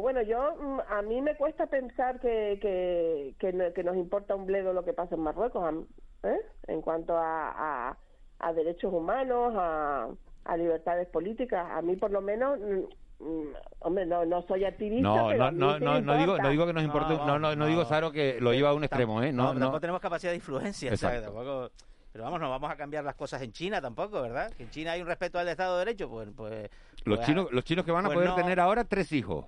bueno 0.00 0.22
yo 0.22 0.54
mm, 0.56 0.80
a 0.88 1.02
mí 1.02 1.20
me 1.22 1.36
cuesta 1.36 1.66
pensar 1.66 2.20
que 2.20 2.58
que, 2.60 3.34
que, 3.38 3.52
no- 3.52 3.72
que 3.72 3.82
nos 3.84 3.96
importa 3.96 4.34
un 4.34 4.46
bledo 4.46 4.72
lo 4.72 4.84
que 4.84 4.92
pasa 4.92 5.14
en 5.14 5.22
Marruecos 5.22 5.86
¿eh? 6.22 6.36
en 6.66 6.82
cuanto 6.82 7.16
a, 7.16 7.88
a, 7.90 7.96
a 8.40 8.52
derechos 8.52 8.92
humanos 8.92 9.54
a, 9.56 10.08
a 10.44 10.56
libertades 10.56 11.08
políticas 11.08 11.66
a 11.70 11.80
mí 11.82 11.96
por 11.96 12.10
lo 12.10 12.20
menos 12.20 12.58
mm, 12.60 13.24
mm, 13.24 13.54
hombre 13.80 14.04
no 14.06 14.24
no 14.26 14.42
soy 14.42 14.64
activista 14.64 15.08
No, 15.08 15.28
pero 15.28 15.50
no, 15.50 15.78
no, 15.78 15.78
no, 15.78 16.00
no 16.00 16.16
digo, 16.18 16.36
no 16.38 16.48
digo 16.50 16.66
que 16.66 16.72
nos 16.74 16.84
importe, 16.84 17.14
no, 17.16 17.38
no, 17.38 17.56
no, 17.56 17.66
digo, 17.66 17.84
Saro, 17.86 18.12
que 18.12 18.38
lo 18.40 18.52
lleva 18.52 18.70
a 18.70 18.74
un 18.74 18.84
extremo, 18.84 19.22
¿eh? 19.22 19.32
No, 19.32 19.44
No, 19.44 19.54
no. 19.54 19.60
tampoco 19.60 19.80
tenemos 19.80 20.00
capacidad 20.02 20.32
de 20.32 20.36
influencia. 20.36 20.92
o 20.92 20.96
sea, 20.96 21.10
que 21.10 21.16
Exacto. 21.18 21.36
tampoco- 21.38 21.70
pero 22.12 22.24
vamos, 22.24 22.40
no 22.40 22.50
vamos 22.50 22.70
a 22.70 22.76
cambiar 22.76 23.04
las 23.04 23.14
cosas 23.14 23.40
en 23.42 23.52
China 23.52 23.80
tampoco, 23.80 24.20
¿verdad? 24.20 24.50
Que 24.56 24.64
en 24.64 24.70
China 24.70 24.92
hay 24.92 25.00
un 25.00 25.06
respeto 25.06 25.38
al 25.38 25.46
Estado 25.48 25.74
de 25.78 25.84
Derecho, 25.84 26.08
pues... 26.08 26.28
pues 26.36 26.68
Los 27.04 27.18
pues, 27.18 27.26
chinos, 27.28 27.46
los 27.52 27.62
chinos 27.64 27.84
que 27.84 27.92
van 27.92 28.04
a 28.04 28.08
pues 28.08 28.16
poder 28.16 28.30
no, 28.30 28.34
tener 28.36 28.58
ahora 28.58 28.82
tres 28.84 29.12
hijos, 29.12 29.44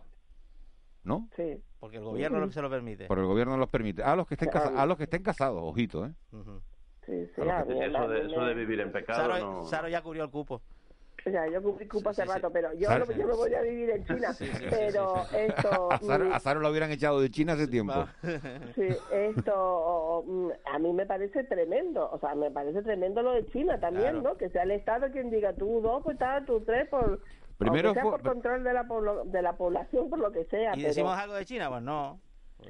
¿no? 1.04 1.28
Sí. 1.36 1.60
Porque 1.80 1.96
el 1.96 2.04
gobierno 2.04 2.38
lo- 2.40 2.50
se 2.50 2.62
lo 2.62 2.70
permite. 2.70 3.06
Por 3.06 3.18
el 3.18 3.26
gobierno 3.26 3.56
los 3.56 3.68
permite. 3.68 4.02
A 4.02 4.14
los 4.16 4.26
que 4.26 4.34
estén, 4.34 4.48
Claro. 4.50 4.70
casa- 4.70 4.82
a 4.82 4.86
los 4.86 4.96
que 4.96 5.04
estén 5.04 5.22
casados, 5.22 5.60
ojito, 5.62 6.06
¿eh? 6.06 6.12
Sí, 7.06 7.26
sí, 7.34 7.40
A 7.40 7.44
lo 7.44 7.52
a 7.52 7.64
que- 7.64 7.74
mí, 7.74 7.82
eso, 7.84 8.08
de, 8.08 8.20
eso 8.26 8.44
de 8.44 8.54
vivir 8.54 8.80
en 8.80 8.92
pecado 8.92 9.20
Saro, 9.32 9.38
no... 9.38 9.64
Saro 9.64 9.88
ya 9.88 10.02
cubrió 10.02 10.22
el 10.24 10.30
cupo. 10.30 10.62
O 11.24 11.30
sea, 11.30 11.48
yo 11.48 11.62
cubrí 11.62 11.86
cupo 11.86 12.08
hace 12.10 12.24
rato, 12.24 12.50
pero 12.50 12.72
yo, 12.74 12.88
no- 12.98 13.04
yo 13.12 13.26
me 13.28 13.34
voy 13.34 13.54
a 13.54 13.60
vivir 13.62 13.90
en 13.90 14.04
China. 14.04 14.34
pero 14.70 15.14
esto, 15.32 15.92
A 15.92 15.98
Saro, 15.98 16.24
mm, 16.24 16.32
a 16.32 16.40
Saro 16.40 16.60
lo 16.60 16.68
hubieran 16.70 16.90
echado 16.90 17.20
de 17.20 17.30
China 17.30 17.52
hace 17.52 17.68
tiempo. 17.68 17.94
sí, 18.74 18.88
esto 19.12 20.24
mm, 20.26 20.48
a 20.72 20.78
mí 20.80 20.92
me 20.92 21.06
parece 21.06 21.44
tremendo. 21.44 22.10
O 22.10 22.18
sea, 22.18 22.34
me 22.34 22.50
parece 22.50 22.82
tremendo 22.82 23.22
lo 23.22 23.32
de 23.34 23.46
China 23.50 23.78
también, 23.78 24.10
Claro. 24.14 24.22
¿no? 24.22 24.36
Que 24.36 24.50
sea 24.50 24.64
el 24.64 24.72
Estado 24.72 25.10
quien 25.12 25.30
diga 25.30 25.52
tú 25.54 25.80
dos, 25.80 26.02
pues 26.02 26.18
tal, 26.18 26.44
tú 26.44 26.60
tres, 26.62 26.88
por, 26.88 27.20
Primero 27.62 27.94
sea 27.94 28.02
por 28.02 28.22
control 28.22 28.64
de 28.64 28.72
la, 28.72 28.86
de 29.24 29.42
la 29.42 29.56
población, 29.56 30.10
por 30.10 30.18
lo 30.18 30.30
que 30.32 30.44
sea. 30.46 30.72
¿Y 30.72 30.76
pero- 30.76 30.88
decimos 30.88 31.16
algo 31.18 31.34
de 31.34 31.44
China? 31.44 31.68
Pues 31.70 31.82
no. 31.82 32.20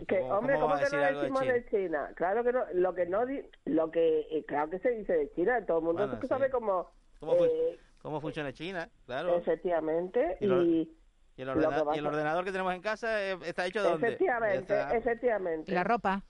que, 0.09 0.21
¿Cómo- 0.21 0.35
hombre, 0.39 0.55
cómo 0.55 0.69
¿cómo, 0.69 0.81
que 0.81 0.97
no 0.97 1.03
algo 1.05 1.19
de 1.19 1.23
decimos 1.23 1.41
China? 1.43 1.53
de 1.55 1.65
China? 1.67 2.11
Claro 2.17 2.45
que 2.45 2.53
no, 2.53 2.61
lo 2.75 2.95
que 2.95 3.07
no, 3.07 3.27
di- 3.27 3.43
lo 3.67 3.91
que, 3.91 4.21
eh, 4.31 4.45
claro 4.47 4.71
que 4.71 4.79
se 4.79 4.91
dice 4.91 5.13
de 5.13 5.31
China, 5.33 5.65
todo 5.67 5.79
el 5.79 5.85
mundo 5.85 6.03
Bueno, 6.05 6.19
que 6.21 6.27
sí. 6.27 6.29
sabe 6.29 6.51
cómo, 6.51 6.91
¿Cómo, 7.21 7.35
eh, 7.45 7.79
cómo 8.01 8.21
funciona 8.21 8.53
China? 8.53 8.89
Claro. 9.07 9.37
efectivamente, 9.37 10.39
Y 10.41 10.47
lo- 10.47 10.63
y, 10.63 10.97
¿Y 11.37 11.43
el, 11.43 11.49
ordena- 11.49 11.85
y 11.97 12.01
ordenador 12.01 12.45
que 12.45 12.53
tenemos 12.53 12.75
en 12.75 12.83
casa 12.83 13.23
eh, 13.23 13.39
está 13.45 13.67
hecho 13.67 13.83
de 13.83 13.91
dónde? 13.91 14.07
Efectivamente, 14.09 14.59
está. 14.81 14.97
efectivamente. 14.97 15.71
Y 15.71 15.75
la 15.75 15.85
ropa. 15.85 16.23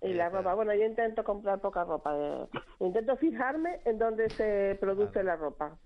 Y 0.00 0.14
la 0.14 0.28
ropa, 0.30 0.54
bueno, 0.54 0.74
yo 0.74 0.82
intento 0.84 1.22
comprar 1.22 1.60
poca 1.60 1.84
ropa. 1.84 2.48
Intento 2.80 3.16
fijarme 3.16 3.80
en 3.84 3.98
dónde 3.98 4.28
se 4.30 4.76
produce 4.80 5.22
la 5.22 5.36
ropa. 5.36 5.78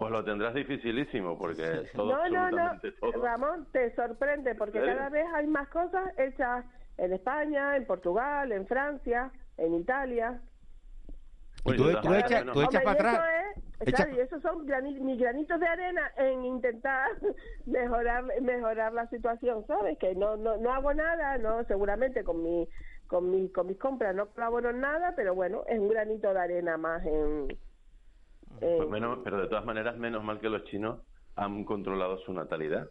Pues 0.00 0.12
lo 0.12 0.24
tendrás 0.24 0.54
dificilísimo, 0.54 1.36
porque 1.36 1.86
todo, 1.94 2.26
no, 2.26 2.28
no, 2.30 2.50
no, 2.50 2.80
todo. 3.00 3.22
Ramón, 3.22 3.66
te 3.70 3.94
sorprende 3.94 4.54
porque 4.54 4.80
cada 4.80 5.10
vez 5.10 5.26
hay 5.34 5.46
más 5.46 5.68
cosas 5.68 6.14
hechas 6.16 6.64
en 6.96 7.12
España, 7.12 7.76
en 7.76 7.84
Portugal, 7.84 8.50
en 8.50 8.66
Francia, 8.66 9.30
en 9.58 9.74
Italia. 9.74 10.40
Y 11.66 11.76
tú, 11.76 11.92
tú 12.00 12.14
echas, 12.14 12.46
tú 12.50 12.62
echas 12.62 12.82
para 12.82 12.96
y 12.96 12.98
atrás. 12.98 13.14
Eso 13.14 13.24
es, 13.26 13.88
Echa- 13.88 13.96
claro, 14.04 14.16
y 14.16 14.20
esos 14.20 14.40
son 14.40 14.64
mis 15.04 15.18
granitos 15.18 15.60
de 15.60 15.66
arena 15.66 16.10
en 16.16 16.46
intentar 16.46 17.10
mejorar 17.66 18.24
mejorar 18.40 18.94
la 18.94 19.06
situación, 19.08 19.66
¿sabes? 19.66 19.98
Que 19.98 20.14
no 20.14 20.34
no, 20.38 20.56
no 20.56 20.72
hago 20.72 20.94
nada, 20.94 21.36
no 21.36 21.62
seguramente 21.64 22.24
con 22.24 22.42
mi 22.42 22.66
con 23.06 23.30
mi 23.30 23.50
con 23.50 23.66
mis 23.66 23.76
compras 23.76 24.14
no 24.14 24.30
colaboro 24.30 24.70
en 24.70 24.80
nada, 24.80 25.12
pero 25.14 25.34
bueno, 25.34 25.62
es 25.68 25.78
un 25.78 25.90
granito 25.90 26.32
de 26.32 26.40
arena 26.40 26.78
más 26.78 27.04
en 27.04 27.48
Pues 28.58 28.88
menos- 28.88 29.20
pero 29.22 29.40
de 29.40 29.48
todas 29.48 29.64
maneras, 29.64 29.96
menos 29.96 30.24
mal 30.24 30.40
que 30.40 30.48
los 30.48 30.64
chinos 30.64 31.00
han 31.36 31.64
controlado 31.64 32.18
su 32.18 32.32
natalidad 32.32 32.88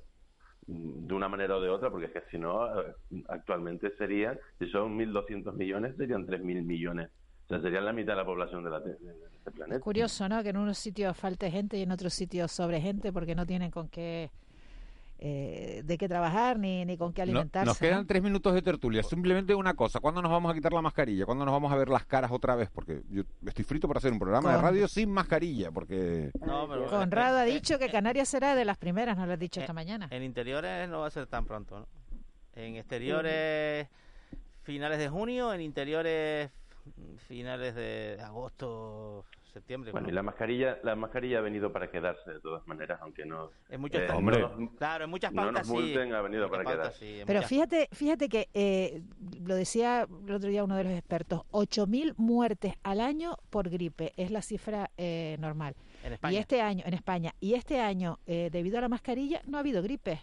mm, 0.67 1.07
de 1.07 1.13
una 1.13 1.27
manera 1.27 1.57
o 1.57 1.61
de 1.61 1.69
otra, 1.69 1.89
porque 1.89 2.05
es 2.07 2.11
que 2.13 2.21
si 2.31 2.37
no, 2.39 2.65
eh, 2.81 2.93
actualmente 3.27 3.91
serían, 3.97 4.39
si 4.59 4.67
son 4.69 4.97
1.200 4.97 5.53
millones, 5.53 5.95
serían 5.97 6.25
3.000 6.25 6.63
millones. 6.63 7.09
O 7.45 7.47
sea, 7.49 7.61
serían 7.61 7.83
la 7.85 7.93
mitad 7.93 8.13
de 8.13 8.17
la 8.17 8.25
población 8.25 8.63
de, 8.63 8.69
la, 8.69 8.79
de 8.79 8.91
este 9.37 9.51
planeta. 9.51 9.79
Curioso, 9.81 10.29
¿no? 10.29 10.43
Que 10.43 10.49
en 10.49 10.57
unos 10.57 10.77
sitios 10.77 11.17
falte 11.17 11.49
gente 11.49 11.77
y 11.77 11.81
en 11.81 11.91
otros 11.91 12.13
sitios 12.13 12.51
sobre 12.51 12.79
gente 12.79 13.11
porque 13.11 13.33
no 13.33 13.45
tienen 13.45 13.71
con 13.71 13.89
qué 13.89 14.29
eh, 15.21 15.81
de 15.83 15.97
qué 15.97 16.07
trabajar 16.07 16.57
ni, 16.57 16.85
ni 16.85 16.95
con 16.97 17.11
qué 17.11 17.21
No- 17.21 17.31
alimentarse. 17.31 17.65
nos 17.65 17.77
quedan 17.77 17.99
¿no? 17.99 18.05
tres 18.05 18.23
minutos 18.23 18.53
de 18.53 18.61
tertulia. 18.61 19.03
Simplemente 19.03 19.53
una 19.53 19.73
cosa. 19.73 19.99
¿Cuándo 19.99 20.21
nos 20.21 20.31
vamos 20.31 20.49
a 20.49 20.55
quitar 20.55 20.71
la 20.71 20.81
mascarilla? 20.81 21.25
¿Cuándo 21.25 21.43
nos 21.43 21.51
vamos 21.51 21.71
a 21.73 21.75
ver 21.75 21.89
las 21.89 22.05
caras 22.05 22.31
otra 22.31 22.55
vez? 22.55 22.69
Porque 22.73 23.01
yo 23.09 23.23
estoy 23.45 23.65
frito 23.65 23.87
para 23.87 23.97
hacer 23.97 24.13
un 24.13 24.19
programa 24.19 24.55
de 24.55 24.61
radio 24.61 24.87
sin 24.87 25.11
mascarilla. 25.11 25.71
Porque 25.71 26.31
No, 26.45 26.67
pero- 26.69 26.87
Conrado 26.89 27.37
ha 27.39 27.47
eh, 27.47 27.51
dicho 27.53 27.77
que 27.77 27.89
Canarias 27.89 28.29
será 28.29 28.55
de 28.55 28.63
las 28.63 28.77
primeras, 28.77 29.17
nos 29.17 29.27
lo 29.27 29.33
has 29.33 29.39
dicho 29.39 29.59
esta 29.59 29.73
mañana. 29.73 30.07
En 30.11 30.23
interiores 30.23 30.87
no 30.87 31.01
va 31.01 31.07
a 31.07 31.11
ser 31.11 31.27
tan 31.27 31.45
pronto, 31.45 31.79
¿no? 31.79 31.87
En 32.55 32.77
exteriores 32.77 33.87
finales 34.63 34.99
de 34.99 35.09
junio, 35.09 35.53
en 35.53 35.59
interiores 35.61 36.49
finales 37.27 37.75
de 37.75 38.17
agosto, 38.23 39.25
septiembre. 39.49 39.91
Bueno, 39.91 40.09
y 40.09 40.11
la 40.11 40.23
mascarilla, 40.23 40.77
la 40.83 40.95
mascarilla 40.95 41.39
ha 41.39 41.41
venido 41.41 41.71
para 41.71 41.89
quedarse 41.89 42.31
de 42.31 42.39
todas 42.39 42.65
maneras, 42.67 42.99
aunque 43.01 43.25
no. 43.25 43.49
En 43.69 43.81
muchos 43.81 44.01
eh, 44.01 44.07
no 44.09 44.21
nos- 44.21 44.71
Claro, 44.77 45.03
en 45.05 45.09
muchas 45.09 45.31
no 45.33 45.41
pautas 45.43 45.67
nos 45.67 45.67
sí. 45.67 45.73
multen, 45.83 46.13
ha 46.13 46.21
venido 46.21 46.45
En 46.45 46.49
para 46.51 46.63
pautas 46.63 46.79
quedarse. 46.97 46.99
sí, 47.19 47.23
Pero 47.25 47.39
muchas- 47.39 47.49
fíjate, 47.49 47.89
fíjate 47.91 48.29
que 48.29 48.49
eh, 48.53 49.01
lo 49.45 49.55
decía 49.55 50.07
el 50.27 50.33
otro 50.33 50.49
día 50.49 50.63
uno 50.63 50.75
de 50.75 50.83
los 50.85 50.93
expertos, 50.93 51.41
8.000 51.51 52.13
muertes 52.17 52.73
al 52.83 53.01
año 53.01 53.37
por 53.49 53.69
gripe 53.69 54.13
es 54.17 54.31
la 54.31 54.41
cifra 54.41 54.91
eh, 54.97 55.37
normal. 55.39 55.75
En 56.03 56.13
España. 56.13 56.33
Y 56.33 56.37
este 56.37 56.61
año, 56.61 56.83
en 56.85 56.93
España, 56.93 57.33
y 57.41 57.55
este 57.55 57.79
año, 57.81 58.19
eh, 58.25 58.49
debido 58.51 58.77
a 58.77 58.81
la 58.81 58.89
mascarilla, 58.89 59.41
no 59.45 59.57
ha 59.57 59.59
habido 59.59 59.81
gripe. 59.83 60.21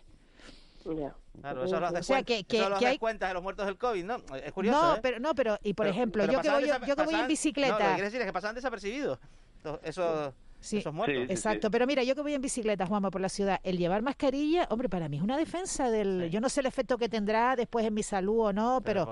Claro, 1.40 1.64
eso 1.64 1.78
lo 1.80 1.86
O 1.86 1.88
haces 1.90 2.06
sea, 2.06 2.16
cuenta, 2.16 2.26
que- 2.26 2.44
que- 2.44 2.58
eso 2.60 2.70
lo 2.70 2.78
que 2.78 2.86
hay- 2.86 2.98
cuenta 2.98 3.28
de 3.28 3.34
los 3.34 3.42
muertos 3.42 3.66
del 3.66 3.76
COVID, 3.76 4.04
¿no? 4.04 4.16
Es 4.42 4.52
curioso, 4.52 4.80
no, 4.82 4.94
¿eh? 4.96 4.98
pero 5.02 5.20
no, 5.20 5.34
pero 5.34 5.58
y 5.62 5.74
por 5.74 5.84
Pero- 5.84 5.94
ejemplo, 5.94 6.22
pero 6.22 6.32
yo 6.32 6.40
que 6.40 6.50
voy 6.50 6.66
yo, 6.68 6.86
yo 6.86 6.96
que 6.96 7.02
voy 7.04 7.14
en 7.14 7.26
bicicleta. 7.28 7.72
No, 7.72 7.78
lo 7.78 7.84
que 7.84 7.92
quiero 7.94 8.04
decir 8.06 8.20
es 8.20 8.26
que 8.26 8.32
pasaban 8.32 8.54
desapercibidos. 8.54 9.18
Esos, 9.60 9.80
esos, 9.82 10.34
Sí, 10.66 10.78
esos 10.78 10.92
muertos. 10.92 11.24
exacto. 11.30 11.70
Pero 11.70 11.86
mira, 11.86 12.02
yo 12.02 12.14
que 12.14 12.22
voy 12.22 12.34
en 12.34 12.42
bicicleta, 12.42 12.86
Juanma, 12.86 13.10
por 13.10 13.20
la 13.20 13.28
ciudad, 13.28 13.60
el 13.62 13.78
llevar 13.78 14.02
mascarilla, 14.02 14.66
hombre, 14.70 14.88
para 14.88 15.08
mí 15.08 15.16
es 15.16 15.22
una 15.22 15.36
defensa 15.36 15.90
del... 15.90 16.28
Yo 16.30 16.40
no 16.40 16.48
sé 16.48 16.60
el 16.60 16.66
efecto 16.66 16.98
que 16.98 17.08
tendrá 17.08 17.56
después 17.56 17.86
en 17.86 17.94
mi 17.94 18.02
salud 18.02 18.40
o 18.46 18.52
no, 18.52 18.80
pero, 18.84 19.08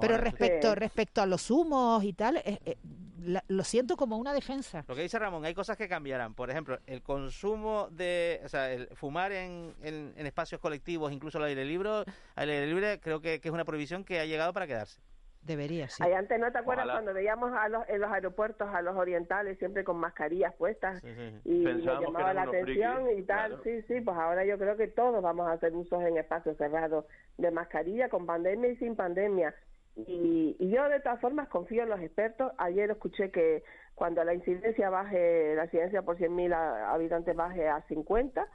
pero 0.00 0.16
respecto, 0.18 0.70
Sí. 0.70 0.74
respecto 0.74 1.22
a 1.22 1.26
los 1.26 1.50
humos 1.50 2.02
y 2.04 2.12
tal, 2.12 2.36
eh, 2.38 2.58
eh, 2.64 2.76
la- 3.24 3.44
lo 3.48 3.64
siento 3.64 3.96
como 3.96 4.16
una 4.16 4.32
defensa. 4.32 4.84
Lo 4.86 4.94
que 4.94 5.02
dice 5.02 5.18
Ramón, 5.18 5.44
hay 5.44 5.54
cosas 5.54 5.76
que 5.76 5.88
cambiarán. 5.88 6.34
Por 6.34 6.50
ejemplo, 6.50 6.78
el 6.86 7.02
consumo 7.02 7.88
de, 7.90 8.40
o 8.44 8.48
sea, 8.48 8.72
el 8.72 8.88
fumar 8.94 9.32
en, 9.32 9.74
en, 9.82 10.12
en 10.16 10.26
espacios 10.26 10.60
colectivos, 10.60 11.12
incluso 11.12 11.38
al 11.38 11.44
aire 11.44 11.64
libre, 11.64 11.90
al 11.90 12.48
aire 12.50 12.66
libre, 12.66 13.00
creo 13.00 13.20
que, 13.20 13.40
que 13.40 13.48
es 13.48 13.54
una 13.54 13.64
prohibición 13.64 14.04
que 14.04 14.20
ha 14.20 14.24
llegado 14.26 14.52
para 14.52 14.66
quedarse. 14.66 15.00
Debería, 15.46 15.88
sí. 15.88 16.02
Ahí 16.02 16.12
antes 16.12 16.38
no 16.40 16.50
te 16.50 16.58
acuerdas 16.58 16.84
Ojalá. 16.86 16.94
cuando 17.00 17.14
veíamos 17.14 17.52
a 17.52 17.68
los, 17.68 17.88
en 17.88 18.00
los 18.00 18.10
aeropuertos 18.10 18.68
a 18.74 18.82
los 18.82 18.96
orientales 18.96 19.58
siempre 19.58 19.84
con 19.84 19.96
mascarillas 19.98 20.54
puestas 20.54 21.02
y 21.44 21.60
me 21.60 21.72
Pensábamos 21.74 22.00
que 22.00 22.04
llamaba 22.06 22.34
la 22.34 22.42
atención 22.42 23.04
frikis, 23.04 23.18
y 23.22 23.26
tal. 23.26 23.62
Sí, 23.62 23.82
sí, 23.82 24.00
pues 24.00 24.16
ahora 24.16 24.44
yo 24.44 24.58
creo 24.58 24.76
que 24.76 24.88
todos 24.88 25.22
vamos 25.22 25.46
a 25.48 25.52
hacer 25.52 25.72
usos 25.74 26.02
en 26.02 26.16
espacios 26.16 26.56
cerrados 26.56 27.04
de 27.38 27.50
mascarilla 27.50 28.08
con 28.08 28.26
pandemia 28.26 28.70
y 28.70 28.76
sin 28.76 28.96
pandemia. 28.96 29.54
Y, 29.94 30.56
y 30.58 30.68
yo 30.68 30.88
de 30.88 31.00
todas 31.00 31.20
formas 31.20 31.48
confío 31.48 31.84
en 31.84 31.88
los 31.88 32.00
expertos. 32.00 32.52
Ayer 32.58 32.90
escuché 32.90 33.30
que 33.30 33.62
cuando 33.94 34.22
la 34.24 34.34
incidencia 34.34 34.90
baje, 34.90 35.54
la 35.54 35.64
incidencia 35.64 36.02
por 36.02 36.18
100.000 36.18 36.52
a- 36.52 36.92
habitantes 36.92 37.34
baje 37.34 37.66
a 37.68 37.80
50, 37.82 38.46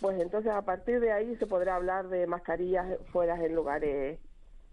pues 0.00 0.20
entonces 0.20 0.50
a 0.50 0.62
partir 0.62 0.98
de 1.00 1.12
ahí 1.12 1.36
se 1.36 1.46
podrá 1.46 1.76
hablar 1.76 2.08
de 2.08 2.26
mascarillas 2.26 2.86
fuera 3.12 3.36
en 3.44 3.54
lugares 3.54 4.18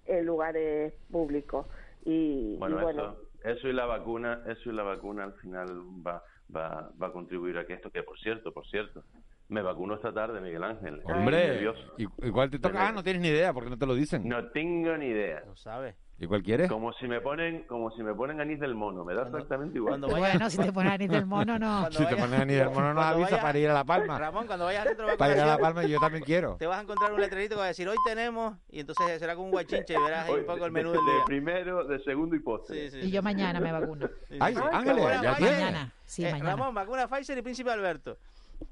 en 0.07 0.25
lugares 0.25 0.93
públicos. 1.11 1.67
Y 2.05 2.53
y 2.53 2.57
Bueno, 2.57 2.89
eso, 2.89 3.17
eso 3.43 3.67
y 3.67 3.73
la 3.73 3.85
vacuna, 3.85 4.43
eso 4.47 4.69
y 4.69 4.73
la 4.73 4.83
vacuna 4.83 5.25
al 5.25 5.33
final 5.33 5.67
va, 6.05 6.23
va, 6.55 6.89
va 7.01 7.07
a 7.07 7.11
contribuir 7.11 7.57
a 7.57 7.65
que 7.65 7.73
esto, 7.73 7.91
que 7.91 8.03
por 8.03 8.17
cierto, 8.19 8.53
por 8.53 8.65
cierto, 8.67 9.03
Me 9.49 9.61
vacuno 9.61 9.95
esta 9.95 10.13
tarde, 10.13 10.41
Miguel 10.41 10.63
Ángel. 10.63 11.01
Hombre. 11.05 11.63
¿y, 11.97 12.03
y 12.03 12.31
cuál 12.31 12.49
te 12.49 12.59
toca? 12.59 12.89
Ah, 12.89 12.91
no 12.91 13.01
tienes 13.01 13.21
ni 13.21 13.29
idea 13.29 13.53
porque 13.53 13.69
no 13.69 13.77
te 13.77 13.85
lo 13.85 13.95
dicen. 13.95 14.27
No 14.27 14.49
tengo 14.49 14.97
ni 14.97 15.05
idea. 15.05 15.41
Lo 15.45 15.55
sabes. 15.55 15.95
¿Y 16.19 16.25
cuál 16.25 16.41
quieres? 16.41 16.67
Como 16.67 16.91
si 16.93 17.07
me 17.07 17.21
ponen, 17.21 17.63
como 17.67 17.91
si 17.91 18.01
me 18.01 18.11
ponen 18.15 18.41
anís 18.41 18.59
del 18.59 18.73
mono, 18.73 19.05
me 19.05 19.13
da 19.13 19.21
exactamente 19.27 19.77
igual. 19.77 20.01
Bueno, 20.01 20.49
si 20.49 20.57
te 20.57 20.73
pones 20.73 20.93
anís 20.93 21.09
del 21.11 21.27
mono, 21.27 21.59
no. 21.59 21.87
Si 21.91 22.03
te 22.07 22.15
pones 22.15 22.45
ni 22.47 22.55
del 22.55 22.69
mono, 22.71 22.87
no 22.89 22.95
cuando 22.95 23.01
avisa 23.01 23.29
vaya- 23.31 23.41
para 23.43 23.59
ir 23.59 23.69
a 23.69 23.73
La 23.75 23.83
Palma. 23.83 24.17
Ramón, 24.17 24.47
cuando 24.47 24.65
vayas 24.65 24.81
al 24.81 24.87
centro 24.87 25.07
de 25.07 25.15
Para 25.17 25.35
ir 25.35 25.41
a 25.41 25.45
La 25.45 25.57
Palma 25.59 25.83
yo 25.85 25.99
también 25.99 26.23
quiero. 26.25 26.55
te 26.57 26.65
vas 26.65 26.79
a 26.79 26.81
encontrar 26.81 27.13
un 27.13 27.21
letrerito 27.21 27.53
que 27.53 27.59
va 27.59 27.65
a 27.65 27.67
decir 27.67 27.87
hoy 27.87 27.97
tenemos 28.03 28.57
y 28.71 28.79
entonces 28.79 29.19
será 29.19 29.35
como 29.35 29.45
un 29.45 29.51
guachinche 29.51 29.93
y 29.93 29.97
verás 30.01 30.25
ahí 30.25 30.33
Hoy, 30.33 30.39
un 30.39 30.45
poco 30.47 30.65
el 30.65 30.73
de- 30.73 30.79
menú 30.83 30.91
del 30.91 31.05
de 31.05 31.11
primero, 31.27 31.83
de 31.83 31.99
segundo 32.03 32.35
y 32.35 32.39
postre. 32.39 32.89
Sí, 32.89 32.99
sí, 33.01 33.07
Y 33.07 33.11
yo 33.11 33.21
mañana 33.21 33.59
me 33.59 33.71
vacuno. 33.71 34.09
Ay. 34.39 34.55
Ángeles, 34.71 35.05
ya 35.21 35.35
tienes. 35.35 35.59
Mañana, 35.59 35.93
sí, 36.05 36.25
Eh, 36.25 36.31
mañana. 36.31 36.49
Ramón, 36.49 36.73
vacuna 36.73 37.07
Pfizer 37.07 37.37
y 37.37 37.41
Príncipe 37.43 37.69
Alberto. 37.69 38.17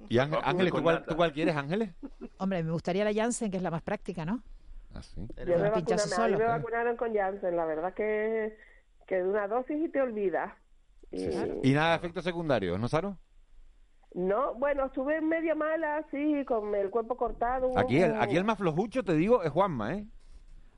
¿Y 0.09 0.17
Ángel- 0.17 0.39
Ángeles, 0.43 0.71
con 0.71 0.79
¿tú 0.81 0.83
cuál, 0.83 1.05
tú 1.05 1.15
cuál 1.15 1.31
quieres, 1.31 1.55
Ángeles? 1.55 1.91
Hombre, 2.39 2.63
me 2.63 2.71
gustaría 2.71 3.03
la 3.05 3.13
Janssen, 3.13 3.51
que 3.51 3.57
es 3.57 3.63
la 3.63 3.69
más 3.69 3.83
práctica, 3.83 4.25
¿no? 4.25 4.41
Ah, 4.95 5.03
sí. 5.03 5.27
Yo 5.37 5.45
me, 5.45 5.53
Un 5.55 5.61
vacuna, 5.61 5.73
pinchazo 5.73 6.03
a 6.21 6.27
mí 6.27 6.33
solo. 6.33 6.37
me 6.39 6.45
vacunaron 6.45 6.95
con 6.97 7.13
Janssen, 7.13 7.55
la 7.57 7.65
verdad 7.65 7.93
que, 7.93 8.57
que 9.07 9.15
de 9.17 9.23
una 9.23 9.47
dosis 9.47 9.77
y 9.77 9.89
te 9.89 10.01
olvidas. 10.01 10.53
Y- 11.11 11.69
¿Y 11.69 11.73
nada 11.73 11.91
de 11.91 11.95
efectos 11.97 12.23
secundarios, 12.23 12.79
no, 12.79 12.87
Saro? 12.87 13.17
No, 14.13 14.53
bueno, 14.55 14.85
estuve 14.85 15.19
medio 15.21 15.55
mala, 15.57 15.97
así, 15.97 16.45
con 16.45 16.73
el 16.73 16.89
cuerpo 16.89 17.17
cortado. 17.17 17.77
Aquí 17.77 17.99
el, 18.01 18.15
aquí 18.15 18.37
el 18.37 18.45
más 18.45 18.57
flojucho, 18.57 19.03
te 19.03 19.13
digo, 19.13 19.43
es 19.43 19.51
Juanma, 19.51 19.95
¿eh? 19.95 20.05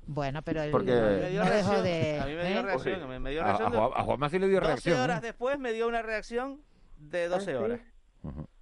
Bueno, 0.08 0.41
pero 0.41 0.62
el, 0.63 0.71
Porque- 0.71 0.91
Me 0.91 1.30
dio 1.30 1.43
reacción. 1.43 1.84
de... 1.84 2.19
A 2.19 2.25
mí 2.25 2.34
me 2.34 2.45
dio 2.49 2.60
¿eh? 2.60 2.63
reacción. 2.63 3.21
me- 3.21 3.30
dio 3.30 3.41
A, 3.41 3.45
reacción 3.45 3.75
a 3.75 3.86
a 3.99 4.03
Juanma 4.03 4.30
sí 4.30 4.39
le 4.39 4.47
dio 4.47 4.56
12 4.60 4.67
reacción. 4.67 4.99
horas 5.01 5.19
¿eh? 5.21 5.27
después 5.27 5.60
me 5.60 5.73
dio 5.73 5.88
una 5.88 6.01
reacción 6.01 6.62
de 6.97 7.27
12 7.27 7.51
¿Ah, 7.51 7.58
sí? 7.58 7.63
horas. 7.63 7.80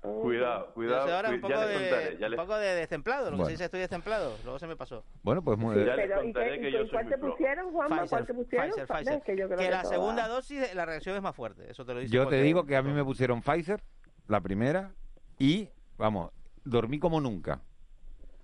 Cuidado, 0.01 0.73
cuidado, 0.73 1.01
12 1.01 1.13
horas, 1.13 1.31
un 1.31 1.41
poco, 1.41 1.53
ya 1.53 1.65
les 1.65 1.79
contaré, 1.81 2.11
de, 2.11 2.17
ya 2.17 2.27
un 2.27 2.35
poco 2.35 2.57
de 2.57 2.75
destemplado. 2.75 3.25
Lo 3.25 3.29
que 3.31 3.35
Bueno. 3.37 3.45
se 3.45 3.51
dice 3.53 3.65
estoy 3.65 3.79
destemplado. 3.79 4.37
Luego 4.43 4.59
se 4.59 4.67
me 4.67 4.75
pasó. 4.75 5.03
Bueno, 5.23 5.41
pues 5.43 5.57
muy... 5.57 5.75
Ya 5.75 5.95
les 5.95 6.07
Pero, 6.07 6.21
¿y, 6.21 6.25
contaré 6.25 6.51
qué, 6.55 6.61
que 6.61 6.69
y 6.69 6.71
yo 6.73 6.89
cuál 6.91 7.09
te 7.09 7.17
pusieron, 7.17 7.71
Juanma? 7.71 7.95
¿Cuál 8.07 8.07
Pfizer, 8.09 8.25
te 8.25 8.33
pusieron? 8.33 8.69
Pfizer, 8.69 8.87
Pfizer. 8.87 9.21
que 9.23 9.37
yo 9.37 9.45
creo 9.47 9.57
Que 9.57 9.65
que 9.65 9.71
la 9.71 9.83
segunda 9.85 10.27
dosis, 10.27 10.75
la 10.75 10.85
reacción 10.85 11.15
es 11.15 11.21
más 11.21 11.35
fuerte. 11.35 11.69
Eso 11.71 11.85
te 11.85 11.93
lo 11.93 11.99
dice 11.99 12.13
Yo 12.13 12.27
te 12.27 12.41
digo 12.41 12.65
que 12.65 12.75
a 12.75 12.81
mí 12.83 12.91
me 12.91 13.03
pusieron 13.03 13.41
Pfizer, 13.41 13.81
la 14.27 14.41
primera, 14.41 14.91
y, 15.39 15.69
vamos, 15.97 16.31
dormí 16.63 16.99
como 16.99 17.19
nunca. 17.21 17.61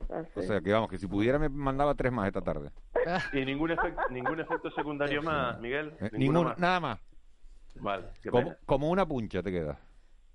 Ah, 0.09 0.23
O 0.35 0.41
sí. 0.41 0.47
sea, 0.47 0.61
que 0.61 0.71
vamos, 0.73 0.89
que 0.89 0.97
si 0.97 1.07
pudiera 1.07 1.37
me 1.39 1.47
mandaba 1.49 1.93
tres 1.95 2.11
más 2.11 2.27
esta 2.27 2.41
tarde. 2.41 2.71
Y 3.33 3.45
ningún 3.45 3.71
efecto, 3.71 4.01
ningún 4.09 4.39
efecto 4.39 4.69
secundario 4.71 5.21
más, 5.23 5.59
Miguel. 5.59 5.93
Eh, 5.99 6.29
más. 6.29 6.57
nada 6.57 6.79
más. 6.79 6.99
Vale, 7.75 8.07
Como, 8.65 8.89
una 8.89 9.05
puncha 9.05 9.41
te 9.41 9.51
quedas. 9.51 9.77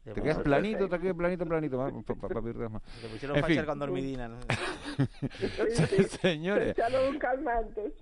Te 0.07 0.13
Te 0.15 0.23
quedas 0.23 0.39
planito, 0.39 0.89
te 0.89 1.01
quedas 1.01 1.17
planito, 1.17 1.45
planito. 1.45 1.79
va, 1.79 1.91
pa- 1.91 2.15
pa- 2.15 2.29
pa- 2.29 2.41
pa- 2.41 2.69
más. 2.69 2.83
Te 3.03 3.09
pusieron 3.09 3.37
En 3.39 3.43
Pfizer 3.43 3.65
fin. 3.65 3.67
con 3.67 3.79
dormidina. 3.81 4.29
¿no? 4.29 4.37
Señores, 6.23 6.77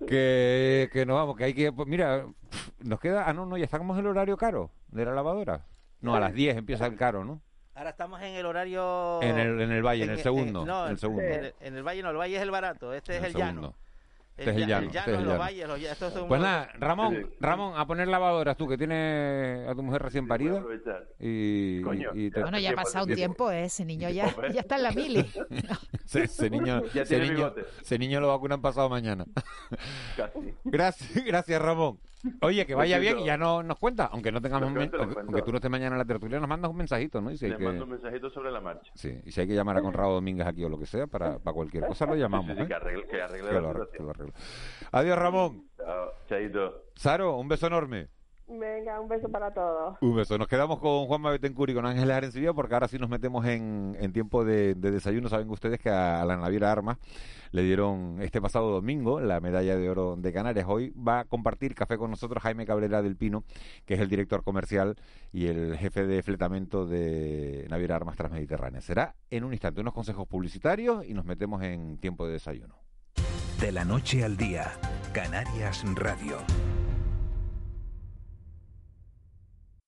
que, 0.07 0.89
que 0.93 1.05
nos 1.05 1.15
vamos, 1.15 1.35
que 1.35 1.43
hay 1.45 1.53
que... 1.55 1.71
pues 1.71 1.87
mira, 1.87 2.27
nos 2.79 2.99
queda... 2.99 3.27
Ah, 3.27 3.33
no, 3.33 3.45
no, 3.47 3.57
ya 3.57 3.63
estamos 3.65 3.97
en 3.97 4.05
el 4.05 4.11
horario 4.11 4.37
caro 4.37 4.69
de 4.89 5.03
la 5.05 5.13
lavadora. 5.13 5.65
No, 6.01 6.15
a 6.15 6.19
las 6.19 6.33
10 6.33 6.57
empieza 6.57 6.85
el 6.85 6.95
caro, 6.95 7.25
¿no? 7.25 7.41
Ahora 7.73 7.89
estamos 7.89 8.21
en 8.21 8.35
el 8.35 8.45
horario... 8.45 9.21
En 9.23 9.37
el, 9.39 9.59
en 9.61 9.71
el 9.71 9.81
valle, 9.83 10.03
en 10.03 10.11
el 10.11 10.19
segundo. 10.19 10.63
no, 10.63 10.85
en 10.85 10.91
el 10.91 10.99
segundo. 10.99 11.23
En 11.23 11.45
el, 11.45 11.53
en 11.59 11.75
el 11.75 11.83
valle 11.83 12.03
no, 12.03 12.11
el 12.11 12.17
valle 12.17 12.35
es 12.35 12.41
el 12.43 12.51
barato. 12.51 12.93
Este 12.93 13.17
es 13.17 13.23
el 13.23 13.33
llano. 13.33 13.73
Segundo. 14.35 14.37
Este 14.37 14.51
es 14.51 14.57
el 14.57 14.67
llano, 14.67 14.89
El 14.89 14.95
este 14.97 14.99
es 14.99 15.07
el 15.07 15.13
los 15.13 15.23
llano. 15.25 15.39
valles, 15.39 15.67
los, 15.67 15.81
estos 15.81 16.13
son 16.13 16.27
Pues 16.27 16.41
nada, 16.41 16.69
Ramón, 16.79 17.29
Ramón, 17.39 17.73
a 17.77 17.85
poner 17.87 18.07
lavadoras 18.07 18.57
tú, 18.57 18.67
que 18.67 18.77
tienes 18.77 19.67
a 19.67 19.73
tu 19.75 19.83
mujer 19.83 20.01
recién 20.01 20.27
parida. 20.27 20.57
aprovechar. 20.57 21.07
Y, 21.19 21.81
Coño, 21.81 22.09
y 22.13 22.29
te- 22.31 22.41
Bueno, 22.41 22.59
ya 22.59 22.71
ha 22.71 22.75
pasado 22.75 23.05
un 23.05 23.13
tiempo, 23.15 23.49
¿eh? 23.51 23.65
Ese 23.65 23.85
niño 23.85 24.09
ya, 24.09 24.33
ya 24.53 24.61
está 24.61 24.75
en 24.75 24.83
la 24.83 24.91
mili. 24.91 25.25
ese, 26.05 26.23
ese 26.23 26.49
niño, 26.49 26.83
Ya 26.93 27.03
ese, 27.03 27.19
niño, 27.19 27.53
ese 27.81 27.97
niño 27.99 28.19
lo 28.19 28.27
vacunan 28.27 28.61
pasado 28.61 28.89
mañana. 28.89 29.25
Casi. 30.17 30.53
Gracias, 30.65 31.25
gracias 31.25 31.61
Ramón. 31.61 31.99
Oye, 32.41 32.65
que 32.65 32.75
vaya 32.75 32.97
bien 32.99 33.19
y 33.19 33.25
ya 33.25 33.37
no 33.37 33.61
nos 33.63 33.77
cuenta, 33.77 34.05
aunque 34.05 34.31
no 34.31 34.41
tengamos, 34.41 34.69
aunque, 34.69 34.89
aunque 34.97 35.41
tú 35.41 35.51
no 35.51 35.57
estés 35.57 35.71
mañana 35.71 35.95
en 35.95 35.99
la 35.99 36.05
tertulia, 36.05 36.39
nos 36.39 36.49
mandas 36.49 36.71
un 36.71 36.77
mensajito, 36.77 37.21
¿no? 37.21 37.31
Y 37.31 37.37
si 37.37 37.47
Les 37.47 37.57
que, 37.57 37.63
mando 37.63 37.83
un 37.83 37.91
mensajito 37.91 38.29
sobre 38.29 38.51
la 38.51 38.61
marcha. 38.61 38.91
sí, 38.95 39.19
y 39.25 39.31
si 39.31 39.41
hay 39.41 39.47
que 39.47 39.53
llamar 39.55 39.77
a 39.77 39.81
Conrado 39.81 40.13
Domínguez 40.13 40.47
aquí 40.47 40.63
o 40.63 40.69
lo 40.69 40.79
que 40.79 40.85
sea, 40.85 41.07
para, 41.07 41.39
para 41.39 41.53
cualquier 41.53 41.85
cosa 41.85 42.05
lo 42.05 42.15
llamamos, 42.15 42.47
Sí, 42.55 42.55
sí, 42.55 42.61
¿eh? 42.63 42.67
que 42.67 42.73
arregle, 42.73 43.07
que 43.07 43.21
arregle 43.21 43.47
Que 43.49 43.53
la 43.55 43.61
lo 43.61 43.69
arregle. 44.09 44.33
Adiós 44.91 45.17
Ramón. 45.17 45.69
Chao, 45.77 46.11
chaito. 46.27 46.83
Saro, 46.95 47.37
un 47.37 47.47
beso 47.47 47.67
enorme. 47.67 48.07
Venga, 48.47 49.01
un 49.01 49.07
beso 49.07 49.27
para 49.29 49.51
todos. 49.51 49.97
Un 50.01 50.15
beso. 50.15 50.37
Nos 50.37 50.47
quedamos 50.47 50.79
con 50.79 51.07
Juanma 51.07 51.31
Betancourt 51.31 51.71
y 51.71 51.73
con 51.73 51.85
Ángeles 51.85 52.15
Arencibia 52.15 52.53
porque 52.53 52.75
ahora 52.75 52.87
sí 52.87 52.99
nos 52.99 53.09
metemos 53.09 53.43
en, 53.45 53.97
en 53.99 54.13
tiempo 54.13 54.45
de, 54.45 54.75
de 54.75 54.91
desayuno. 54.91 55.29
Saben 55.29 55.49
ustedes 55.49 55.79
que 55.79 55.89
a, 55.89 56.23
la 56.25 56.37
Naviera 56.37 56.71
Armas 56.71 56.97
le 57.51 57.63
dieron 57.63 58.21
este 58.21 58.41
pasado 58.41 58.69
domingo 58.69 59.19
la 59.19 59.39
medalla 59.39 59.75
de 59.75 59.89
oro 59.89 60.15
de 60.15 60.31
Canarias. 60.31 60.65
Hoy 60.69 60.91
va 60.91 61.21
a 61.21 61.25
compartir 61.25 61.73
café 61.73 61.97
con 61.97 62.11
nosotros 62.11 62.43
Jaime 62.43 62.67
Cabrera 62.67 63.01
del 63.01 63.15
Pino, 63.15 63.43
que 63.85 63.95
es 63.95 63.99
el 63.99 64.09
director 64.09 64.43
comercial 64.43 64.95
y 65.33 65.47
el 65.47 65.75
jefe 65.77 66.05
de 66.05 66.21
fletamento 66.21 66.85
de 66.85 67.65
Naviera 67.69 67.95
Armas 67.95 68.15
Transmediterránea. 68.15 68.81
Será 68.81 69.15
en 69.31 69.43
un 69.43 69.53
instante 69.53 69.81
unos 69.81 69.93
consejos 69.93 70.27
publicitarios 70.27 71.03
y 71.03 71.15
nos 71.15 71.25
metemos 71.25 71.63
en 71.63 71.97
tiempo 71.97 72.27
de 72.27 72.33
desayuno. 72.33 72.75
De 73.59 73.71
la 73.71 73.85
noche 73.85 74.23
al 74.23 74.37
día, 74.37 74.73
Canarias 75.13 75.83
Radio. 75.95 76.37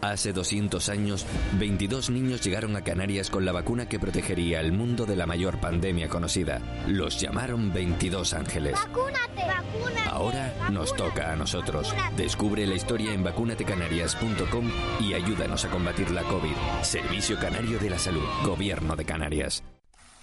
Hace 0.00 0.32
200 0.32 0.88
años, 0.88 1.26
22 1.58 2.10
niños 2.10 2.42
llegaron 2.42 2.76
a 2.76 2.84
Canarias 2.84 3.30
con 3.30 3.44
la 3.44 3.52
vacuna 3.52 3.88
que 3.88 3.98
protegería 3.98 4.60
al 4.60 4.72
mundo 4.72 5.06
de 5.06 5.16
la 5.16 5.26
mayor 5.26 5.58
pandemia 5.60 6.08
conocida. 6.08 6.60
Los 6.86 7.20
llamaron 7.20 7.72
22 7.72 8.34
ángeles. 8.34 8.74
¡Vacúnate! 8.74 9.46
¡Vacúnate! 9.46 10.08
Ahora 10.08 10.68
nos 10.70 10.94
toca 10.94 11.32
a 11.32 11.36
nosotros. 11.36 11.94
Descubre 12.16 12.66
la 12.66 12.74
historia 12.74 13.12
en 13.12 13.24
vacunatecanarias.com 13.24 14.70
y 15.00 15.14
ayúdanos 15.14 15.64
a 15.64 15.70
combatir 15.70 16.10
la 16.10 16.22
COVID. 16.22 16.54
Servicio 16.82 17.38
Canario 17.38 17.78
de 17.78 17.90
la 17.90 17.98
Salud. 17.98 18.24
Gobierno 18.44 18.96
de 18.96 19.04
Canarias. 19.04 19.64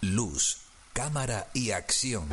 Luz, 0.01 0.57
cámara 0.93 1.47
y 1.53 1.71
acción. 1.71 2.23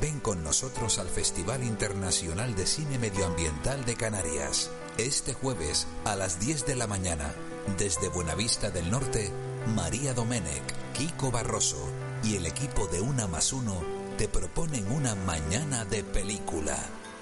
Ven 0.00 0.20
con 0.20 0.44
nosotros 0.44 0.98
al 0.98 1.08
Festival 1.08 1.64
Internacional 1.64 2.54
de 2.54 2.66
Cine 2.66 2.98
Medioambiental 2.98 3.84
de 3.84 3.96
Canarias. 3.96 4.70
Este 4.96 5.32
jueves 5.32 5.86
a 6.04 6.14
las 6.14 6.38
10 6.38 6.66
de 6.66 6.76
la 6.76 6.86
mañana, 6.86 7.34
desde 7.78 8.08
Buenavista 8.08 8.70
del 8.70 8.90
Norte, 8.90 9.30
María 9.74 10.14
Domenech, 10.14 10.62
Kiko 10.92 11.30
Barroso 11.30 11.88
y 12.22 12.36
el 12.36 12.46
equipo 12.46 12.86
de 12.86 13.00
Una 13.00 13.26
más 13.26 13.52
Uno 13.52 13.82
te 14.18 14.28
proponen 14.28 14.90
una 14.92 15.14
mañana 15.14 15.84
de 15.84 16.04
película. 16.04 16.76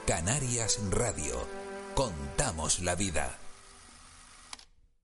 Canarias 0.07 0.79
Radio. 0.91 1.47
Contamos 1.95 2.81
la 2.81 2.95
vida. 2.95 3.39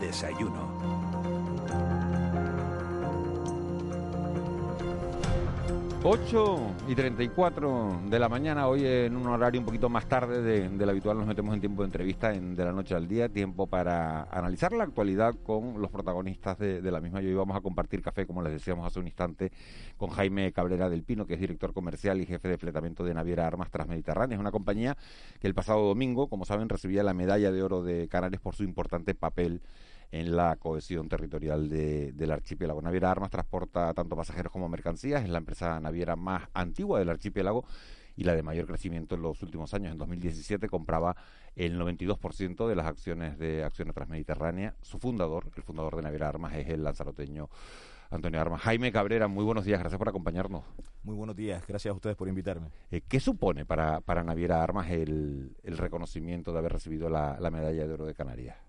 Desayuno. 0.00 0.68
8 6.08 6.74
y 6.86 6.94
34 6.94 8.02
de 8.08 8.18
la 8.20 8.28
mañana, 8.28 8.68
hoy 8.68 8.86
en 8.86 9.16
un 9.16 9.26
horario 9.26 9.58
un 9.58 9.66
poquito 9.66 9.88
más 9.88 10.06
tarde 10.06 10.40
de, 10.40 10.68
del 10.68 10.88
habitual 10.88 11.18
nos 11.18 11.26
metemos 11.26 11.52
en 11.52 11.58
tiempo 11.58 11.82
de 11.82 11.86
entrevista 11.86 12.32
en 12.32 12.54
De 12.54 12.64
la 12.64 12.70
Noche 12.70 12.94
al 12.94 13.08
Día, 13.08 13.28
tiempo 13.28 13.66
para 13.66 14.22
analizar 14.30 14.70
la 14.70 14.84
actualidad 14.84 15.34
con 15.42 15.82
los 15.82 15.90
protagonistas 15.90 16.60
de, 16.60 16.80
de 16.80 16.90
la 16.92 17.00
misma. 17.00 17.20
Y 17.22 17.26
hoy 17.26 17.34
vamos 17.34 17.56
a 17.56 17.60
compartir 17.60 18.02
café, 18.02 18.24
como 18.24 18.40
les 18.40 18.52
decíamos 18.52 18.86
hace 18.86 19.00
un 19.00 19.08
instante, 19.08 19.50
con 19.96 20.10
Jaime 20.10 20.52
Cabrera 20.52 20.88
del 20.88 21.02
Pino, 21.02 21.26
que 21.26 21.34
es 21.34 21.40
director 21.40 21.72
comercial 21.72 22.20
y 22.20 22.26
jefe 22.26 22.46
de 22.46 22.56
fletamiento 22.56 23.02
de 23.02 23.12
Naviera 23.12 23.44
Armas 23.44 23.72
Transmediterránea. 23.72 24.36
Es 24.36 24.40
una 24.40 24.52
compañía 24.52 24.96
que 25.40 25.48
el 25.48 25.54
pasado 25.54 25.88
domingo, 25.88 26.28
como 26.28 26.44
saben, 26.44 26.68
recibía 26.68 27.02
la 27.02 27.14
medalla 27.14 27.50
de 27.50 27.64
oro 27.64 27.82
de 27.82 28.06
Canarias 28.06 28.40
por 28.40 28.54
su 28.54 28.62
importante 28.62 29.16
papel 29.16 29.60
en 30.10 30.36
la 30.36 30.56
cohesión 30.56 31.08
territorial 31.08 31.68
de, 31.68 32.12
del 32.12 32.32
archipiélago. 32.32 32.82
Naviera 32.82 33.10
Armas 33.10 33.30
transporta 33.30 33.92
tanto 33.94 34.16
pasajeros 34.16 34.52
como 34.52 34.68
mercancías, 34.68 35.22
es 35.22 35.28
la 35.28 35.38
empresa 35.38 35.78
naviera 35.80 36.16
más 36.16 36.48
antigua 36.54 36.98
del 36.98 37.10
archipiélago 37.10 37.64
y 38.16 38.24
la 38.24 38.34
de 38.34 38.42
mayor 38.42 38.66
crecimiento 38.66 39.14
en 39.14 39.22
los 39.22 39.42
últimos 39.42 39.74
años. 39.74 39.92
En 39.92 39.98
2017 39.98 40.68
compraba 40.68 41.16
el 41.54 41.78
92% 41.78 42.66
de 42.66 42.74
las 42.74 42.86
acciones 42.86 43.38
de 43.38 43.62
Acciones 43.62 43.94
Transmediterránea. 43.94 44.74
Su 44.80 44.98
fundador, 44.98 45.50
el 45.54 45.62
fundador 45.62 45.96
de 45.96 46.02
Naviera 46.02 46.28
Armas, 46.28 46.54
es 46.54 46.68
el 46.68 46.82
lanzaroteño 46.82 47.48
Antonio 48.10 48.40
Armas. 48.40 48.62
Jaime 48.62 48.92
Cabrera, 48.92 49.28
muy 49.28 49.44
buenos 49.44 49.64
días, 49.64 49.80
gracias 49.80 49.98
por 49.98 50.08
acompañarnos. 50.08 50.64
Muy 51.02 51.14
buenos 51.14 51.36
días, 51.36 51.66
gracias 51.66 51.92
a 51.92 51.94
ustedes 51.94 52.16
por 52.16 52.28
invitarme. 52.28 52.70
Eh, 52.90 53.02
¿Qué 53.06 53.20
supone 53.20 53.66
para, 53.66 54.00
para 54.00 54.24
Naviera 54.24 54.62
Armas 54.62 54.90
el, 54.90 55.56
el 55.62 55.76
reconocimiento 55.76 56.52
de 56.52 56.58
haber 56.58 56.72
recibido 56.72 57.10
la, 57.10 57.38
la 57.38 57.50
medalla 57.50 57.86
de 57.86 57.92
oro 57.92 58.06
de 58.06 58.14
Canarias? 58.14 58.65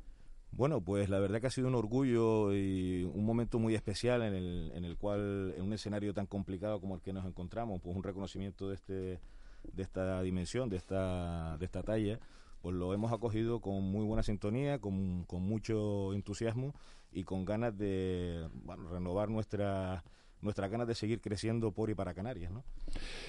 Bueno, 0.58 0.82
pues 0.82 1.08
la 1.10 1.20
verdad 1.20 1.40
que 1.40 1.46
ha 1.46 1.52
sido 1.52 1.68
un 1.68 1.76
orgullo 1.76 2.52
y 2.52 3.04
un 3.04 3.24
momento 3.24 3.60
muy 3.60 3.76
especial 3.76 4.24
en 4.24 4.34
el, 4.34 4.72
en 4.74 4.86
el 4.86 4.98
cual, 4.98 5.54
en 5.56 5.62
un 5.62 5.72
escenario 5.72 6.16
tan 6.16 6.26
complicado 6.26 6.82
como 6.82 6.96
el 6.96 7.02
que 7.02 7.14
nos 7.14 7.28
encontramos, 7.28 7.80
pues 7.80 7.96
un 7.96 8.02
reconocimiento 8.02 8.68
de, 8.68 8.74
este, 8.74 9.20
de 9.72 9.84
esta 9.84 10.20
dimensión, 10.24 10.68
de 10.68 10.78
esta, 10.78 11.58
de 11.60 11.66
esta 11.66 11.84
talla, 11.84 12.20
pues 12.64 12.76
lo 12.76 12.92
hemos 12.96 13.12
acogido 13.12 13.62
con 13.62 13.84
muy 13.84 14.04
buena 14.04 14.24
sintonía, 14.24 14.80
con, 14.80 15.26
con 15.26 15.44
mucho 15.44 16.16
entusiasmo 16.16 16.74
y 17.12 17.24
con 17.24 17.46
ganas 17.46 17.78
de 17.78 18.50
bueno, 18.64 18.90
renovar 18.90 19.30
nuestra 19.30 20.04
nuestras 20.42 20.70
ganas 20.70 20.88
de 20.88 20.96
seguir 20.96 21.22
creciendo 21.22 21.72
por 21.72 21.90
y 21.90 21.96
para 21.96 22.14
Canarias. 22.14 22.52
¿no? 22.52 22.64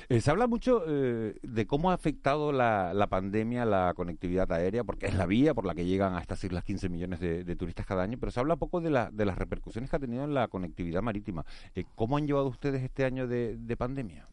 Eh, 0.08 0.20
se 0.20 0.30
habla 0.30 0.46
mucho 0.46 0.84
eh, 0.86 1.36
de 1.42 1.66
cómo 1.66 1.90
ha 1.90 1.94
afectado 1.94 2.52
la, 2.52 2.92
la, 2.94 3.06
pandemia 3.06 3.64
la 3.64 3.92
conectividad 3.94 4.50
aérea, 4.52 4.84
porque 4.84 5.06
es 5.06 5.14
la 5.14 5.26
vía 5.26 5.54
por 5.54 5.64
la 5.64 5.74
que 5.74 5.84
llegan 5.84 6.14
a 6.14 6.20
estas 6.20 6.42
islas 6.44 6.64
15 6.64 6.88
millones 6.88 7.20
de, 7.20 7.44
de 7.44 7.56
turistas 7.56 7.86
cada 7.86 8.02
año, 8.02 8.18
pero 8.18 8.30
se 8.30 8.40
habla 8.40 8.56
poco 8.56 8.80
de, 8.80 8.90
la, 8.90 9.10
de 9.10 9.24
las 9.24 9.38
repercusiones 9.38 9.90
que 9.90 9.96
ha 9.96 10.00
tenido 10.00 10.24
en 10.24 10.34
la 10.34 10.48
conectividad 10.48 11.02
marítima. 11.02 11.44
Eh, 11.74 11.84
¿Cómo 11.94 12.16
han 12.16 12.26
llevado 12.26 12.46
ustedes 12.46 12.82
este 12.82 13.04
año 13.04 13.26
de, 13.26 13.56
de, 13.56 13.76
pandemia? 13.76 14.28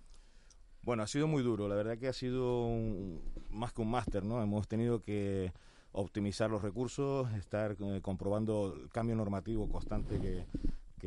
Bueno, 0.84 1.04
ha 1.04 1.08
sido 1.08 1.28
muy 1.28 1.42
duro, 1.42 1.68
la 1.68 1.76
verdad 1.76 1.98
que 1.98 2.08
ha 2.08 2.14
sido 2.14 2.66
un, 2.66 3.22
más 3.50 3.74
que 3.74 3.82
un 3.82 3.90
máster, 3.90 4.24
¿no? 4.24 4.42
Hemos 4.42 4.68
tenido 4.68 5.02
que 5.02 5.52
optimizar 5.94 6.50
los 6.52 6.62
recursos, 6.62 7.32
estar 7.34 7.76
eh, 7.80 8.02
comprobando 8.02 8.76
el 8.76 8.90
cambio 8.90 9.16
normativo 9.16 9.68
constante 9.70 10.20
que, 10.20 10.46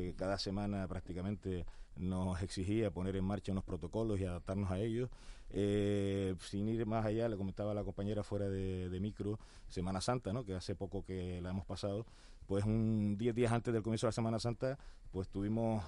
que 0.03 0.15
cada 0.15 0.39
semana 0.39 0.87
prácticamente 0.87 1.67
nos 1.97 2.41
exigía 2.43 2.91
poner 2.91 3.17
en 3.17 3.25
marcha 3.25 3.53
unos 3.53 3.65
protocolos 3.65 4.21
y 4.21 4.25
adaptarnos 4.25 4.71
a 4.71 4.79
ellos. 4.79 5.11
Eh, 5.51 6.35
sin 6.41 6.69
ir 6.69 6.87
más 6.87 7.05
allá, 7.05 7.29
le 7.29 7.37
comentaba 7.37 7.75
la 7.75 7.83
compañera 7.83 8.23
fuera 8.23 8.49
de, 8.49 8.99
micro, 9.01 9.39
Semana 9.69 10.01
Santa, 10.01 10.33
¿no? 10.33 10.45
que 10.45 10.55
hace 10.55 10.75
poco 10.75 11.05
que 11.05 11.41
la 11.41 11.51
hemos 11.51 11.65
pasado, 11.65 12.07
pues 12.47 12.65
un 12.65 13.17
10 13.19 13.35
días 13.35 13.53
antes 13.53 13.73
del 13.73 13.83
comienzo 13.83 14.07
de 14.07 14.09
la 14.09 14.13
Semana 14.13 14.39
Santa, 14.39 14.79
pues 15.11 15.29
tuvimos 15.29 15.85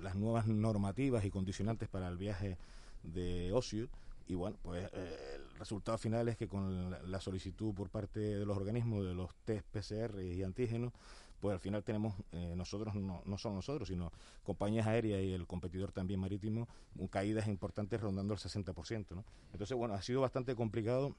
las 0.00 0.14
nuevas 0.14 0.46
normativas 0.46 1.24
y 1.24 1.30
condicionantes 1.30 1.88
para 1.88 2.08
el 2.08 2.16
viaje 2.16 2.58
de 3.02 3.50
ocio 3.52 3.88
y 4.26 4.34
bueno, 4.34 4.56
pues 4.62 4.88
eh, 4.92 5.36
el 5.36 5.58
resultado 5.58 5.98
final 5.98 6.28
es 6.28 6.36
que 6.36 6.46
con 6.46 6.90
la, 6.90 7.02
la, 7.02 7.20
solicitud 7.20 7.74
por 7.74 7.88
parte 7.88 8.20
de 8.20 8.46
los 8.46 8.56
organismos 8.56 9.04
de 9.04 9.12
los 9.12 9.34
test 9.44 9.66
PCR 9.66 10.22
y 10.22 10.44
antígenos, 10.44 10.92
pues 11.40 11.54
al 11.54 11.60
final 11.60 11.82
tenemos, 11.82 12.14
eh, 12.32 12.54
nosotros, 12.56 12.94
no, 12.94 13.22
no 13.24 13.38
solo 13.38 13.56
nosotros, 13.56 13.88
sino 13.88 14.12
compañías 14.42 14.86
aéreas 14.86 15.22
y 15.22 15.32
el 15.32 15.46
competidor 15.46 15.92
también 15.92 16.20
marítimo, 16.20 16.68
caídas 17.10 17.48
importantes 17.48 18.00
rondando 18.00 18.34
el 18.34 18.40
60%. 18.40 19.14
¿no? 19.14 19.24
Entonces, 19.52 19.76
bueno, 19.76 19.94
ha 19.94 20.02
sido 20.02 20.20
bastante 20.20 20.54
complicado 20.54 21.16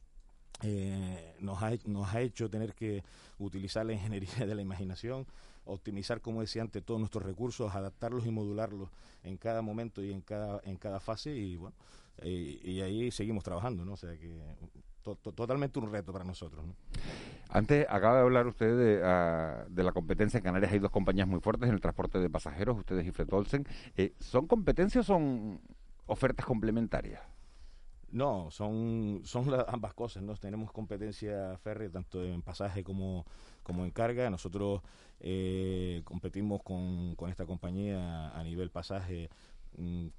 eh, 0.63 1.35
nos, 1.39 1.61
ha, 1.63 1.71
nos 1.85 2.13
ha 2.13 2.21
hecho 2.21 2.49
tener 2.49 2.75
que 2.75 3.03
utilizar 3.39 3.85
la 3.85 3.93
ingeniería 3.93 4.45
de 4.45 4.53
la 4.53 4.61
imaginación, 4.61 5.25
optimizar, 5.65 6.21
como 6.21 6.41
decía 6.41 6.61
antes, 6.61 6.83
todos 6.83 6.99
nuestros 6.99 7.23
recursos, 7.23 7.73
adaptarlos 7.73 8.25
y 8.25 8.31
modularlos 8.31 8.89
en 9.23 9.37
cada 9.37 9.61
momento 9.61 10.03
y 10.03 10.11
en 10.11 10.21
cada, 10.21 10.61
en 10.63 10.77
cada 10.77 10.99
fase 10.99 11.35
y 11.35 11.55
bueno, 11.55 11.75
eh, 12.17 12.59
y 12.63 12.81
ahí 12.81 13.11
seguimos 13.11 13.43
trabajando, 13.43 13.85
¿no? 13.85 13.93
O 13.93 13.97
sea 13.97 14.17
que 14.17 14.39
to, 15.03 15.15
to, 15.15 15.31
totalmente 15.31 15.79
un 15.79 15.91
reto 15.91 16.11
para 16.11 16.25
nosotros. 16.25 16.65
¿no? 16.65 16.75
Antes 17.49 17.85
acaba 17.89 18.15
de 18.15 18.21
hablar 18.21 18.47
usted 18.47 18.77
de, 18.77 18.97
uh, 19.01 19.69
de, 19.69 19.83
la 19.83 19.91
competencia 19.91 20.37
en 20.37 20.43
Canarias. 20.43 20.71
Hay 20.71 20.79
dos 20.79 20.91
compañías 20.91 21.27
muy 21.27 21.41
fuertes 21.41 21.67
en 21.67 21.75
el 21.75 21.81
transporte 21.81 22.19
de 22.19 22.29
pasajeros, 22.29 22.77
ustedes 22.77 23.05
y 23.05 23.11
Fretolsen. 23.11 23.65
Eh, 23.97 24.13
¿Son 24.19 24.47
competencias 24.47 25.09
o 25.09 25.13
son 25.13 25.61
ofertas 26.05 26.45
complementarias? 26.45 27.21
No, 28.11 28.51
son, 28.51 29.21
son 29.23 29.49
la, 29.51 29.65
ambas 29.67 29.93
cosas. 29.93 30.23
¿no? 30.23 30.35
Tenemos 30.35 30.71
competencia 30.71 31.57
férrea 31.57 31.89
tanto 31.89 32.23
en 32.23 32.41
pasaje 32.41 32.83
como, 32.83 33.25
como 33.63 33.83
en 33.83 33.91
carga. 33.91 34.29
Nosotros 34.29 34.81
eh, 35.19 36.01
competimos 36.03 36.61
con, 36.63 37.15
con 37.15 37.29
esta 37.29 37.45
compañía 37.45 38.29
a 38.29 38.43
nivel 38.43 38.69
pasaje 38.69 39.29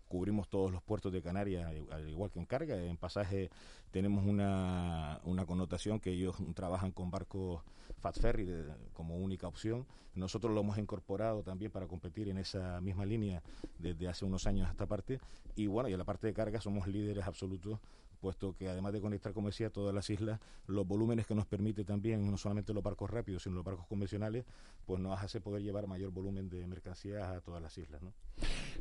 cubrimos 0.08 0.48
todos 0.48 0.72
los 0.72 0.82
puertos 0.82 1.12
de 1.12 1.22
Canarias, 1.22 1.70
al 1.90 2.08
igual 2.08 2.30
que 2.30 2.38
en 2.38 2.46
carga. 2.46 2.76
En 2.76 2.96
pasaje 2.96 3.50
tenemos 3.90 4.24
una, 4.24 5.20
una 5.24 5.46
connotación 5.46 6.00
que 6.00 6.10
ellos 6.10 6.36
trabajan 6.54 6.92
con 6.92 7.10
barcos 7.10 7.62
Fat 7.98 8.18
Ferry 8.18 8.44
de, 8.44 8.64
como 8.92 9.16
única 9.16 9.46
opción. 9.46 9.86
Nosotros 10.14 10.52
lo 10.52 10.60
hemos 10.60 10.78
incorporado 10.78 11.42
también 11.42 11.70
para 11.70 11.86
competir 11.86 12.28
en 12.28 12.38
esa 12.38 12.80
misma 12.80 13.06
línea 13.06 13.42
desde 13.78 14.08
hace 14.08 14.24
unos 14.24 14.46
años 14.46 14.68
a 14.68 14.72
esta 14.72 14.86
parte. 14.86 15.20
Y 15.54 15.66
bueno, 15.66 15.88
y 15.88 15.92
en 15.92 15.98
la 15.98 16.04
parte 16.04 16.26
de 16.26 16.34
carga 16.34 16.60
somos 16.60 16.86
líderes 16.86 17.24
absolutos 17.26 17.78
puesto 18.22 18.54
que 18.54 18.68
además 18.68 18.92
de 18.92 19.00
conectar, 19.00 19.32
como 19.32 19.48
decía, 19.48 19.68
todas 19.68 19.92
las 19.92 20.08
islas, 20.08 20.38
los 20.68 20.86
volúmenes 20.86 21.26
que 21.26 21.34
nos 21.34 21.44
permite 21.44 21.84
también, 21.84 22.30
no 22.30 22.38
solamente 22.38 22.72
los 22.72 22.82
barcos 22.82 23.10
rápidos, 23.10 23.42
sino 23.42 23.56
los 23.56 23.64
barcos 23.64 23.84
convencionales, 23.88 24.44
pues 24.86 25.00
nos 25.00 25.20
hace 25.20 25.40
poder 25.40 25.62
llevar 25.62 25.88
mayor 25.88 26.12
volumen 26.12 26.48
de 26.48 26.64
mercancías 26.68 27.28
a 27.28 27.40
todas 27.40 27.60
las 27.60 27.76
islas. 27.76 28.00
¿no? 28.00 28.12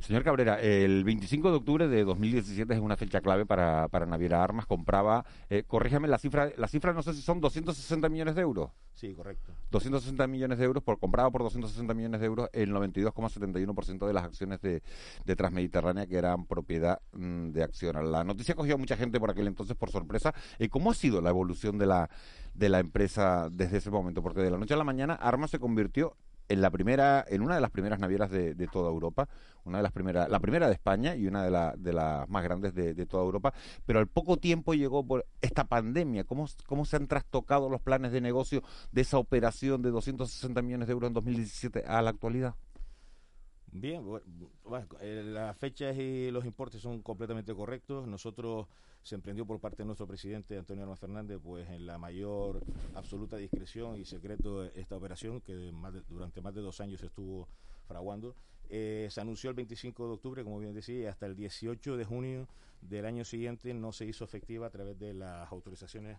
Señor 0.00 0.22
Cabrera, 0.22 0.60
el 0.60 1.02
25 1.02 1.50
de 1.50 1.56
octubre 1.56 1.88
de 1.88 2.04
2017 2.04 2.72
es 2.72 2.80
una 2.80 2.96
fecha 2.96 3.20
clave 3.20 3.44
para, 3.44 3.88
para 3.88 4.06
Naviera 4.06 4.42
Armas. 4.42 4.66
Compraba, 4.66 5.24
eh, 5.50 5.64
corríjame 5.66 6.06
la 6.06 6.18
cifra, 6.18 6.52
la 6.56 6.68
cifra 6.68 6.92
no 6.92 7.02
sé 7.02 7.12
si 7.12 7.20
son 7.20 7.40
260 7.40 8.08
millones 8.08 8.36
de 8.36 8.42
euros. 8.42 8.70
Sí, 8.94 9.12
correcto. 9.14 9.52
260 9.70 10.26
millones 10.26 10.58
de 10.58 10.64
euros, 10.64 10.82
por 10.82 10.98
compraba 10.98 11.30
por 11.30 11.42
260 11.42 11.94
millones 11.94 12.20
de 12.20 12.26
euros 12.26 12.48
el 12.52 12.70
92,71% 12.72 14.06
de 14.06 14.12
las 14.12 14.24
acciones 14.24 14.60
de, 14.60 14.82
de 15.24 15.36
Transmediterránea 15.36 16.06
que 16.06 16.16
eran 16.16 16.46
propiedad 16.46 17.00
mmm, 17.12 17.50
de 17.50 17.64
Acciona. 17.64 18.02
La 18.02 18.22
noticia 18.22 18.54
cogió 18.54 18.74
a 18.74 18.78
mucha 18.78 18.96
gente 18.96 19.18
por 19.18 19.31
aquel 19.32 19.46
entonces 19.46 19.76
por 19.76 19.90
sorpresa. 19.90 20.34
Eh, 20.58 20.68
¿Cómo 20.68 20.90
ha 20.90 20.94
sido 20.94 21.20
la 21.20 21.30
evolución 21.30 21.78
de 21.78 21.86
la, 21.86 22.10
de 22.54 22.68
la 22.68 22.78
empresa 22.78 23.48
desde 23.50 23.78
ese 23.78 23.90
momento? 23.90 24.22
Porque 24.22 24.40
de 24.40 24.50
la 24.50 24.58
noche 24.58 24.74
a 24.74 24.76
la 24.76 24.84
mañana 24.84 25.14
Armas 25.14 25.50
se 25.50 25.58
convirtió 25.58 26.16
en 26.48 26.60
la 26.60 26.70
primera, 26.70 27.24
en 27.28 27.42
una 27.42 27.54
de 27.54 27.60
las 27.60 27.70
primeras 27.70 27.98
navieras 27.98 28.30
de, 28.30 28.54
toda 28.70 28.90
Europa, 28.90 29.28
una 29.64 29.78
de 29.78 29.82
las 29.82 29.92
primeras, 29.92 30.28
la 30.28 30.40
primera 30.40 30.66
de 30.66 30.74
España 30.74 31.16
y 31.16 31.26
una 31.26 31.42
de, 31.44 31.50
la, 31.50 31.74
de 31.76 31.92
las 31.92 32.28
más 32.28 32.42
grandes 32.44 32.74
de, 32.74 32.94
de, 32.94 33.06
toda 33.06 33.24
Europa, 33.24 33.54
pero 33.86 34.00
al 34.00 34.06
poco 34.06 34.36
tiempo 34.36 34.74
llegó 34.74 35.06
por 35.06 35.26
esta 35.40 35.64
pandemia. 35.64 36.24
¿Cómo, 36.24 36.46
¿Cómo 36.66 36.84
se 36.84 36.96
han 36.96 37.06
trastocado 37.06 37.70
los 37.70 37.80
planes 37.80 38.12
de 38.12 38.20
negocio 38.20 38.62
de 38.90 39.00
esa 39.00 39.18
operación 39.18 39.82
de 39.82 39.90
260 39.90 40.60
millones 40.62 40.88
de 40.88 40.92
euros 40.92 41.08
en 41.08 41.14
2017 41.14 41.84
a 41.86 42.02
la 42.02 42.10
actualidad? 42.10 42.54
Bien, 43.74 44.04
bueno, 44.04 44.86
eh, 45.00 45.22
las 45.24 45.56
fechas 45.56 45.96
y 45.96 46.30
los 46.30 46.44
importes 46.44 46.82
son 46.82 47.00
completamente 47.00 47.54
correctos. 47.54 48.06
Nosotros 48.06 48.66
se 49.02 49.14
emprendió 49.14 49.46
por 49.46 49.60
parte 49.60 49.78
de 49.78 49.86
nuestro 49.86 50.06
presidente 50.06 50.58
Antonio 50.58 50.84
Armas 50.84 51.00
Fernández, 51.00 51.40
pues 51.42 51.68
en 51.70 51.86
la 51.86 51.96
mayor 51.96 52.62
absoluta 52.94 53.38
discreción 53.38 53.98
y 53.98 54.04
secreto 54.04 54.64
esta 54.64 54.96
operación 54.96 55.40
que 55.40 55.54
durante 56.08 56.42
más 56.42 56.54
de 56.54 56.60
dos 56.60 56.82
años 56.82 57.02
estuvo 57.02 57.48
fraguando. 57.88 58.36
Eh, 58.68 59.08
se 59.10 59.22
anunció 59.22 59.48
el 59.48 59.56
25 59.56 60.06
de 60.06 60.12
octubre, 60.12 60.44
como 60.44 60.58
bien 60.58 60.74
decía, 60.74 61.00
y 61.00 61.06
hasta 61.06 61.24
el 61.24 61.34
18 61.34 61.96
de 61.96 62.04
junio 62.04 62.48
del 62.82 63.06
año 63.06 63.24
siguiente 63.24 63.72
no 63.72 63.92
se 63.92 64.04
hizo 64.04 64.24
efectiva 64.24 64.66
a 64.66 64.70
través 64.70 64.98
de 64.98 65.14
las 65.14 65.50
autorizaciones 65.50 66.18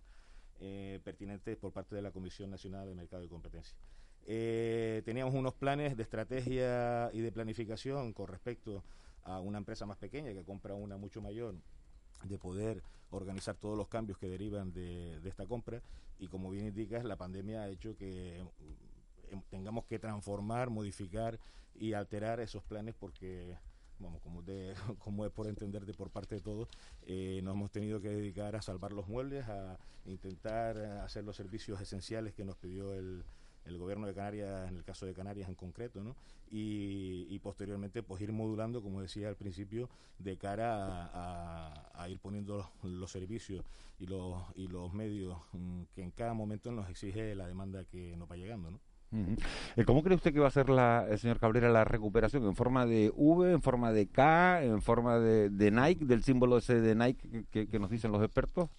eh, 0.59 0.99
pertinentes 1.03 1.55
por 1.57 1.71
parte 1.71 1.95
de 1.95 2.01
la 2.01 2.11
Comisión 2.11 2.49
Nacional 2.49 2.87
de 2.87 2.95
Mercado 2.95 3.23
y 3.23 3.27
Competencia. 3.27 3.77
Eh, 4.25 5.01
teníamos 5.05 5.33
unos 5.33 5.53
planes 5.53 5.97
de 5.97 6.03
estrategia 6.03 7.09
y 7.13 7.19
de 7.19 7.31
planificación 7.31 8.13
con 8.13 8.27
respecto 8.27 8.83
a 9.23 9.39
una 9.39 9.57
empresa 9.57 9.85
más 9.85 9.97
pequeña 9.97 10.33
que 10.33 10.43
compra 10.43 10.75
una 10.75 10.97
mucho 10.97 11.21
mayor 11.21 11.55
de 12.23 12.37
poder 12.37 12.81
organizar 13.11 13.55
todos 13.55 13.77
los 13.77 13.87
cambios 13.87 14.17
que 14.17 14.29
derivan 14.29 14.71
de, 14.73 15.19
de, 15.19 15.29
esta 15.29 15.45
compra. 15.45 15.81
Y 16.19 16.27
como 16.27 16.49
bien 16.49 16.67
indicas 16.67 17.03
la 17.03 17.17
pandemia 17.17 17.63
ha 17.63 17.69
hecho 17.69 17.95
que 17.97 18.41
tengamos 19.49 19.85
que 19.85 19.99
transformar, 19.99 20.69
modificar 20.69 21.39
y 21.75 21.93
alterar 21.93 22.39
esos 22.39 22.63
planes 22.63 22.95
porque 22.97 23.57
vamos, 23.99 24.21
como, 24.21 24.41
de, 24.41 24.73
como 24.99 25.25
es 25.25 25.31
por 25.31 25.47
entender 25.47 25.85
de 25.85 25.93
por 25.93 26.09
parte 26.09 26.35
de 26.35 26.41
todos, 26.41 26.69
eh, 27.05 27.41
nos 27.43 27.55
hemos 27.55 27.71
tenido 27.71 27.99
que 27.99 28.09
dedicar 28.09 28.55
a 28.55 28.61
salvar 28.61 28.93
los 28.93 29.07
muebles, 29.07 29.47
a 29.47 29.77
intentar 30.05 30.77
hacer 30.77 31.23
los 31.23 31.35
servicios 31.35 31.81
esenciales 31.81 32.33
que 32.33 32.45
nos 32.45 32.57
pidió 32.57 32.93
el, 32.93 33.23
el 33.65 33.77
gobierno 33.77 34.07
de 34.07 34.13
Canarias, 34.13 34.69
en 34.69 34.77
el 34.77 34.83
caso 34.83 35.05
de 35.05 35.13
Canarias 35.13 35.49
en 35.49 35.55
concreto, 35.55 36.03
¿no? 36.03 36.15
Y, 36.49 37.39
posteriormente 37.39 38.03
pues 38.03 38.21
ir 38.21 38.31
modulando, 38.31 38.81
como 38.81 39.01
decía 39.01 39.27
al 39.27 39.35
principio, 39.35 39.89
de 40.17 40.37
cara 40.37 41.09
a, 41.13 42.09
ir 42.09 42.19
poniendo 42.19 42.69
los, 42.83 43.11
servicios 43.11 43.65
y 43.99 44.07
los, 44.07 44.41
y 44.55 44.67
los 44.67 44.93
medios 44.93 45.37
mm, 45.51 45.83
que 45.93 46.03
en 46.03 46.11
cada 46.11 46.33
momento 46.33 46.71
nos 46.71 46.89
exige 46.89 47.35
la 47.35 47.47
demanda 47.47 47.83
que 47.83 48.15
nos 48.15 48.31
va 48.31 48.37
llegando, 48.37 48.71
¿no? 48.71 48.79
Eh, 49.75 49.85
¿Cómo 49.85 50.01
cree 50.01 50.15
usted 50.15 50.33
que 50.33 50.39
va 50.39 50.47
a 50.47 50.51
ser, 50.51 50.69
la, 50.69 51.05
el 51.07 51.19
señor 51.19 51.39
Cabrera, 51.39 51.69
la 51.69 51.83
recuperación? 51.83 52.45
¿En 52.45 52.55
forma 52.55 52.85
de 52.85 53.11
V, 53.15 53.51
en 53.51 53.61
forma 53.61 53.91
de 53.91 54.07
K, 54.07 54.63
en 54.63 54.81
forma 54.81 55.19
de, 55.19 55.71
Nike, 55.71 56.05
del 56.05 56.23
símbolo 56.23 56.57
ese 56.57 56.81
de 56.81 56.95
Nike 56.95 57.45
que 57.51 57.79
nos 57.79 57.91
dicen 57.91 58.11
los 58.11 58.23
expertos? 58.23 58.69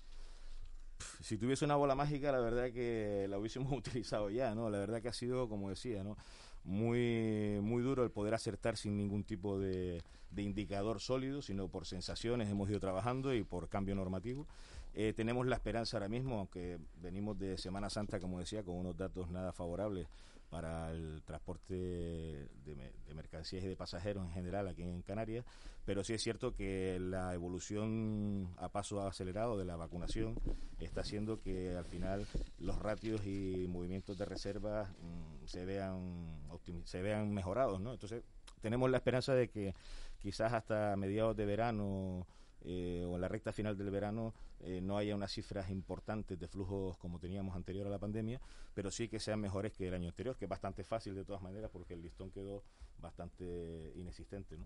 Si 1.20 1.38
tuviese 1.38 1.64
una 1.64 1.76
bola 1.76 1.94
mágica, 1.94 2.32
la 2.32 2.40
verdad 2.40 2.72
que 2.72 3.26
la 3.28 3.38
hubiésemos 3.38 3.72
utilizado 3.76 4.30
ya, 4.30 4.54
¿no? 4.54 4.70
La 4.70 4.78
verdad 4.78 5.02
que 5.02 5.08
ha 5.08 5.12
sido, 5.12 5.48
como 5.48 5.70
decía, 5.70 6.04
¿no? 6.04 6.16
Muy, 6.64 7.58
muy 7.60 7.82
duro 7.82 8.04
el 8.04 8.10
poder 8.10 8.34
acertar 8.34 8.76
sin 8.76 8.96
ningún 8.96 9.24
tipo 9.24 9.58
de, 9.58 10.02
indicador 10.36 11.00
sólido, 11.00 11.42
sino 11.42 11.68
por 11.68 11.86
sensaciones 11.86 12.48
hemos 12.48 12.68
ido 12.70 12.80
trabajando 12.80 13.34
y 13.34 13.44
por 13.44 13.68
cambio 13.68 13.94
normativo. 13.94 14.46
Eh, 14.94 15.12
tenemos 15.14 15.46
la 15.46 15.56
esperanza 15.56 15.96
ahora 15.96 16.08
mismo, 16.08 16.38
aunque 16.38 16.78
venimos 17.02 17.38
de 17.38 17.58
Semana 17.58 17.90
Santa, 17.90 18.18
como 18.18 18.38
decía, 18.38 18.62
con 18.62 18.76
unos 18.76 18.96
datos 18.96 19.30
nada 19.30 19.52
favorables 19.52 20.06
para 20.54 20.92
el 20.92 21.20
transporte 21.24 21.74
de, 21.74 22.92
mercancías 23.12 23.64
y 23.64 23.66
de 23.66 23.74
pasajeros 23.74 24.24
en 24.24 24.30
general 24.30 24.68
aquí 24.68 24.82
en 24.82 25.02
Canarias, 25.02 25.44
pero 25.84 26.04
sí 26.04 26.12
es 26.12 26.22
cierto 26.22 26.54
que 26.54 27.00
la 27.00 27.34
evolución 27.34 28.54
a 28.58 28.68
paso 28.68 29.04
acelerado 29.04 29.58
de 29.58 29.64
la 29.64 29.74
vacunación 29.74 30.38
está 30.78 31.00
haciendo 31.00 31.40
que 31.40 31.74
al 31.74 31.84
final 31.86 32.24
los 32.60 32.78
ratios 32.78 33.26
y 33.26 33.66
movimientos 33.68 34.16
de 34.16 34.26
reserva 34.26 34.94
mm, 35.02 35.46
se 35.46 35.64
vean 35.64 36.38
se 36.84 37.02
vean 37.02 37.34
mejorados, 37.34 37.80
¿no? 37.80 37.92
Entonces 37.92 38.22
tenemos 38.60 38.88
la 38.88 38.98
esperanza 38.98 39.34
de 39.34 39.48
que 39.48 39.74
quizás 40.20 40.52
hasta 40.52 40.94
mediados 40.94 41.36
de 41.36 41.46
verano 41.46 42.28
eh, 42.64 43.04
o 43.06 43.14
en 43.14 43.20
la 43.20 43.28
recta 43.28 43.52
final 43.52 43.76
del 43.76 43.90
verano 43.90 44.34
eh, 44.60 44.80
no 44.80 44.96
haya 44.96 45.14
unas 45.14 45.32
cifras 45.32 45.70
importantes 45.70 46.38
de 46.38 46.48
flujos 46.48 46.96
como 46.96 47.18
teníamos 47.18 47.54
anterior 47.54 47.86
a 47.86 47.90
la 47.90 47.98
pandemia, 47.98 48.40
pero 48.74 48.90
sí 48.90 49.08
que 49.08 49.20
sean 49.20 49.40
mejores 49.40 49.72
que 49.72 49.88
el 49.88 49.94
año 49.94 50.08
anterior, 50.08 50.36
que 50.36 50.46
es 50.46 50.48
bastante 50.48 50.82
fácil 50.82 51.14
de 51.14 51.24
todas 51.24 51.42
maneras 51.42 51.70
porque 51.72 51.94
el 51.94 52.02
listón 52.02 52.30
quedó 52.30 52.62
bastante 52.98 53.92
inexistente. 53.96 54.56
¿no? 54.56 54.64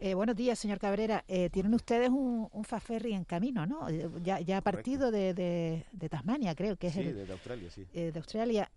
Eh, 0.00 0.14
buenos 0.14 0.34
días, 0.34 0.58
señor 0.58 0.80
Cabrera. 0.80 1.24
tienen 1.52 1.74
ustedes 1.74 2.08
un, 2.08 2.48
un 2.50 2.64
Faferri 2.64 3.12
en 3.12 3.24
camino, 3.24 3.66
¿no? 3.66 3.88
Ya, 4.18 4.40
ya 4.40 4.60
partido 4.60 5.12
de, 5.12 5.32
de, 5.34 6.08
Tasmania, 6.08 6.54
creo 6.56 6.76
que 6.76 6.88
es. 6.88 6.94
Sí, 6.94 7.04
de, 7.04 7.30
Australia, 7.30 7.70
sí. 7.70 7.84
de 7.92 8.12
Australia. 8.16 8.70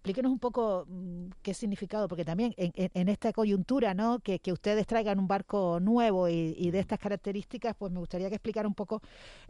Explíquenos 0.00 0.32
un 0.32 0.38
poco 0.38 0.86
mm, 0.88 1.26
qué 1.42 1.52
significado, 1.52 2.08
porque 2.08 2.24
también 2.24 2.54
en, 2.56 3.08
esta 3.10 3.34
coyuntura, 3.34 3.92
¿no? 3.92 4.20
Que, 4.20 4.40
ustedes 4.50 4.86
traigan 4.86 5.18
un 5.18 5.28
barco 5.28 5.78
nuevo 5.78 6.26
y, 6.26 6.70
de 6.70 6.78
estas 6.78 6.98
características, 6.98 7.76
pues 7.76 7.92
me 7.92 7.98
gustaría 7.98 8.30
que 8.30 8.36
explicara 8.36 8.66
un 8.66 8.74
poco 8.74 9.02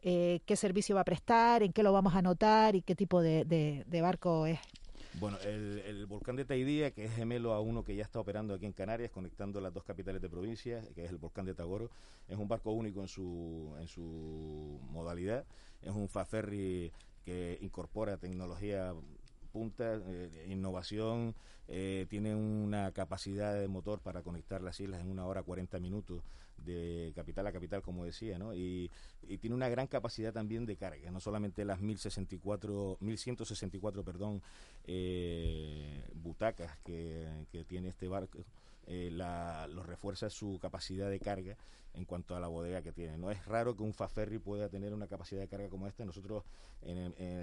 eh, 0.03 0.41
qué 0.45 0.57
servicio 0.57 0.97
va 0.97 1.03
a 1.03 1.05
prestar, 1.05 1.63
en 1.63 1.73
qué 1.73 1.85
lo 1.85 1.93
vamos 1.93 2.17
a 2.17 2.19
anotar 2.19 2.75
y 2.75 2.83
qué 2.83 2.97
tipo 2.97 3.23
de, 3.23 3.85
barco 4.03 4.45
es. 4.47 4.59
Bueno, 5.21 5.39
el, 5.39 6.05
volcán 6.07 6.35
de 6.35 6.45
Taidía, 6.45 6.91
que 6.91 7.05
es 7.05 7.15
gemelo 7.15 7.53
a 7.53 7.61
uno 7.61 7.85
que 7.85 7.95
ya 7.95 8.03
está 8.03 8.19
operando 8.19 8.53
aquí 8.53 8.67
en 8.67 8.73
Canarias, 8.73 9.13
conectando 9.13 9.61
las 9.61 9.73
dos 9.73 9.85
capitales 9.85 10.21
de 10.21 10.29
provincia, 10.29 10.83
que 10.97 11.05
es 11.05 11.11
el 11.11 11.19
volcán 11.19 11.47
de 11.47 11.55
Tagoro, 11.55 11.91
es 12.27 12.37
un 12.37 12.49
barco 12.49 12.73
único 12.73 13.01
en 13.03 13.09
su, 13.09 13.73
en 13.79 13.87
su 13.87 14.81
modalidad, 14.91 15.45
es 15.81 15.93
un 15.93 16.09
faferry 16.09 16.91
que 17.25 17.57
incorpora 17.61 18.17
tecnología 18.17 18.93
punta, 19.51 20.01
eh, 20.07 20.47
innovación, 20.49 21.35
eh, 21.69 22.07
tiene 22.09 22.35
una 22.35 22.91
capacidad 22.93 23.55
de 23.55 23.69
motor 23.69 24.01
para 24.01 24.23
conectar 24.23 24.61
las 24.61 24.81
islas 24.81 25.01
en 25.01 25.11
una 25.11 25.27
hora 25.27 25.43
40 25.43 25.79
minutos 25.79 26.23
de 26.65 27.13
capital 27.15 27.47
a 27.47 27.53
capital, 27.53 27.81
como 27.81 28.05
decía, 28.05 28.39
¿no? 28.39 28.55
Y, 28.55 28.91
tiene 29.41 29.55
una 29.55 29.69
gran 29.69 29.87
capacidad 29.87 30.33
también 30.33 30.67
de 30.67 30.75
carga, 30.77 31.11
no 31.13 31.21
solamente 31.21 31.65
las 31.65 31.81
1064, 31.81 32.97
1164, 33.01 34.03
perdón, 34.03 34.43
eh, 34.87 36.05
butacas 36.15 36.77
que, 36.85 37.29
que 37.53 37.65
tiene 37.65 37.91
este 37.91 38.09
barco, 38.09 38.45
eh, 38.89 39.11
la, 39.13 39.69
lo 39.69 39.85
refuerza 39.85 40.29
su 40.31 40.59
capacidad 40.61 41.09
de 41.09 41.21
carga 41.21 41.57
en 41.95 42.05
cuanto 42.05 42.37
a 42.37 42.41
la 42.41 42.49
bodega 42.49 42.83
que 42.83 42.93
tiene. 42.93 43.19
No 43.19 43.31
es 43.31 43.45
raro 43.47 43.77
que 43.77 43.83
un 43.83 43.93
Faferri 43.93 44.39
pueda 44.39 44.69
tener 44.69 44.95
una 44.95 45.09
capacidad 45.09 45.41
de 45.41 45.49
carga 45.49 45.69
como 45.69 45.87
esta. 45.87 46.05
Nosotros, 46.05 46.45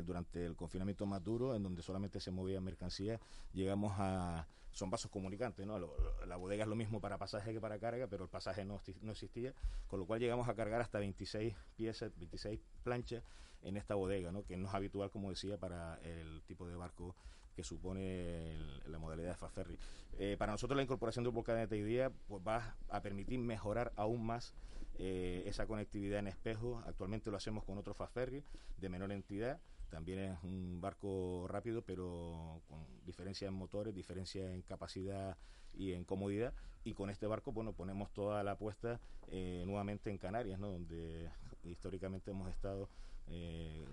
durante 0.05 0.45
el 0.45 0.55
confinamiento 0.55 1.05
más 1.05 1.23
duro, 1.23 1.55
en 1.55 1.63
donde 1.63 1.81
solamente 1.81 2.19
se 2.19 2.31
movía 2.31 2.61
mercancía, 2.61 3.19
llegamos 3.53 3.93
a. 3.97 4.47
Son 4.71 4.91
vasos 4.91 5.09
comunicantes, 5.09 5.65
¿no? 5.65 5.79
la 5.79 6.35
bodega 6.35 6.63
es 6.63 6.69
lo 6.69 6.75
mismo 6.75 7.01
para 7.01 7.17
pasaje 7.17 7.51
que 7.51 7.59
para 7.59 7.79
carga, 7.79 8.05
pero 8.05 8.25
el 8.25 8.29
pasaje 8.29 8.63
no, 8.63 8.79
no 9.01 9.11
existía, 9.11 9.55
con 9.87 9.99
lo 9.99 10.05
cual 10.05 10.19
llegamos 10.19 10.47
a 10.49 10.53
cargar 10.53 10.81
hasta 10.81 10.99
26 10.99 11.55
piezas, 11.75 12.11
26 12.19 12.59
planchas 12.83 13.23
en 13.63 13.75
esta 13.75 13.95
bodega, 13.95 14.31
¿no? 14.31 14.43
que 14.43 14.55
no 14.55 14.67
es 14.67 14.73
habitual, 14.75 15.09
como 15.09 15.31
decía, 15.31 15.57
para 15.57 15.95
el 16.03 16.43
tipo 16.43 16.67
de 16.67 16.75
barco 16.75 17.15
que 17.57 17.63
supone 17.63 18.55
la 18.85 18.99
modalidad 18.99 19.29
de 19.29 19.35
Faferri. 19.35 19.79
Eh, 20.19 20.35
para 20.37 20.51
nosotros 20.51 20.77
la 20.77 20.83
incorporación 20.83 21.23
del 21.23 21.33
volcán 21.33 21.57
de 21.57 21.67
Teidía 21.67 22.11
pues, 22.27 22.39
va 22.47 22.77
a 22.87 23.01
permitir 23.01 23.39
mejorar 23.39 23.91
aún 23.95 24.23
más 24.23 24.53
eh, 24.99 25.41
esa 25.47 25.65
conectividad 25.65 26.19
en 26.19 26.27
espejo. 26.27 26.83
Actualmente 26.85 27.31
lo 27.31 27.37
hacemos 27.37 27.63
con 27.63 27.79
otro 27.79 27.95
Faferri 27.95 28.43
de 28.77 28.89
menor 28.89 29.11
entidad. 29.11 29.59
También 29.89 30.19
es 30.19 30.37
un 30.43 30.79
barco 30.79 31.47
rápido, 31.47 31.81
pero 31.81 32.61
con 32.69 32.85
diferencia 33.07 33.47
en 33.47 33.55
motores, 33.55 33.95
diferencia 33.95 34.53
en 34.53 34.61
capacidad 34.61 35.35
y 35.73 35.93
en 35.93 36.03
comodidad. 36.03 36.53
Y 36.83 36.93
con 36.93 37.09
este 37.09 37.25
barco, 37.25 37.53
bueno, 37.53 37.73
ponemos 37.73 38.13
toda 38.13 38.43
la 38.43 38.51
apuesta 38.51 38.99
eh, 39.29 39.63
nuevamente 39.65 40.11
en 40.11 40.19
Canarias, 40.19 40.59
¿no? 40.59 40.69
donde 40.69 41.31
históricamente 41.63 42.29
hemos 42.29 42.51
estado 42.51 42.87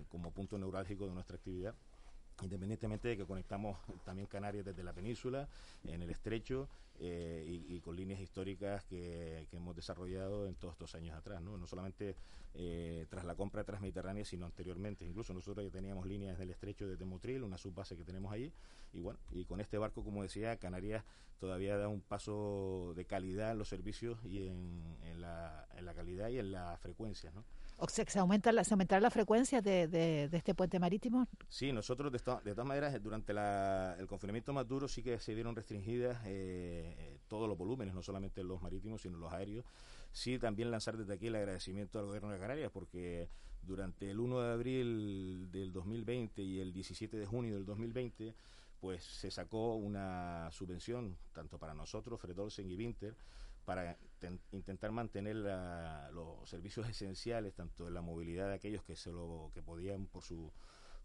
como 0.07 0.31
punto 0.31 0.57
neurálgico 0.57 1.07
de 1.07 1.13
nuestra 1.13 1.35
actividad 1.35 1.75
independientemente 2.41 3.07
de 3.07 3.17
que 3.17 3.25
conectamos 3.25 3.77
también 4.03 4.27
Canarias 4.27 4.65
desde 4.65 4.83
la 4.83 4.93
península, 4.93 5.47
en 5.85 6.01
el 6.01 6.09
estrecho 6.09 6.67
eh, 6.99 7.63
y, 7.67 7.79
con 7.81 7.95
líneas 7.95 8.19
históricas 8.19 8.83
que, 8.85 9.47
hemos 9.51 9.75
desarrollado 9.75 10.47
en 10.47 10.55
todos 10.55 10.73
estos 10.73 10.95
años 10.95 11.15
atrás, 11.15 11.41
no, 11.41 11.57
no 11.57 11.67
solamente 11.67 12.15
eh, 12.53 13.05
tras 13.09 13.25
la 13.25 13.35
compra 13.35 13.63
transmediterránea, 13.63 14.23
sino 14.23 14.45
anteriormente. 14.45 15.05
Incluso 15.05 15.33
nosotros 15.33 15.65
ya 15.65 15.71
teníamos 15.71 16.05
líneas 16.05 16.37
del 16.37 16.51
estrecho 16.51 16.87
de 16.87 16.95
Temotril, 16.95 17.43
una 17.43 17.57
subbase 17.57 17.97
que 17.97 18.03
tenemos 18.03 18.31
allí, 18.31 18.51
y 18.93 19.01
bueno, 19.01 19.19
y 19.31 19.43
con 19.45 19.59
este 19.59 19.77
barco, 19.77 20.03
como 20.03 20.23
decía, 20.23 20.57
Canarias 20.57 21.03
todavía 21.37 21.77
da 21.77 21.89
un 21.89 22.01
paso 22.01 22.93
de 22.95 23.05
calidad 23.05 23.51
en 23.51 23.57
los 23.57 23.67
servicios 23.67 24.17
y 24.23 24.47
en, 24.47 24.81
la, 25.19 25.67
calidad 25.95 26.29
y 26.29 26.39
en 26.39 26.51
la 26.51 26.77
frecuencia, 26.77 27.31
¿no? 27.33 27.43
O 27.77 27.89
sea, 27.89 28.05
¿se, 28.07 28.19
aumenta 28.19 28.51
la, 28.51 28.63
¿se 28.63 28.73
aumentará 28.73 29.01
la 29.01 29.11
frecuencia 29.11 29.61
de, 29.61 29.87
de, 29.87 30.29
este 30.31 30.55
puente 30.55 30.79
marítimo? 30.79 31.27
Sí, 31.49 31.73
nosotros 31.73 32.11
de, 32.11 32.17
de 32.17 32.51
todas 32.51 32.67
maneras 32.67 33.01
durante 33.03 33.33
el 33.33 34.07
confinamiento 34.07 34.53
más 34.53 34.67
duro 34.67 34.87
sí 34.87 35.03
que 35.03 35.19
se 35.19 35.33
vieron 35.33 35.55
restringidas 35.55 36.17
eh, 36.25 36.95
eh, 36.97 37.19
todos 37.27 37.49
los 37.49 37.57
volúmenes, 37.57 37.93
no 37.93 38.01
solamente 38.01 38.43
los 38.43 38.61
marítimos, 38.61 39.01
sino 39.01 39.17
los 39.17 39.33
aéreos. 39.33 39.65
Sí, 40.11 40.39
también 40.39 40.71
lanzar 40.71 40.95
desde 40.95 41.13
aquí 41.13 41.27
el 41.27 41.35
agradecimiento 41.35 41.99
al 41.99 42.05
gobierno 42.05 42.31
de 42.31 42.39
Canarias 42.39 42.71
porque 42.73 43.29
durante 43.61 44.09
el 44.09 44.19
1 44.19 44.41
de 44.41 44.53
abril 44.53 45.51
del 45.51 45.73
2020 45.73 46.41
y 46.41 46.59
el 46.59 46.71
17 46.71 47.17
de 47.17 47.25
junio 47.25 47.55
del 47.55 47.65
2020 47.65 48.33
pues 48.79 49.03
se 49.03 49.31
sacó 49.31 49.75
una 49.75 50.49
subvención 50.51 51.17
tanto 51.33 51.57
para 51.57 51.73
nosotros, 51.73 52.21
Fredolsen 52.21 52.69
y 52.69 52.75
Winter, 52.75 53.15
para 53.65 53.97
intentar 54.51 54.91
mantener 54.91 55.35
los 55.35 56.49
servicios 56.49 56.87
esenciales, 56.89 57.53
tanto 57.53 57.85
de 57.85 57.91
la 57.91 58.01
movilidad 58.01 58.49
de 58.49 58.55
aquellos 58.55 58.83
que 58.83 58.95
se 58.95 59.11
lo 59.11 59.51
que 59.53 59.61
podían 59.61 60.07
por 60.07 60.23
su 60.23 60.51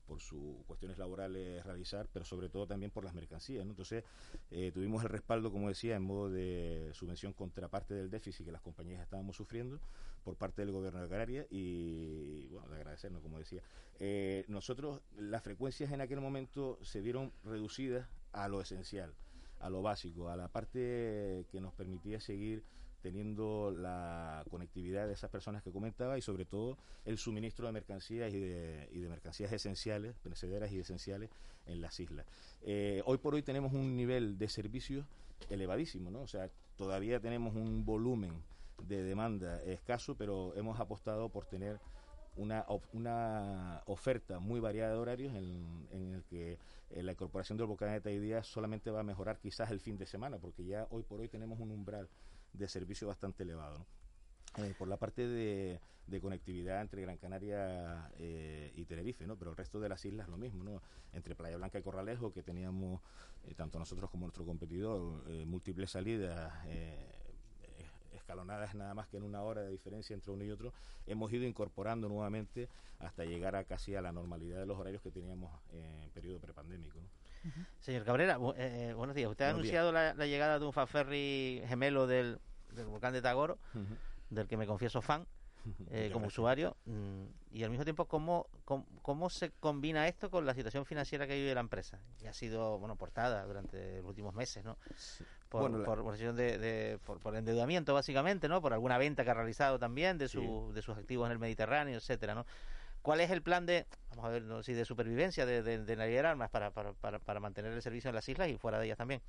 por 0.07 0.21
sus 0.21 0.65
cuestiones 0.67 0.99
laborales 0.99 1.65
realizar, 1.65 2.09
pero 2.13 2.25
sobre 2.25 2.49
todo 2.49 2.67
también 2.67 2.91
por 2.91 3.05
las 3.05 3.15
mercancías. 3.15 3.65
Entonces, 3.65 4.03
eh, 4.51 4.73
tuvimos 4.75 5.05
el 5.05 5.09
respaldo, 5.09 5.53
como 5.53 5.69
decía, 5.69 5.95
en 5.95 6.03
modo 6.03 6.29
de 6.29 6.91
subvención 6.95 7.33
contra 7.33 7.69
parte 7.69 7.95
del 7.95 8.11
déficit 8.11 8.45
que 8.45 8.51
las 8.51 8.61
compañías 8.61 9.01
estábamos 9.01 9.37
sufriendo 9.37 9.79
por 10.25 10.35
parte 10.35 10.63
del 10.63 10.73
gobierno 10.73 11.01
de 11.01 11.09
Canarias 11.09 11.47
y, 11.49 12.49
bueno, 12.49 12.69
de 12.71 12.77
agradecernos, 12.79 13.23
como 13.23 13.39
decía. 13.39 13.63
Eh, 14.01 14.45
nosotros, 14.49 15.01
las 15.17 15.45
frecuencias 15.45 15.93
en 15.93 16.01
aquel 16.01 16.21
momento 16.21 16.81
se 16.83 17.01
vieron 17.01 17.33
reducidas 17.45 18.09
a 18.33 18.49
lo 18.49 18.61
esencial 18.61 19.15
a 19.61 19.69
lo 19.69 19.83
básico, 19.83 20.29
a 20.29 20.37
la 20.37 20.49
parte 20.49 21.47
que 21.51 21.61
nos 21.61 21.73
permitía 21.75 22.19
seguir 22.19 22.65
teniendo 23.01 23.75
la 23.77 24.45
conectividad 24.51 25.07
de 25.07 25.15
esas 25.15 25.31
personas 25.31 25.63
que 25.63 25.73
comentaba 25.73 26.19
y 26.19 26.23
sobre 26.23 26.45
todo 26.45 26.77
el 27.05 27.19
suministro 27.19 27.67
de 27.67 27.73
mercancías 27.73 28.33
y 28.33 28.39
de, 28.39 28.89
y 28.93 29.01
de 29.01 29.09
mercancías 29.09 29.53
esenciales, 29.53 30.15
perecederas 30.23 30.71
y 30.73 30.79
esenciales 30.81 31.31
en 31.67 31.81
las 31.81 31.99
islas. 32.01 32.27
Eh, 32.63 33.03
hoy 33.07 33.19
por 33.19 33.35
hoy 33.35 33.43
tenemos 33.43 33.73
un 33.73 33.97
nivel 33.97 34.39
de 34.39 34.49
servicios 34.49 35.07
elevadísimo, 35.49 36.11
¿no? 36.11 36.21
O 36.21 36.29
sea, 36.29 36.51
todavía 36.77 37.21
tenemos 37.21 37.55
un 37.55 37.85
volumen 37.85 38.33
de 38.87 39.03
demanda 39.03 39.63
escaso, 39.63 40.15
pero 40.17 40.55
hemos 40.57 40.81
apostado 40.81 41.29
por 41.29 41.47
tener 41.47 41.79
una, 42.37 43.83
oferta 43.87 44.39
muy 44.39 44.61
variada 44.61 44.93
de 44.93 44.99
horarios 44.99 45.35
en, 45.35 46.15
el 46.15 46.25
que 46.25 46.59
eh, 46.91 47.03
la 47.03 47.13
incorporación 47.13 47.59
del 47.59 47.67
volcán 47.67 47.93
de 47.93 48.01
Taidía 48.01 48.43
solamente 48.43 48.91
va 48.91 49.01
a 49.01 49.05
mejorar 49.05 49.39
quizás 49.39 49.71
el 49.71 49.81
fin 49.81 49.99
de 49.99 50.07
semana, 50.07 50.39
porque 50.39 50.65
ya 50.65 50.87
hoy 50.91 51.03
por 51.03 51.21
hoy 51.21 51.29
tenemos 51.29 51.61
un 51.61 51.71
umbral 51.71 52.09
de 52.53 52.69
servicio 52.69 53.09
bastante 53.09 53.43
elevado. 53.43 53.87
Eh, 54.57 54.75
por 54.79 54.89
la 54.89 54.97
parte 54.97 55.27
de, 55.29 55.81
conectividad 56.21 56.81
entre 56.81 57.03
Gran 57.03 57.19
Canaria 57.19 58.11
eh, 58.19 58.73
y 58.75 58.85
Tenerife, 58.85 59.27
¿no? 59.27 59.37
Pero 59.37 59.53
el 59.53 59.57
resto 59.57 59.79
de 59.79 59.89
las 59.89 60.05
islas 60.05 60.29
lo 60.29 60.37
mismo, 60.37 60.65
¿no? 60.65 60.83
Entre 61.13 61.37
Playa 61.37 61.57
Blanca 61.57 61.79
y 61.79 61.83
Corralejo, 61.83 62.33
que 62.33 62.43
teníamos, 62.43 63.01
tanto 63.57 63.79
nosotros 63.79 64.11
como 64.11 64.27
nuestro 64.27 64.45
competidor, 64.45 65.25
múltiples 65.47 65.93
salidas 65.93 66.53
escalonadas 68.31 68.75
nada 68.75 68.95
más 68.95 69.09
que 69.09 69.17
en 69.17 69.25
una 69.25 69.43
hora 69.43 69.63
de 69.63 69.71
diferencia 69.71 70.15
entre 70.15 70.31
uno 70.31 70.45
y 70.45 70.51
otro, 70.51 70.73
hemos 71.07 71.33
ido 71.33 71.45
incorporando 71.45 72.09
nuevamente 72.09 72.69
hasta 72.99 73.25
llegar 73.25 73.57
a 73.57 73.65
casi 73.65 73.97
a 73.97 74.03
la 74.03 74.13
normalidad 74.13 74.61
de 74.61 74.67
los 74.67 74.79
horarios 74.79 75.03
que 75.03 75.11
teníamos 75.11 75.51
en 75.73 76.11
periodo 76.11 76.39
prepandémico. 76.39 77.01
Señor 77.81 78.05
Cabrera, 78.05 78.39
eh, 78.57 78.93
buenos 78.97 79.17
días. 79.17 79.31
Usted 79.31 79.47
ha 79.47 79.51
anunciado 79.51 79.93
la, 79.93 80.15
llegada 80.15 80.59
de 80.59 80.67
un 80.67 80.73
fanferry 80.73 81.63
gemelo 81.67 82.07
del, 82.07 82.39
volcán 82.87 83.13
de 83.13 83.23
Tagoro, 83.23 83.59
del 84.29 84.47
que 84.47 84.57
me 84.57 84.67
confieso 84.67 85.01
fan. 85.03 85.27
Eh, 85.91 86.09
como 86.11 86.29
usuario 86.29 86.75
mm, 86.87 87.25
y 87.53 87.65
al 87.65 87.69
mismo 87.69 87.85
tiempo 87.85 88.07
cómo, 88.07 88.47
cómo, 88.65 89.29
se 89.29 89.51
combina 89.51 90.09
esto 90.09 90.31
con 90.31 90.47
la 90.47 90.55
situación 90.55 90.87
financiera 90.87 91.27
que 91.27 91.35
vive 91.35 91.55
la 91.55 91.61
empresa 91.61 91.99
y 92.23 92.29
ha 92.29 92.33
sido 92.33 92.79
bueno 92.79 92.97
portada 92.97 93.45
durante 93.45 93.99
los 93.99 94.07
últimos 94.07 94.35
meses 94.35 94.65
no 94.65 94.79
por, 95.51 95.85
por, 95.85 96.17
de, 96.17 96.99
por, 97.05 97.37
endeudamiento 97.37 97.93
básicamente, 97.93 98.49
¿no? 98.49 98.63
Por 98.63 98.73
alguna 98.73 98.97
venta 98.97 99.25
que 99.25 99.31
ha 99.33 99.35
realizado 99.35 99.79
también 99.79 100.17
de, 100.17 100.29
su, 100.29 100.71
de 100.73 100.81
sus 100.81 100.97
activos 100.97 101.27
en 101.27 101.33
el 101.33 101.39
Mediterráneo, 101.39 101.99
etcétera, 101.99 102.35
¿no? 102.35 102.47
¿Cuál 103.03 103.21
es 103.21 103.31
el 103.31 103.43
plan 103.43 103.67
de, 103.67 103.87
vamos 104.11 104.25
a 104.25 104.29
ver, 104.29 104.43
no 104.43 104.63
si 104.63 104.75
de 104.75 104.85
supervivencia 104.85 105.47
de, 105.47 105.63
de, 105.63 105.79
de 105.79 106.19
Armas 106.21 106.51
para, 106.51 106.71
para, 106.71 107.19
para, 107.19 107.41
mantener 107.41 107.73
el 107.73 107.83
servicio 107.83 108.09
en 108.09 108.15
las 108.15 108.29
islas 108.29 108.49
y 108.49 108.59
fuera 108.59 108.79
de 108.79 108.87
ellas 108.87 108.99
también? 108.99 109.23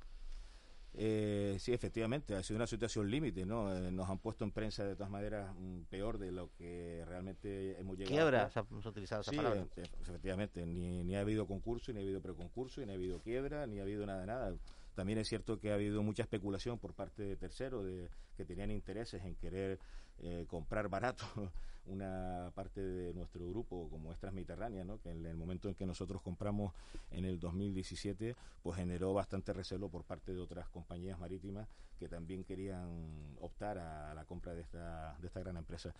Eh, 0.94 1.56
sí, 1.58 1.72
efectivamente, 1.72 2.34
ha 2.34 2.42
sido 2.42 2.56
una 2.56 2.66
situación 2.66 3.10
límite, 3.10 3.46
¿no? 3.46 3.74
Eh, 3.74 3.90
nos 3.90 4.10
han 4.10 4.18
puesto 4.18 4.44
en 4.44 4.50
prensa 4.50 4.84
de 4.84 4.94
todas 4.94 5.10
maneras 5.10 5.54
peor 5.88 6.18
de 6.18 6.32
lo 6.32 6.50
que 6.58 7.02
realmente 7.06 7.80
hemos 7.80 7.96
llegado. 7.96 8.14
Quiebra, 8.14 8.50
se 8.50 8.58
ha 8.58 8.62
utilizado 8.62 9.22
esa 9.22 9.30
sí, 9.30 9.36
palabra. 9.38 9.66
Eh, 9.76 9.84
efectivamente, 10.02 10.66
ni, 10.66 11.02
ni 11.02 11.16
ha 11.16 11.20
habido 11.20 11.46
concurso, 11.46 11.92
ni 11.94 12.00
ha 12.00 12.02
habido 12.02 12.20
preconcurso, 12.20 12.84
ni 12.84 12.92
ha 12.92 12.94
habido 12.94 13.20
quiebra, 13.20 13.66
ni 13.66 13.78
ha 13.78 13.82
habido 13.82 14.04
nada, 14.04 14.26
nada. 14.26 14.54
También 14.94 15.18
es 15.18 15.28
cierto 15.28 15.58
que 15.58 15.70
ha 15.70 15.74
habido 15.74 16.02
mucha 16.02 16.24
especulación 16.24 16.78
por 16.78 16.92
parte 16.92 17.22
de 17.22 17.36
terceros 17.36 17.86
de, 17.86 18.10
que 18.36 18.44
tenían 18.44 18.70
intereses 18.70 19.24
en 19.24 19.34
querer 19.34 19.78
eh, 20.20 20.46
comprar 20.48 20.88
barato 20.88 21.24
una 21.86 22.52
parte 22.54 22.80
de 22.80 23.12
nuestro 23.12 23.48
grupo 23.48 23.88
como 23.90 24.12
es 24.12 24.22
Mediterránea, 24.32 24.84
¿no? 24.84 25.00
que 25.00 25.10
en 25.10 25.26
el 25.26 25.36
momento 25.36 25.68
en 25.68 25.74
que 25.74 25.84
nosotros 25.84 26.22
compramos 26.22 26.72
en 27.10 27.24
el 27.24 27.40
2017, 27.40 28.36
pues 28.62 28.76
generó 28.76 29.12
bastante 29.12 29.52
recelo 29.52 29.88
por 29.88 30.04
parte 30.04 30.32
de 30.32 30.40
otras 30.40 30.68
compañías 30.68 31.18
marítimas 31.18 31.68
que 31.98 32.08
también 32.08 32.44
querían 32.44 33.36
optar 33.40 33.78
a, 33.78 34.14
la 34.14 34.24
compra 34.24 34.54
de 34.54 34.62
esta, 34.62 35.16
de 35.20 35.26
esta 35.26 35.40
gran 35.40 35.56
empresa. 35.56 35.92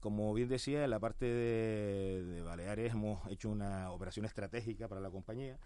Como 0.00 0.32
bien 0.34 0.48
decía, 0.48 0.84
en 0.84 0.90
la 0.90 1.00
parte 1.00 1.26
de, 1.26 2.24
de 2.24 2.42
Baleares 2.42 2.92
hemos 2.92 3.26
hecho 3.30 3.50
una 3.50 3.90
operación 3.90 4.24
estratégica 4.24 4.88
para 4.88 5.00
la 5.00 5.10
compañía 5.10 5.58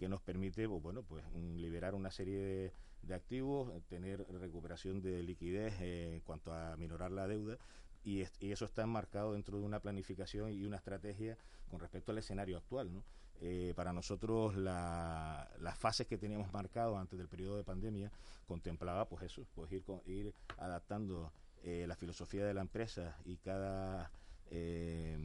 que 0.00 0.08
nos 0.08 0.22
permite 0.22 0.66
pues, 0.66 0.82
bueno, 0.82 1.02
pues, 1.02 1.22
liberar 1.34 1.94
una 1.94 2.10
serie 2.10 2.38
de, 2.38 2.72
activos, 3.12 3.72
tener 3.88 4.26
recuperación 4.28 5.00
de 5.00 5.22
liquidez 5.22 5.74
eh, 5.80 6.14
en 6.14 6.20
cuanto 6.20 6.52
a 6.52 6.76
minorar 6.76 7.10
la 7.10 7.26
deuda. 7.26 7.58
Y, 8.04 8.22
eso 8.40 8.64
está 8.64 8.82
enmarcado 8.82 9.32
dentro 9.32 9.58
de 9.58 9.64
una 9.64 9.80
planificación 9.80 10.52
y 10.52 10.64
una 10.64 10.76
estrategia 10.76 11.36
con 11.68 11.80
respecto 11.80 12.12
al 12.12 12.18
escenario 12.18 12.56
actual. 12.56 12.92
¿no? 12.92 13.04
Eh, 13.42 13.72
para 13.74 13.92
nosotros 13.92 14.56
la, 14.56 15.50
las 15.60 15.78
fases 15.78 16.06
que 16.06 16.18
teníamos 16.18 16.52
marcado 16.52 16.98
antes 16.98 17.18
del 17.18 17.28
periodo 17.28 17.56
de 17.56 17.64
pandemia 17.64 18.12
contemplaba 18.46 19.08
pues 19.08 19.24
eso, 19.24 19.46
pues 19.54 19.72
ir, 19.72 19.82
ir 20.06 20.34
adaptando 20.58 21.32
eh, 21.62 21.86
la 21.86 21.96
filosofía 21.96 22.44
de 22.44 22.52
la 22.52 22.60
empresa 22.60 23.16
y 23.24 23.36
cada 23.38 24.10
eh, 24.50 25.16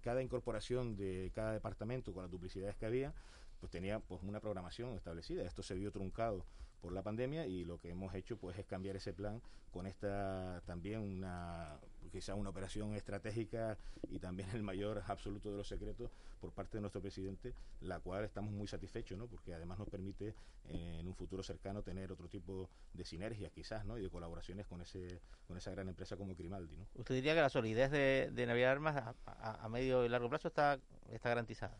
cada 0.00 0.22
incorporación 0.22 0.96
de 0.96 1.30
cada 1.34 1.52
departamento 1.52 2.12
con 2.12 2.22
las 2.22 2.30
duplicidades 2.30 2.76
que 2.76 2.86
había, 2.86 3.12
pues 3.60 3.70
tenía 3.70 4.00
pues 4.00 4.22
una 4.22 4.40
programación 4.40 4.96
establecida. 4.96 5.44
Esto 5.44 5.62
se 5.62 5.74
vio 5.74 5.92
truncado 5.92 6.44
por 6.80 6.92
la 6.92 7.02
pandemia 7.02 7.46
y 7.46 7.64
lo 7.64 7.78
que 7.78 7.90
hemos 7.90 8.14
hecho 8.14 8.36
pues 8.38 8.58
es 8.58 8.66
cambiar 8.66 8.96
ese 8.96 9.12
plan 9.12 9.40
con 9.70 9.86
esta 9.86 10.62
también 10.66 11.00
una 11.00 11.78
quizá 12.10 12.34
una 12.34 12.50
operación 12.50 12.94
estratégica 12.94 13.78
y 14.08 14.18
también 14.18 14.48
el 14.54 14.62
mayor 14.62 15.02
absoluto 15.06 15.50
de 15.50 15.58
los 15.58 15.68
secretos 15.68 16.10
por 16.40 16.52
parte 16.52 16.78
de 16.78 16.80
nuestro 16.80 17.00
presidente, 17.00 17.54
la 17.82 18.00
cual 18.00 18.24
estamos 18.24 18.52
muy 18.52 18.66
satisfechos, 18.66 19.16
¿no? 19.16 19.26
Porque 19.26 19.54
además 19.54 19.78
nos 19.78 19.88
permite 19.88 20.34
eh, 20.68 20.96
en 20.98 21.06
un 21.06 21.14
futuro 21.14 21.42
cercano 21.42 21.82
tener 21.82 22.10
otro 22.10 22.28
tipo 22.28 22.68
de 22.94 23.04
sinergias 23.04 23.52
quizás, 23.52 23.84
¿no? 23.84 23.98
Y 23.98 24.02
de 24.02 24.10
colaboraciones 24.10 24.66
con 24.66 24.80
ese 24.80 25.20
con 25.46 25.56
esa 25.56 25.70
gran 25.70 25.88
empresa 25.88 26.16
como 26.16 26.34
Grimaldi, 26.34 26.76
¿no? 26.76 26.86
¿Usted 26.94 27.14
diría 27.14 27.34
que 27.34 27.42
la 27.42 27.50
solidez 27.50 27.90
de, 27.90 28.30
de 28.32 28.46
Navidad 28.46 28.72
Armas 28.72 29.14
a, 29.26 29.68
medio 29.68 30.04
y 30.04 30.08
largo 30.08 30.28
plazo 30.28 30.48
está 30.48 30.80
está 31.10 31.28
garantizada? 31.28 31.78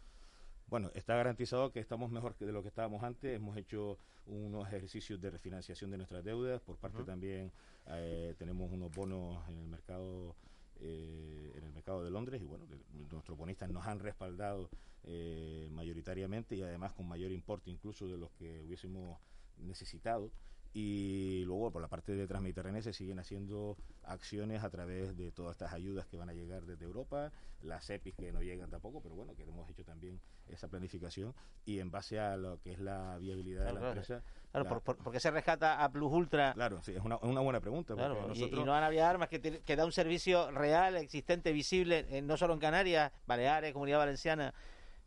Bueno, 0.70 0.92
está 0.94 1.16
garantizado 1.16 1.72
que 1.72 1.80
estamos 1.80 2.12
mejor 2.12 2.36
que 2.36 2.46
de 2.46 2.52
lo 2.52 2.62
que 2.62 2.68
estábamos 2.68 3.02
antes. 3.02 3.34
Hemos 3.34 3.56
hecho 3.56 3.98
unos 4.26 4.68
ejercicios 4.68 5.20
de 5.20 5.28
refinanciación 5.28 5.90
de 5.90 5.96
nuestras 5.96 6.22
deudas. 6.22 6.60
Por 6.60 6.76
parte 6.76 7.02
también 7.02 7.50
eh, 7.88 8.36
tenemos 8.38 8.70
unos 8.70 8.94
bonos 8.94 9.48
en 9.48 9.58
el 9.58 9.66
mercado 9.66 10.36
eh, 10.78 11.52
en 11.56 11.64
el 11.64 11.72
mercado 11.72 12.04
de 12.04 12.10
Londres 12.12 12.40
y 12.40 12.46
bueno, 12.46 12.66
nuestros 13.10 13.36
bonistas 13.36 13.68
nos 13.68 13.84
han 13.84 13.98
respaldado 13.98 14.70
eh, 15.02 15.68
mayoritariamente 15.72 16.54
y 16.54 16.62
además 16.62 16.92
con 16.92 17.08
mayor 17.08 17.32
importe 17.32 17.68
incluso 17.68 18.06
de 18.06 18.16
los 18.16 18.30
que 18.30 18.62
hubiésemos 18.62 19.18
necesitado 19.58 20.30
y 20.72 21.42
luego 21.46 21.72
por 21.72 21.82
la 21.82 21.88
parte 21.88 22.14
de 22.14 22.26
Transmediterránea 22.26 22.80
se 22.80 22.92
siguen 22.92 23.18
haciendo 23.18 23.76
acciones 24.04 24.62
a 24.62 24.70
través 24.70 25.16
de 25.16 25.32
todas 25.32 25.52
estas 25.52 25.72
ayudas 25.72 26.06
que 26.06 26.16
van 26.16 26.30
a 26.30 26.32
llegar 26.32 26.64
desde 26.64 26.84
Europa, 26.84 27.32
las 27.62 27.90
EPIs 27.90 28.14
que 28.14 28.32
no 28.32 28.40
llegan 28.40 28.70
tampoco, 28.70 29.02
pero 29.02 29.16
bueno, 29.16 29.34
que 29.34 29.42
hemos 29.42 29.68
hecho 29.68 29.84
también 29.84 30.20
esa 30.48 30.68
planificación 30.68 31.34
y 31.64 31.80
en 31.80 31.90
base 31.90 32.20
a 32.20 32.36
lo 32.36 32.60
que 32.60 32.72
es 32.72 32.78
la 32.78 33.18
viabilidad 33.18 33.66
de 33.66 33.72
la 33.72 33.88
empresa. 33.88 34.22
Claro, 34.52 34.80
por, 34.80 35.12
qué 35.12 35.20
se 35.20 35.30
rescata 35.30 35.82
a 35.82 35.90
Plus 35.90 36.12
Ultra? 36.12 36.52
Claro, 36.54 36.80
sí, 36.82 36.92
es 36.92 37.04
una, 37.04 37.18
una 37.18 37.40
buena 37.40 37.60
pregunta. 37.60 37.94
nosotros... 37.94 38.38
y, 38.38 38.64
no 38.64 38.74
a 38.74 38.80
Navidad 38.80 39.10
Armas, 39.10 39.28
que, 39.28 39.40
que 39.40 39.76
da 39.76 39.84
un 39.84 39.92
servicio 39.92 40.50
real, 40.52 40.96
existente, 40.96 41.52
visible, 41.52 42.22
no 42.22 42.36
solo 42.36 42.54
en 42.54 42.60
Canarias, 42.60 43.12
Baleares, 43.26 43.72
Comunidad 43.72 43.98
Valenciana 43.98 44.54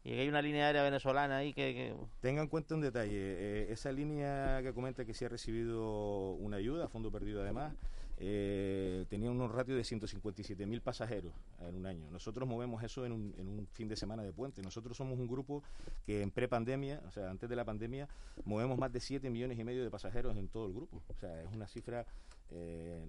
y 0.04 0.14
hay 0.14 0.28
una 0.28 0.42
línea 0.42 0.68
aérea 0.68 0.84
venezolana 0.84 1.38
ahí 1.38 1.54
que... 1.54 1.96
Tengan 2.20 2.44
en 2.44 2.50
cuenta 2.50 2.76
un 2.76 2.82
detalle, 2.82 3.14
eh, 3.14 3.72
esa 3.72 3.92
línea 3.92 4.62
que 4.62 4.74
comenta 4.74 5.06
que 5.06 5.14
sí 5.14 5.24
ha 5.24 5.30
recibido 5.30 6.32
una 6.34 6.58
ayuda, 6.58 6.90
fondo 6.90 7.10
perdido 7.10 7.42
además, 7.42 7.74
eh, 8.18 9.06
tenía 9.10 9.32
unos 9.32 9.52
ratios 9.52 9.78
de 9.78 9.84
157 9.84 10.66
mil 10.66 10.82
pasajeros 10.82 11.34
en 11.62 11.76
un 11.76 11.86
año. 11.86 12.10
Nosotros 12.12 12.48
movemos 12.48 12.84
eso 12.84 13.06
en 13.06 13.12
un, 13.12 13.34
en 13.38 13.48
un 13.48 13.68
fin 13.68 13.88
de 13.88 13.96
semana 13.96 14.24
de 14.24 14.34
puente. 14.34 14.62
Nosotros 14.62 14.96
somos 14.98 15.18
un 15.18 15.28
grupo 15.28 15.64
que 16.06 16.22
en 16.22 16.32
prepandemia, 16.32 17.02
o 17.08 17.12
sea, 17.12 17.30
antes 17.30 17.50
de 17.50 17.56
la 17.56 17.66
pandemia, 17.66 18.08
movemos 18.46 18.78
más 18.78 18.92
de 18.92 19.00
7 19.00 19.30
millones 19.30 19.58
y 19.58 19.64
medio 19.64 19.84
de 19.84 19.90
pasajeros 19.90 20.36
en 20.38 20.48
todo 20.48 20.68
el 20.68 20.74
grupo. 20.74 21.02
O 21.08 21.14
sea, 21.16 21.42
es 21.42 21.52
una 21.54 21.68
cifra 21.68 22.06
eh, 22.52 23.04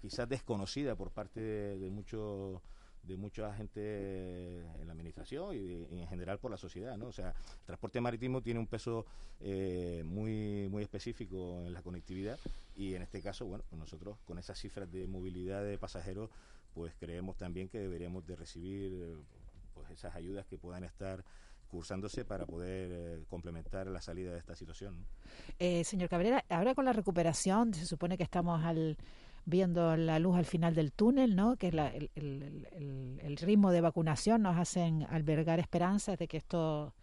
quizás 0.00 0.28
desconocida 0.28 0.94
por 0.96 1.10
parte 1.10 1.40
de 1.40 1.90
muchos 1.90 2.60
de 3.02 3.16
mucha 3.16 3.52
gente 3.54 4.60
en 4.80 4.86
la 4.86 4.92
administración 4.92 5.54
y, 5.54 6.00
en 6.00 6.06
general 6.08 6.38
por 6.38 6.50
la 6.50 6.56
sociedad, 6.56 6.96
¿no? 6.96 7.06
O 7.06 7.12
sea, 7.12 7.30
el 7.30 7.66
transporte 7.66 8.00
marítimo 8.00 8.42
tiene 8.42 8.60
un 8.60 8.66
peso 8.66 9.06
eh, 9.40 10.02
muy 10.04 10.68
muy 10.70 10.82
específico 10.82 11.62
en 11.66 11.72
la 11.72 11.82
conectividad 11.82 12.38
y 12.76 12.94
en 12.94 13.02
este 13.02 13.20
caso, 13.20 13.46
bueno, 13.46 13.64
pues 13.68 13.78
nosotros 13.78 14.18
con 14.24 14.38
esas 14.38 14.58
cifras 14.58 14.90
de 14.90 15.06
movilidad 15.06 15.64
de 15.64 15.78
pasajeros, 15.78 16.30
pues 16.74 16.94
creemos 16.98 17.36
también 17.36 17.68
que 17.68 17.78
deberíamos 17.78 18.26
de 18.26 18.36
recibir 18.36 19.16
pues 19.74 19.90
esas 19.90 20.14
ayudas 20.14 20.46
que 20.46 20.58
puedan 20.58 20.84
estar 20.84 21.24
cursándose 21.72 22.26
para 22.26 22.44
poder 22.44 22.90
eh, 22.92 23.24
complementar 23.30 23.86
la 23.86 24.02
salida 24.02 24.30
de 24.32 24.38
esta 24.38 24.54
situación. 24.54 25.06
Eh, 25.58 25.82
señor 25.84 26.10
Cabrera, 26.10 26.44
ahora 26.50 26.74
con 26.74 26.84
la 26.84 26.92
recuperación, 26.92 27.72
se 27.72 27.86
supone 27.86 28.18
que 28.18 28.24
estamos 28.24 28.62
al 28.62 28.98
viendo 29.44 29.96
la 29.96 30.18
luz 30.18 30.36
al 30.36 30.44
final 30.44 30.74
del 30.74 30.92
túnel, 30.92 31.34
¿no? 31.34 31.56
que 31.56 31.68
el, 31.68 32.10
el, 32.14 33.36
ritmo 33.38 33.72
de 33.72 33.80
vacunación 33.80 34.42
nos 34.42 34.56
hacen 34.56 35.06
albergar 35.10 35.58
esperanzas 35.58 36.18
de 36.18 36.28
que 36.28 36.36
esto 36.36 36.94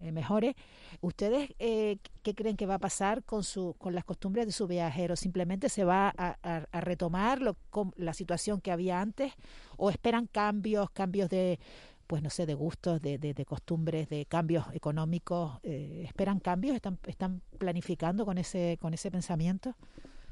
eh, 0.00 0.12
mejore. 0.12 0.56
¿Ustedes 1.00 1.50
eh, 1.58 1.98
qué 2.22 2.34
creen 2.34 2.56
que 2.56 2.66
va 2.66 2.74
a 2.74 2.78
pasar 2.78 3.22
con, 3.22 3.44
su, 3.44 3.74
con 3.78 3.94
las 3.94 4.04
costumbres 4.04 4.46
de 4.46 4.52
su 4.52 4.66
viajero? 4.66 5.14
¿Simplemente 5.14 5.68
se 5.68 5.84
va 5.84 6.12
a, 6.16 6.36
a, 6.42 6.80
retomar 6.80 7.40
lo, 7.40 7.56
con 7.70 7.92
la 7.96 8.12
situación 8.12 8.60
que 8.60 8.72
había 8.72 9.00
antes 9.00 9.32
o 9.76 9.90
esperan 9.90 10.26
cambios, 10.26 10.90
cambios 10.90 11.30
de, 11.30 11.60
pues 12.06 12.22
no 12.22 12.30
sé, 12.30 12.44
de 12.44 12.54
gustos, 12.54 13.00
de, 13.00 13.18
de, 13.18 13.44
costumbres, 13.44 14.08
de 14.08 14.26
cambios 14.26 14.66
económicos? 14.72 15.58
Eh, 15.62 16.02
¿Esperan 16.06 16.40
cambios? 16.40 16.74
¿Están, 16.74 16.98
¿Están 17.06 17.40
planificando 17.58 18.24
con 18.24 18.38
ese, 18.38 18.78
con 18.80 18.94
ese 18.94 19.10
pensamiento? 19.10 19.76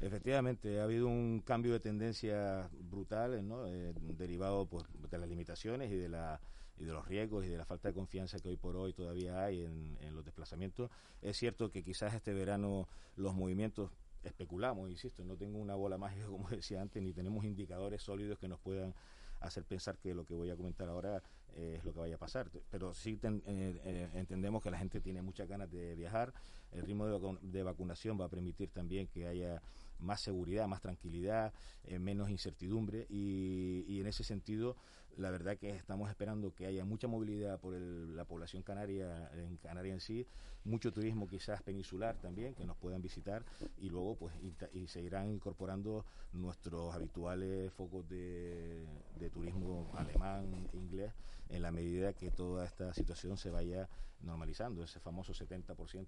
Efectivamente, 0.03 0.81
ha 0.81 0.83
habido 0.83 1.07
un 1.07 1.41
cambio 1.45 1.71
de 1.71 1.79
tendencia 1.79 2.69
brutal, 2.73 3.47
¿no? 3.47 3.63
derivado 3.63 4.65
pues, 4.65 4.83
de 5.09 5.17
las 5.17 5.29
limitaciones 5.29 5.91
y 5.91 5.95
de 5.95 6.09
la 6.09 6.41
y 6.77 6.85
de 6.85 6.91
los 6.91 7.07
riesgos 7.07 7.45
y 7.45 7.49
de 7.49 7.57
la 7.57 7.65
falta 7.65 7.87
de 7.87 7.93
confianza 7.93 8.39
que 8.39 8.49
hoy 8.49 8.57
por 8.57 8.75
hoy 8.75 8.93
todavía 8.93 9.43
hay 9.43 9.61
en, 9.61 10.15
los 10.15 10.25
desplazamientos. 10.25 10.89
Es 11.21 11.37
cierto 11.37 11.69
que 11.69 11.83
quizás 11.83 12.13
este 12.13 12.33
verano 12.33 12.89
los 13.15 13.33
movimientos 13.33 13.91
especulamos, 14.23 14.89
insisto, 14.89 15.23
no 15.23 15.37
tengo 15.37 15.59
una 15.59 15.75
bola 15.75 15.97
mágica 15.97 16.25
como 16.27 16.49
decía 16.49 16.81
antes, 16.81 17.01
ni 17.01 17.13
tenemos 17.13 17.45
indicadores 17.45 18.01
sólidos 18.01 18.39
que 18.39 18.47
nos 18.47 18.59
puedan 18.59 18.93
hacer 19.39 19.63
pensar 19.65 19.97
que 19.97 20.13
lo 20.13 20.25
que 20.25 20.33
voy 20.33 20.49
a 20.49 20.55
comentar 20.55 20.89
ahora 20.89 21.21
es 21.55 21.83
lo 21.83 21.93
que 21.93 21.99
vaya 21.99 22.15
a 22.15 22.19
pasar. 22.19 22.49
Pero 22.71 22.93
sí 22.93 23.19
eh, 23.21 23.39
eh, 23.45 24.09
entendemos 24.13 24.61
que 24.63 24.71
la 24.71 24.77
gente 24.77 25.01
tiene 25.01 25.21
muchas 25.21 25.47
ganas 25.47 25.69
de 25.69 25.95
viajar, 25.95 26.33
el 26.71 26.83
ritmo 26.83 27.05
de, 27.41 27.63
vacunación 27.63 28.19
va 28.19 28.25
a 28.25 28.29
permitir 28.29 28.69
también 28.69 29.07
que 29.07 29.27
haya 29.27 29.61
más 29.99 30.21
seguridad, 30.21 30.67
más 30.67 30.81
tranquilidad, 30.81 31.53
eh, 31.83 31.99
menos 31.99 32.29
incertidumbre. 32.29 33.05
Y, 33.09 33.85
y 33.87 33.99
en 33.99 34.07
ese 34.07 34.23
sentido 34.23 34.75
la 35.17 35.29
verdad 35.29 35.57
que 35.57 35.69
estamos 35.69 36.09
esperando 36.09 36.53
que 36.53 36.65
haya 36.65 36.85
mucha 36.85 37.07
movilidad 37.07 37.59
por 37.59 37.73
la 37.73 38.25
población 38.25 38.63
canaria, 38.63 39.29
en 39.35 39.57
Canarias 39.57 39.93
en 39.93 39.99
sí, 39.99 40.27
mucho 40.63 40.91
turismo 40.91 41.27
quizás 41.27 41.61
peninsular 41.61 42.17
también, 42.17 42.55
que 42.55 42.65
nos 42.65 42.77
puedan 42.77 43.01
visitar 43.01 43.43
y 43.77 43.89
luego 43.89 44.15
pues 44.15 44.33
y, 44.73 44.87
se 44.87 45.01
irán 45.01 45.29
incorporando 45.29 46.05
nuestros 46.31 46.93
habituales 46.93 47.71
focos 47.73 48.07
de, 48.09 48.87
turismo 49.31 49.91
alemán, 49.95 50.67
inglés, 50.73 51.13
en 51.49 51.61
la 51.61 51.71
medida 51.71 52.13
que 52.13 52.29
toda 52.31 52.65
esta 52.65 52.93
situación 52.93 53.37
se 53.37 53.49
vaya 53.49 53.89
normalizando, 54.21 54.83
ese 54.83 54.99
famoso 54.99 55.33
70% 55.33 56.07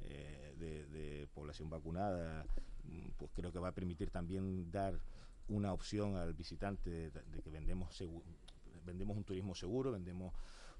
eh, 0.00 0.54
de, 0.58 0.86
de 0.86 1.26
población 1.28 1.70
vacunada, 1.70 2.44
pues 3.16 3.30
creo 3.34 3.52
que 3.52 3.58
va 3.58 3.68
a 3.68 3.72
permitir 3.72 4.10
también 4.10 4.70
dar 4.70 4.98
una 5.48 5.72
opción 5.72 6.16
al 6.16 6.32
visitante 6.34 7.10
de, 7.10 7.42
que 7.42 7.50
vendemos 7.50 8.02
vendemos 8.84 9.16
un 9.16 9.24
turismo 9.24 9.54
seguro, 9.54 9.92
vendemos 9.92 10.34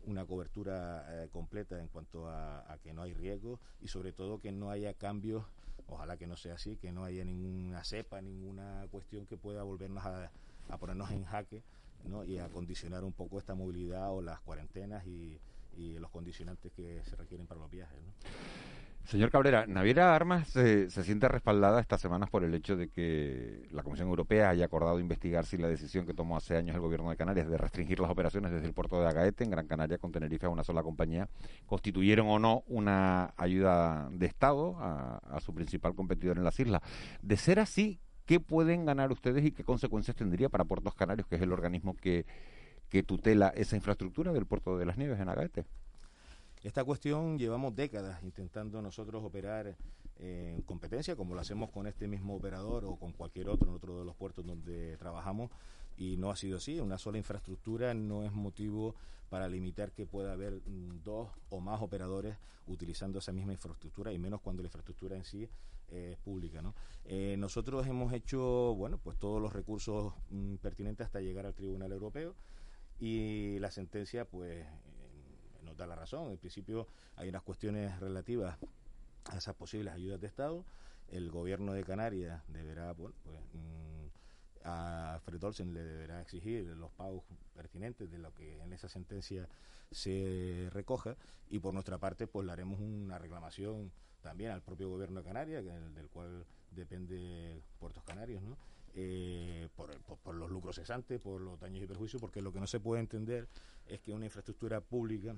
una 0.07 0.27
cobertura 0.27 1.07
eh, 1.09 1.29
completa 1.31 1.81
en 1.81 1.89
cuanto 1.89 2.29
a, 2.29 2.79
que 2.83 2.93
no 2.93 3.03
hay 3.03 3.15
riesgo 3.15 3.59
y 3.81 3.89
sobre 3.89 4.13
todo 4.13 4.41
que 4.41 4.53
no 4.53 4.71
haya 4.71 4.93
cambios, 4.95 5.45
ojalá 5.89 6.17
que 6.17 6.27
no 6.27 6.37
sea 6.37 6.55
así, 6.55 6.77
que 6.77 6.93
no 6.93 7.05
haya 7.05 7.25
ninguna 7.25 7.85
cepa, 7.85 8.21
ninguna 8.21 8.87
cuestión 8.91 9.27
que 9.27 9.37
pueda 9.37 9.63
volvernos 9.63 10.05
a, 10.05 10.31
ponernos 10.79 11.11
en 11.11 11.25
jaque 11.25 11.63
¿no? 12.05 12.25
y 12.25 12.39
a 12.39 12.49
condicionar 12.49 13.05
un 13.05 13.13
poco 13.13 13.39
esta 13.39 13.55
movilidad 13.55 14.13
o 14.13 14.21
las 14.21 14.41
cuarentenas 14.41 15.07
y, 15.07 15.41
y 15.77 15.99
los 15.99 16.11
condicionantes 16.11 16.73
que 16.73 17.03
se 17.05 17.17
requieren 17.17 17.47
para 17.47 17.61
los 17.61 17.71
viajes. 17.71 17.99
¿no? 18.03 18.74
Señor 19.05 19.31
Cabrera, 19.31 19.67
Naviera 19.67 20.15
Armas 20.15 20.49
se 20.49 20.89
siente 20.89 21.29
respaldada 21.29 21.79
estas 21.79 22.01
semanas 22.01 22.31
por 22.31 22.43
el 22.43 22.55
hecho 22.55 22.75
de 22.75 22.89
que 22.89 23.69
la 23.71 23.83
Comisión 23.83 24.09
Europea 24.09 24.49
haya 24.49 24.65
acordado 24.65 24.99
investigar 24.99 25.45
si 25.45 25.59
la 25.59 25.69
decisión 25.69 26.07
que 26.07 26.15
tomó 26.15 26.39
hace 26.39 26.57
años 26.57 26.75
el 26.75 26.81
gobierno 26.81 27.11
de 27.11 27.17
Canarias 27.17 27.47
de 27.49 27.59
restringir 27.59 28.01
las 28.01 28.11
operaciones 28.11 28.51
desde 28.51 28.67
el 28.67 28.73
puerto 28.73 28.99
de 29.01 29.07
Agaete 29.07 29.45
en 29.45 29.51
Gran 29.51 29.67
Canaria 29.67 29.99
con 29.99 30.11
Tenerife 30.11 30.47
a 30.47 30.49
una 30.49 30.65
sola 30.65 30.83
compañía 30.83 31.29
constituyeron 31.67 32.29
o 32.29 32.39
no 32.39 32.65
una 32.67 33.35
ayuda 33.37 34.09
de 34.11 34.25
Estado 34.25 34.79
a, 34.81 35.19
a 35.19 35.41
su 35.41 35.53
principal 35.53 35.95
competidor 35.95 36.39
en 36.39 36.45
las 36.45 36.59
islas. 36.59 36.81
De 37.21 37.37
ser 37.37 37.61
así, 37.61 38.01
¿qué 38.25 38.41
pueden 38.41 38.87
ganar 38.87 39.13
ustedes 39.13 39.45
y 39.45 39.53
qué 39.53 39.65
consecuencias 39.65 40.17
tendría 40.17 40.49
para 40.49 40.65
Puertos 40.65 40.95
Canarios, 40.95 41.27
que 41.27 41.37
es 41.37 41.43
el 41.43 41.53
organismo 41.53 41.95
que, 41.95 42.25
que 42.89 43.03
tutela 43.03 43.49
esa 43.49 43.77
infraestructura 43.77 44.33
del 44.33 44.47
puerto 44.47 44.79
de 44.79 44.87
las 44.87 44.97
Nieves 44.97 45.21
en 45.21 45.29
Agaete? 45.29 45.67
Esta 46.65 46.83
cuestión 46.83 47.39
llevamos 47.39 47.77
décadas 47.77 48.23
intentando 48.23 48.81
nosotros 48.81 49.23
operar 49.23 49.77
en 50.17 50.63
competencia, 50.63 51.15
como 51.15 51.35
lo 51.35 51.43
hacemos 51.43 51.71
con 51.71 51.87
este 51.87 52.09
mismo 52.09 52.35
operador 52.35 52.87
o 52.87 52.97
con 52.97 53.13
cualquier 53.13 53.51
otro 53.51 53.69
en 53.69 53.77
otro 53.77 53.99
de 53.99 54.07
los 54.07 54.17
puertos 54.17 54.47
donde 54.47 54.97
trabajamos, 54.97 55.51
y 55.99 56.17
no 56.17 56.31
ha 56.31 56.37
sido 56.37 56.57
así. 56.57 56.81
Una 56.81 56.97
sola 56.97 57.19
infraestructura 57.19 57.93
no 57.93 58.25
es 58.25 58.33
motivo 58.33 58.95
para 59.29 59.47
limitar 59.47 59.93
que 59.93 60.07
pueda 60.07 60.33
haber 60.33 60.55
mm, 60.55 61.03
dos 61.05 61.29
o 61.51 61.61
más 61.61 61.83
operadores 61.83 62.39
utilizando 62.67 63.19
esa 63.19 63.33
misma 63.33 63.53
infraestructura, 63.53 64.11
y 64.15 64.19
menos 64.19 64.41
cuando 64.41 64.63
la 64.63 64.69
infraestructura 64.69 65.17
en 65.17 65.27
sí 65.27 65.47
es 65.91 66.17
pública. 66.17 66.63
Eh, 67.05 67.37
nosotros 67.39 67.87
hemos 67.87 68.15
hecho 68.15 68.75
bueno, 68.75 68.97
pues 68.97 69.19
todos 69.19 69.39
los 69.39 69.53
recursos 69.53 70.15
mm, 70.31 70.55
pertinentes 70.55 71.05
hasta 71.05 71.21
llegar 71.21 71.45
al 71.45 71.53
Tribunal 71.53 71.93
Europeo 71.93 72.35
y 72.99 73.59
la 73.59 73.71
sentencia 73.71 74.25
pues 74.25 74.65
nos 75.65 75.77
da 75.77 75.87
la 75.87 75.97
razón. 75.97 76.31
En 76.31 76.39
principio 76.39 76.87
hay 77.17 77.29
unas 77.29 77.43
cuestiones 77.43 77.99
relativas 78.01 78.59
a 79.27 79.37
esas 79.37 79.55
posibles 79.55 79.95
ayudas 79.95 80.21
de 80.21 80.27
Estado. 80.27 80.65
El 81.09 81.31
gobierno 81.31 81.73
de 81.73 81.85
Canarias 81.85 82.43
deberá, 82.49 82.93
bueno, 82.93 83.15
pues, 83.23 83.41
mm, 83.53 84.07
a 84.65 85.21
Fred 85.25 85.43
Olsen 85.45 85.75
le 85.75 85.83
deberá 85.83 86.23
exigir 86.23 86.65
los 86.77 86.91
pagos 86.93 87.23
pertinentes 87.55 88.11
de 88.11 88.19
lo 88.19 88.33
que 88.35 88.63
en 88.63 88.73
esa 88.73 88.89
sentencia 88.89 89.49
se 89.91 90.69
recoja 90.73 91.17
y 91.51 91.59
por 91.59 91.75
nuestra 91.75 91.99
parte 91.99 92.27
pues 92.27 92.47
le 92.47 92.53
haremos 92.53 92.81
una 92.81 93.19
reclamación 93.19 93.93
también 94.23 94.51
al 94.53 94.63
propio 94.63 94.89
gobierno 94.89 95.21
de 95.21 95.27
Canarias, 95.27 95.65
del 95.65 96.09
cual 96.09 96.47
depende 96.71 97.63
Puertos 97.79 98.03
Canarios, 98.05 98.43
¿no? 98.43 98.57
Eh, 98.97 99.69
por, 99.75 99.91
por, 100.19 100.37
los 100.37 100.49
lucros 100.49 100.77
cesantes, 100.77 101.21
por 101.21 101.41
los 101.41 101.59
daños 101.59 101.83
y 101.83 101.87
perjuicios, 101.87 102.21
porque 102.21 102.41
lo 102.41 102.53
que 102.53 102.61
no 102.61 102.67
se 102.69 102.79
puede 102.79 103.01
entender 103.01 103.49
es 103.89 104.01
que 104.01 104.13
una 104.13 104.27
infraestructura 104.27 104.81
pública 104.81 105.35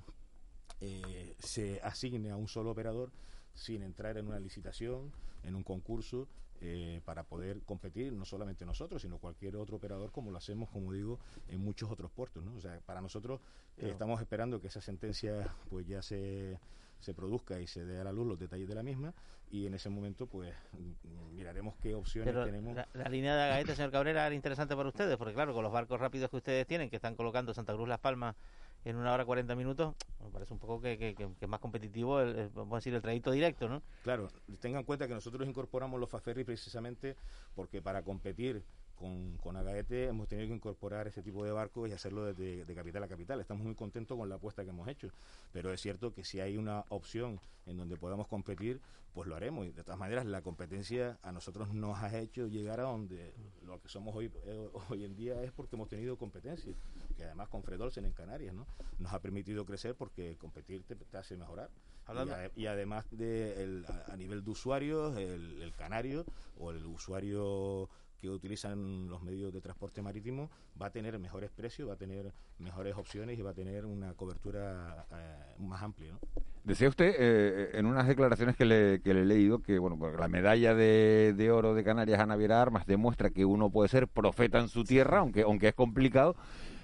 eh, 0.79 1.35
se 1.39 1.81
asigne 1.81 2.29
a 2.29 2.35
un 2.35 2.47
solo 2.47 2.69
operador 2.69 3.11
sin 3.55 3.81
entrar 3.81 4.17
en 4.17 4.27
una 4.27 4.39
licitación, 4.39 5.11
en 5.43 5.55
un 5.55 5.63
concurso, 5.63 6.27
eh, 6.61 7.01
para 7.03 7.23
poder 7.23 7.61
competir, 7.63 8.13
no 8.13 8.25
solamente 8.25 8.63
nosotros, 8.63 9.01
sino 9.01 9.17
cualquier 9.17 9.55
otro 9.55 9.77
operador, 9.77 10.11
como 10.11 10.29
lo 10.29 10.37
hacemos, 10.37 10.69
como 10.69 10.93
digo, 10.93 11.19
en 11.47 11.59
muchos 11.59 11.89
otros 11.89 12.11
puertos. 12.11 12.43
¿no? 12.43 12.53
O 12.55 12.61
sea, 12.61 12.79
para 12.85 13.01
nosotros 13.01 13.41
estamos 13.77 14.21
esperando 14.21 14.61
que 14.61 14.67
esa 14.67 14.81
sentencia 14.81 15.55
pues 15.69 15.87
ya 15.87 16.03
se 16.03 16.59
se 16.99 17.13
produzca 17.13 17.59
y 17.59 17.67
se 17.67 17.85
dé 17.85 17.99
a 17.99 18.03
la 18.03 18.11
luz 18.11 18.27
los 18.27 18.39
detalles 18.39 18.67
de 18.67 18.75
la 18.75 18.83
misma 18.83 19.13
y 19.49 19.65
en 19.65 19.73
ese 19.73 19.89
momento 19.89 20.27
pues 20.27 20.53
miraremos 21.33 21.75
qué 21.77 21.95
opciones 21.95 22.33
tenemos. 22.33 22.75
La, 22.93 23.09
línea 23.09 23.35
de 23.35 23.43
Agaete, 23.43 23.75
señor 23.75 23.91
Cabrera, 23.91 24.25
era 24.25 24.35
interesante 24.35 24.75
para 24.75 24.89
ustedes 24.89 25.17
porque 25.17 25.33
claro, 25.33 25.53
con 25.53 25.63
los 25.63 25.71
barcos 25.71 25.99
rápidos 25.99 26.29
que 26.29 26.37
ustedes 26.37 26.67
tienen, 26.67 26.89
que 26.89 26.97
están 26.97 27.15
colocando 27.15 27.53
Santa 27.53 27.73
Cruz 27.73 27.87
Las 27.87 27.99
Palmas 27.99 28.35
en 28.85 28.95
una 28.95 29.13
hora 29.13 29.25
40 29.25 29.55
minutos, 29.55 29.95
me 30.23 30.29
parece 30.29 30.53
un 30.53 30.59
poco 30.59 30.79
que, 30.79 30.97
que, 30.97 31.29
es 31.41 31.47
más 31.47 31.59
competitivo 31.59 32.21
el, 32.21 32.49
vamos 32.49 32.73
a 32.73 32.77
decir, 32.77 32.93
el 32.93 33.01
trayecto 33.01 33.31
directo, 33.31 33.67
¿no? 33.67 33.81
Claro, 34.03 34.29
tengan 34.61 34.79
en 34.79 34.85
cuenta 34.85 35.07
que 35.07 35.13
nosotros 35.13 35.47
incorporamos 35.47 35.99
los 35.99 36.09
FAFERRI 36.09 36.43
precisamente 36.43 37.17
porque 37.55 37.81
para 37.81 38.03
competir 38.03 38.63
con, 38.97 39.37
con 39.37 39.55
Agaete 39.55 40.07
hemos 40.07 40.27
tenido 40.27 40.47
que 40.47 40.55
incorporar 40.55 41.07
ese 41.07 41.21
tipo 41.21 41.43
de 41.45 41.51
barcos 41.51 41.89
y 41.89 41.93
hacerlo 41.93 42.25
desde 42.25 42.65
de 42.65 42.75
capital 42.75 43.03
a 43.03 43.07
capital. 43.07 43.39
Estamos 43.39 43.63
muy 43.63 43.75
contentos 43.75 44.17
con 44.17 44.27
la 44.27 44.35
apuesta 44.35 44.63
que 44.63 44.71
hemos 44.71 44.87
hecho, 44.87 45.09
pero 45.53 45.71
es 45.71 45.79
cierto 45.79 46.13
que 46.13 46.23
si 46.23 46.39
hay 46.39 46.57
una 46.57 46.83
opción 46.89 47.39
en 47.65 47.77
donde 47.77 47.97
podamos 47.97 48.27
competir, 48.27 48.81
pues 49.13 49.27
lo 49.27 49.35
haremos. 49.35 49.65
Y 49.65 49.71
de 49.71 49.83
todas 49.83 49.99
maneras, 49.99 50.25
la 50.25 50.41
competencia 50.41 51.17
a 51.21 51.31
nosotros 51.31 51.73
nos 51.73 51.97
ha 51.99 52.17
hecho 52.19 52.47
llegar 52.47 52.79
a 52.79 52.83
donde 52.83 53.33
lo 53.65 53.79
que 53.81 53.89
somos 53.89 54.15
hoy, 54.15 54.31
eh, 54.45 54.69
hoy 54.89 55.05
en 55.05 55.15
día 55.15 55.41
es 55.43 55.51
porque 55.51 55.75
hemos 55.75 55.89
tenido 55.89 56.17
competencia, 56.17 56.73
que 57.15 57.23
además 57.23 57.49
con 57.49 57.63
Fredolsen 57.63 58.05
en 58.05 58.13
Canarias, 58.13 58.53
¿no? 58.53 58.65
Nos 58.99 59.13
ha 59.13 59.19
permitido 59.19 59.65
crecer 59.65 59.95
porque 59.95 60.37
competir 60.37 60.83
te, 60.83 61.17
hace 61.17 61.37
mejorar. 61.37 61.69
Y, 62.55 62.67
además 62.67 63.05
de 63.11 63.83
a, 64.07 64.15
nivel 64.15 64.41
de 64.45 64.49
usuarios, 64.49 65.17
el, 65.17 65.61
el 65.61 65.73
canario 65.73 66.25
o 66.57 66.71
el 66.71 66.85
usuario 66.85 67.89
que 68.19 68.29
utilizan 68.29 69.07
los 69.09 69.21
medios 69.21 69.53
de 69.53 69.61
transporte 69.61 70.01
marítimo 70.01 70.49
va 70.81 70.87
a 70.87 70.91
tener 70.91 71.17
mejores 71.19 71.51
precios, 71.51 71.89
va 71.89 71.93
a 71.93 71.97
tener 71.97 72.33
mejores 72.59 72.95
opciones 72.95 73.37
y 73.37 73.41
va 73.41 73.51
a 73.51 73.53
tener 73.53 73.85
una 73.85 74.13
cobertura 74.13 75.05
eh, 75.11 75.55
más 75.59 75.81
amplia. 75.81 76.13
¿no? 76.13 76.19
Decía 76.63 76.89
usted 76.89 77.15
eh, 77.17 77.69
en 77.73 77.85
unas 77.85 78.07
declaraciones 78.07 78.57
que 78.57 78.65
le, 78.65 79.01
que 79.01 79.13
le 79.13 79.21
he 79.21 79.25
leído 79.25 79.59
que 79.59 79.79
bueno, 79.79 79.97
pues 79.97 80.15
la 80.19 80.27
medalla 80.27 80.75
de, 80.75 81.49
oro 81.51 81.73
de 81.73 81.83
Canarias 81.83 82.19
a 82.19 82.25
Naviera 82.25 82.61
Armas 82.61 82.85
demuestra 82.85 83.29
que 83.29 83.45
uno 83.45 83.69
puede 83.69 83.87
ser 83.89 84.07
profeta 84.07 84.59
en 84.59 84.67
su 84.67 84.83
tierra, 84.83 85.19
aunque, 85.19 85.43
aunque 85.43 85.69
es 85.69 85.75
complicado. 85.75 86.35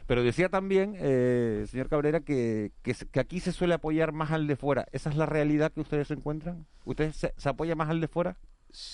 Pero 0.06 0.24
decía 0.24 0.50
también, 0.50 0.96
eh, 0.98 1.66
señor 1.68 1.88
Cabrera, 1.90 2.22
que, 2.22 2.72
que, 2.82 2.96
aquí 3.20 3.40
se 3.40 3.54
suele 3.54 3.74
apoyar 3.74 4.12
más 4.12 4.32
al 4.32 4.48
de 4.48 4.56
fuera. 4.56 4.86
¿Esa 4.92 5.10
es 5.10 5.16
la 5.16 5.26
realidad 5.26 5.72
que 5.72 5.82
ustedes 5.82 6.12
encuentran? 6.12 6.66
¿Ustedes 6.86 7.16
se, 7.16 7.34
se 7.38 7.50
apoya 7.50 7.76
más 7.76 7.90
al 7.90 8.02
de 8.02 8.08
fuera? 8.08 8.38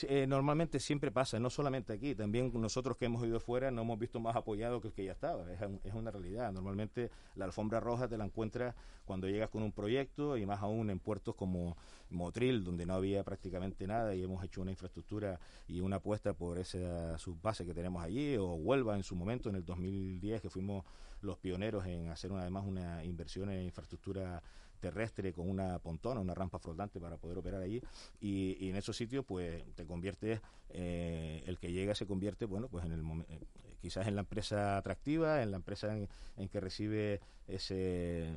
Eh, 0.03 0.27
normalmente 0.27 0.77
siempre 0.79 1.09
pasa, 1.09 1.39
no 1.39 1.49
solamente 1.49 1.93
aquí, 1.93 2.13
también 2.13 2.51
nosotros 2.53 2.97
que 2.97 3.05
hemos 3.05 3.25
ido 3.25 3.39
fuera 3.39 3.71
no 3.71 3.83
hemos 3.83 3.97
visto 3.97 4.19
más 4.19 4.35
apoyado 4.35 4.81
que 4.81 4.89
el 4.89 4.93
que 4.93 5.05
ya 5.05 5.13
estaba, 5.13 5.49
es, 5.53 5.61
es, 5.85 5.93
una 5.93 6.11
realidad. 6.11 6.51
Normalmente 6.51 7.09
la 7.35 7.45
alfombra 7.45 7.79
roja 7.79 8.09
te 8.09 8.17
la 8.17 8.25
encuentras 8.25 8.75
cuando 9.05 9.29
llegas 9.29 9.49
con 9.49 9.63
un 9.63 9.71
proyecto 9.71 10.35
y 10.35 10.45
más 10.45 10.61
aún 10.61 10.89
en 10.89 10.99
puertos 10.99 11.33
como 11.33 11.77
Motril, 12.09 12.65
donde 12.65 12.85
no 12.85 12.93
había 12.93 13.23
prácticamente 13.23 13.87
nada 13.87 14.13
y 14.13 14.21
hemos 14.21 14.43
hecho 14.43 14.61
una 14.61 14.71
infraestructura 14.71 15.39
y 15.67 15.79
una 15.79 15.97
apuesta 15.97 16.33
por 16.33 16.59
esa 16.59 17.17
subbase 17.17 17.65
que 17.65 17.73
tenemos 17.73 18.03
allí, 18.03 18.35
o 18.35 18.55
Huelva 18.55 18.97
en 18.97 19.03
su 19.03 19.15
momento, 19.15 19.49
en 19.49 19.55
el 19.55 19.65
2010, 19.65 20.41
que 20.41 20.49
fuimos 20.49 20.83
los 21.21 21.37
pioneros 21.37 21.85
en 21.85 22.09
hacer 22.09 22.31
una, 22.31 22.41
además 22.41 22.65
una 22.65 23.03
inversión 23.05 23.49
en 23.49 23.63
infraestructura 23.63 24.41
terrestre 24.79 25.33
con 25.33 25.49
una 25.49 25.79
pontona, 25.79 26.19
una 26.19 26.33
rampa 26.33 26.59
flotante 26.59 26.99
para 26.99 27.17
poder 27.17 27.37
operar 27.37 27.61
allí 27.61 27.81
y, 28.19 28.69
en 28.69 28.75
esos 28.75 28.95
sitios 28.97 29.25
pues 29.25 29.63
te 29.75 29.85
conviertes, 29.85 30.41
eh, 30.69 31.43
el 31.45 31.59
que 31.59 31.71
llega 31.71 31.95
se 31.95 32.05
convierte, 32.05 32.45
bueno, 32.45 32.67
pues 32.67 32.85
en 32.85 32.91
el 32.93 33.01
eh, 33.29 33.45
quizás 33.81 34.07
en 34.07 34.15
la 34.15 34.21
empresa 34.21 34.77
atractiva, 34.77 35.41
en 35.41 35.51
la 35.51 35.57
empresa 35.57 35.95
en, 35.95 36.49
que 36.49 36.59
recibe 36.59 37.21
ese 37.47 38.35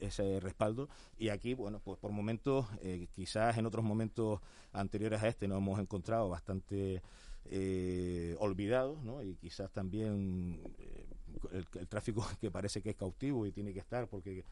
ese 0.00 0.40
respaldo 0.40 0.88
y 1.18 1.28
aquí 1.28 1.54
bueno 1.54 1.80
pues 1.80 1.98
por 1.98 2.10
momentos 2.10 2.66
eh, 2.82 3.06
quizás 3.14 3.56
en 3.58 3.64
otros 3.64 3.84
momentos 3.84 4.40
anteriores 4.72 5.22
a 5.22 5.28
este 5.28 5.46
nos 5.46 5.58
hemos 5.58 5.78
encontrado 5.78 6.28
bastante 6.28 7.00
eh, 7.44 8.36
olvidados 8.40 9.02
¿no? 9.02 9.22
y 9.22 9.36
quizás 9.36 9.70
también 9.70 10.60
el, 11.52 11.88
tráfico 11.88 12.26
que 12.40 12.50
parece 12.50 12.82
que 12.82 12.90
es 12.90 12.96
cautivo 12.96 13.46
y 13.46 13.52
tiene 13.52 13.72
que 13.72 13.78
estar 13.78 14.08
porque 14.08 14.44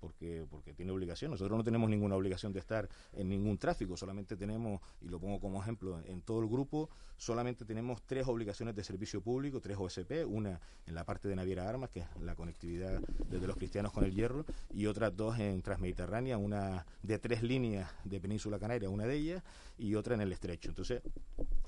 porque, 0.00 0.46
porque 0.50 0.72
tiene 0.74 0.92
obligación. 0.92 1.30
Nosotros 1.30 1.56
no 1.56 1.64
tenemos 1.64 1.88
ninguna 1.90 2.16
obligación 2.16 2.52
de 2.52 2.60
estar 2.60 2.88
en 3.12 3.28
ningún 3.28 3.58
tráfico, 3.58 3.96
solamente 3.96 4.36
tenemos, 4.36 4.80
y 5.00 5.08
lo 5.08 5.18
pongo 5.18 5.40
como 5.40 5.60
ejemplo, 5.60 6.00
en 6.06 6.22
todo 6.22 6.40
el 6.40 6.48
grupo, 6.48 6.90
solamente 7.16 7.64
tenemos 7.64 8.02
tres 8.02 8.26
obligaciones 8.26 8.74
de 8.74 8.84
servicio 8.84 9.20
público, 9.20 9.60
tres 9.60 9.76
OSP, 9.78 10.26
una 10.26 10.60
en 10.86 10.94
la 10.94 11.04
parte 11.04 11.28
de 11.28 11.36
Naviera 11.36 11.68
Armas, 11.68 11.90
que 11.90 12.00
es 12.00 12.06
la 12.20 12.34
conectividad 12.34 13.00
desde 13.28 13.46
los 13.46 13.56
cristianos 13.56 13.92
con 13.92 14.04
el 14.04 14.14
hierro, 14.14 14.44
y 14.72 14.86
otras 14.86 15.16
dos 15.16 15.38
en 15.38 15.62
Transmediterránea, 15.62 16.38
una 16.38 16.86
de 17.02 17.18
tres 17.18 17.42
líneas 17.42 17.90
de 18.04 18.20
Península 18.20 18.58
Canaria, 18.58 18.90
una 18.90 19.06
de 19.06 19.14
ellas, 19.16 19.42
y 19.78 19.94
otra 19.94 20.14
en 20.14 20.20
el 20.20 20.32
estrecho. 20.32 20.68
Entonces, 20.68 21.02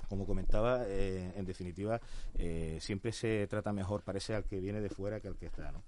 como 0.09 0.26
comentaba, 0.26 0.85
eh, 0.87 1.33
en 1.37 1.45
definitiva, 1.45 2.01
eh, 2.39 2.79
siempre 2.81 3.12
se 3.12 3.47
trata 3.49 3.72
mejor, 3.72 4.03
parece 4.03 4.35
al 4.35 4.45
que 4.45 4.61
viene 4.61 4.81
de 4.81 4.89
fuera 4.89 5.20
que 5.20 5.29
al 5.29 5.37
que 5.37 5.47
está, 5.47 5.72
¿no? 5.72 5.83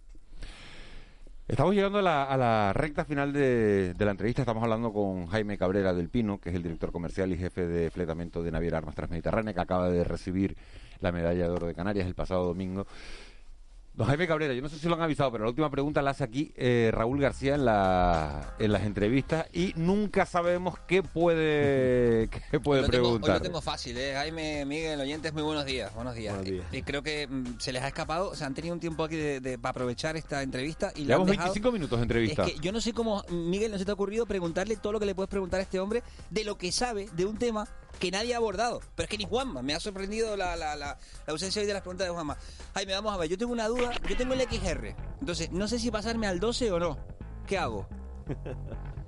Estamos 1.51 1.75
llegando 1.75 1.99
a 1.99 2.03
la, 2.37 2.73
recta 2.73 3.05
final 3.05 3.33
de, 3.33 3.93
la 3.99 4.13
entrevista. 4.13 4.43
Estamos 4.43 4.63
hablando 4.63 4.93
con 4.93 5.27
Jaime 5.27 5.59
Cabrera 5.59 5.93
del 5.93 6.09
Pino, 6.09 6.39
que 6.39 6.51
es 6.51 6.55
el 6.55 6.63
director 6.63 6.93
comercial 6.93 7.33
y 7.33 7.37
jefe 7.37 7.67
de 7.67 7.91
fletamento 7.91 8.45
de 8.45 8.53
Naviera 8.53 8.79
Armas 8.79 8.95
Transmediterránea, 8.95 9.53
que 9.53 9.61
acaba 9.61 9.91
de 9.91 10.05
recibir 10.05 10.57
la 11.01 11.11
medalla 11.11 11.49
de 11.49 11.51
oro 11.51 11.67
de 11.67 11.75
Canarias 11.75 12.07
el 12.07 12.15
pasado 12.15 12.45
domingo. 12.45 12.87
Don 14.01 14.09
Jaime 14.09 14.27
Cabrera, 14.27 14.55
yo 14.55 14.63
no 14.63 14.71
sé 14.71 14.79
si 14.79 14.89
lo 14.89 14.95
han 14.95 15.03
avisado, 15.03 15.31
pero 15.31 15.45
la 15.45 15.51
última 15.51 15.69
pregunta 15.71 16.01
la 16.01 16.13
hace 16.13 16.25
aquí 16.25 16.55
eh, 16.57 16.89
Raúl 16.91 17.21
García 17.21 17.55
en, 17.55 17.67
la, 17.67 18.55
en 18.59 18.73
las 18.73 18.85
entrevistas 18.85 19.47
y 19.53 19.75
nunca 19.77 20.25
sabemos 20.25 20.79
qué 20.89 21.03
puede, 21.03 22.31
qué 22.51 22.61
puede 22.61 22.89
preguntar. 22.89 23.33
hoy 23.33 23.37
lo 23.41 23.43
tengo 23.43 23.61
fácil, 23.61 23.99
¿eh? 23.99 24.15
Jaime, 24.15 24.65
Miguel, 24.65 24.99
oyentes, 25.03 25.35
muy 25.35 25.43
buenos 25.43 25.67
días. 25.67 25.95
Buenos 25.95 26.15
días. 26.15 26.35
Y 26.73 26.81
creo 26.81 27.03
que 27.03 27.27
mm, 27.27 27.59
se 27.59 27.75
les 27.75 27.83
ha 27.83 27.89
escapado, 27.89 28.35
se 28.35 28.43
han 28.43 28.55
tenido 28.55 28.73
un 28.73 28.81
tiempo 28.81 29.05
aquí 29.05 29.17
de, 29.17 29.59
para 29.59 29.73
aprovechar 29.73 30.17
esta 30.17 30.43
entrevista. 30.43 30.93
y 30.97 31.05
Llevamos 31.05 31.29
25 31.29 31.71
minutos 31.71 31.99
de 31.99 32.03
entrevista. 32.03 32.47
Es 32.47 32.55
que 32.55 32.59
yo 32.59 32.73
no 32.73 32.81
sé 32.81 32.95
cómo, 32.95 33.23
Miguel, 33.29 33.71
no 33.71 33.77
se 33.77 33.85
te 33.85 33.91
ha 33.91 33.95
ocurrido 33.95 34.25
preguntarle 34.25 34.77
todo 34.77 34.95
lo 34.95 35.01
que 35.01 35.05
le 35.05 35.15
puedes 35.15 35.29
preguntar 35.29 35.61
a 35.61 35.65
este 35.65 35.79
hombre 35.79 36.03
de 36.31 36.45
lo 36.45 36.57
que 36.57 36.73
sabe 36.73 37.11
de 37.13 37.27
un 37.27 37.37
tema 37.37 37.69
que 38.01 38.11
nadie 38.11 38.35
ha 38.35 38.39
abordado. 38.39 38.81
Pero 38.97 39.05
es 39.05 39.11
que 39.11 39.19
ni 39.19 39.25
Juanma, 39.25 39.63
me 39.63 39.75
ha 39.75 39.79
sorprendido 39.79 40.37
la, 40.37 40.57
la, 40.57 40.75
la, 40.75 40.99
ausencia 41.27 41.61
hoy 41.61 41.69
de 41.69 41.75
las 41.75 41.83
preguntas 41.83 42.09
de 42.09 42.13
Juanma. 42.13 42.37
Jaime, 42.75 42.95
vamos 42.95 43.15
a 43.15 43.19
ver, 43.19 43.29
yo 43.29 43.39
tengo 43.39 43.53
una 43.53 43.69
duda, 43.69 43.93
yo 44.09 44.17
tengo 44.17 44.35
el 44.35 44.41
XR, 44.41 44.97
entonces 45.21 45.53
no 45.53 45.69
sé 45.69 45.79
si 45.79 45.91
pasarme 45.91 46.27
al 46.27 46.41
12 46.41 46.73
o 46.73 46.81
no. 46.81 46.99
¿Qué 47.47 47.59
hago? 47.59 47.87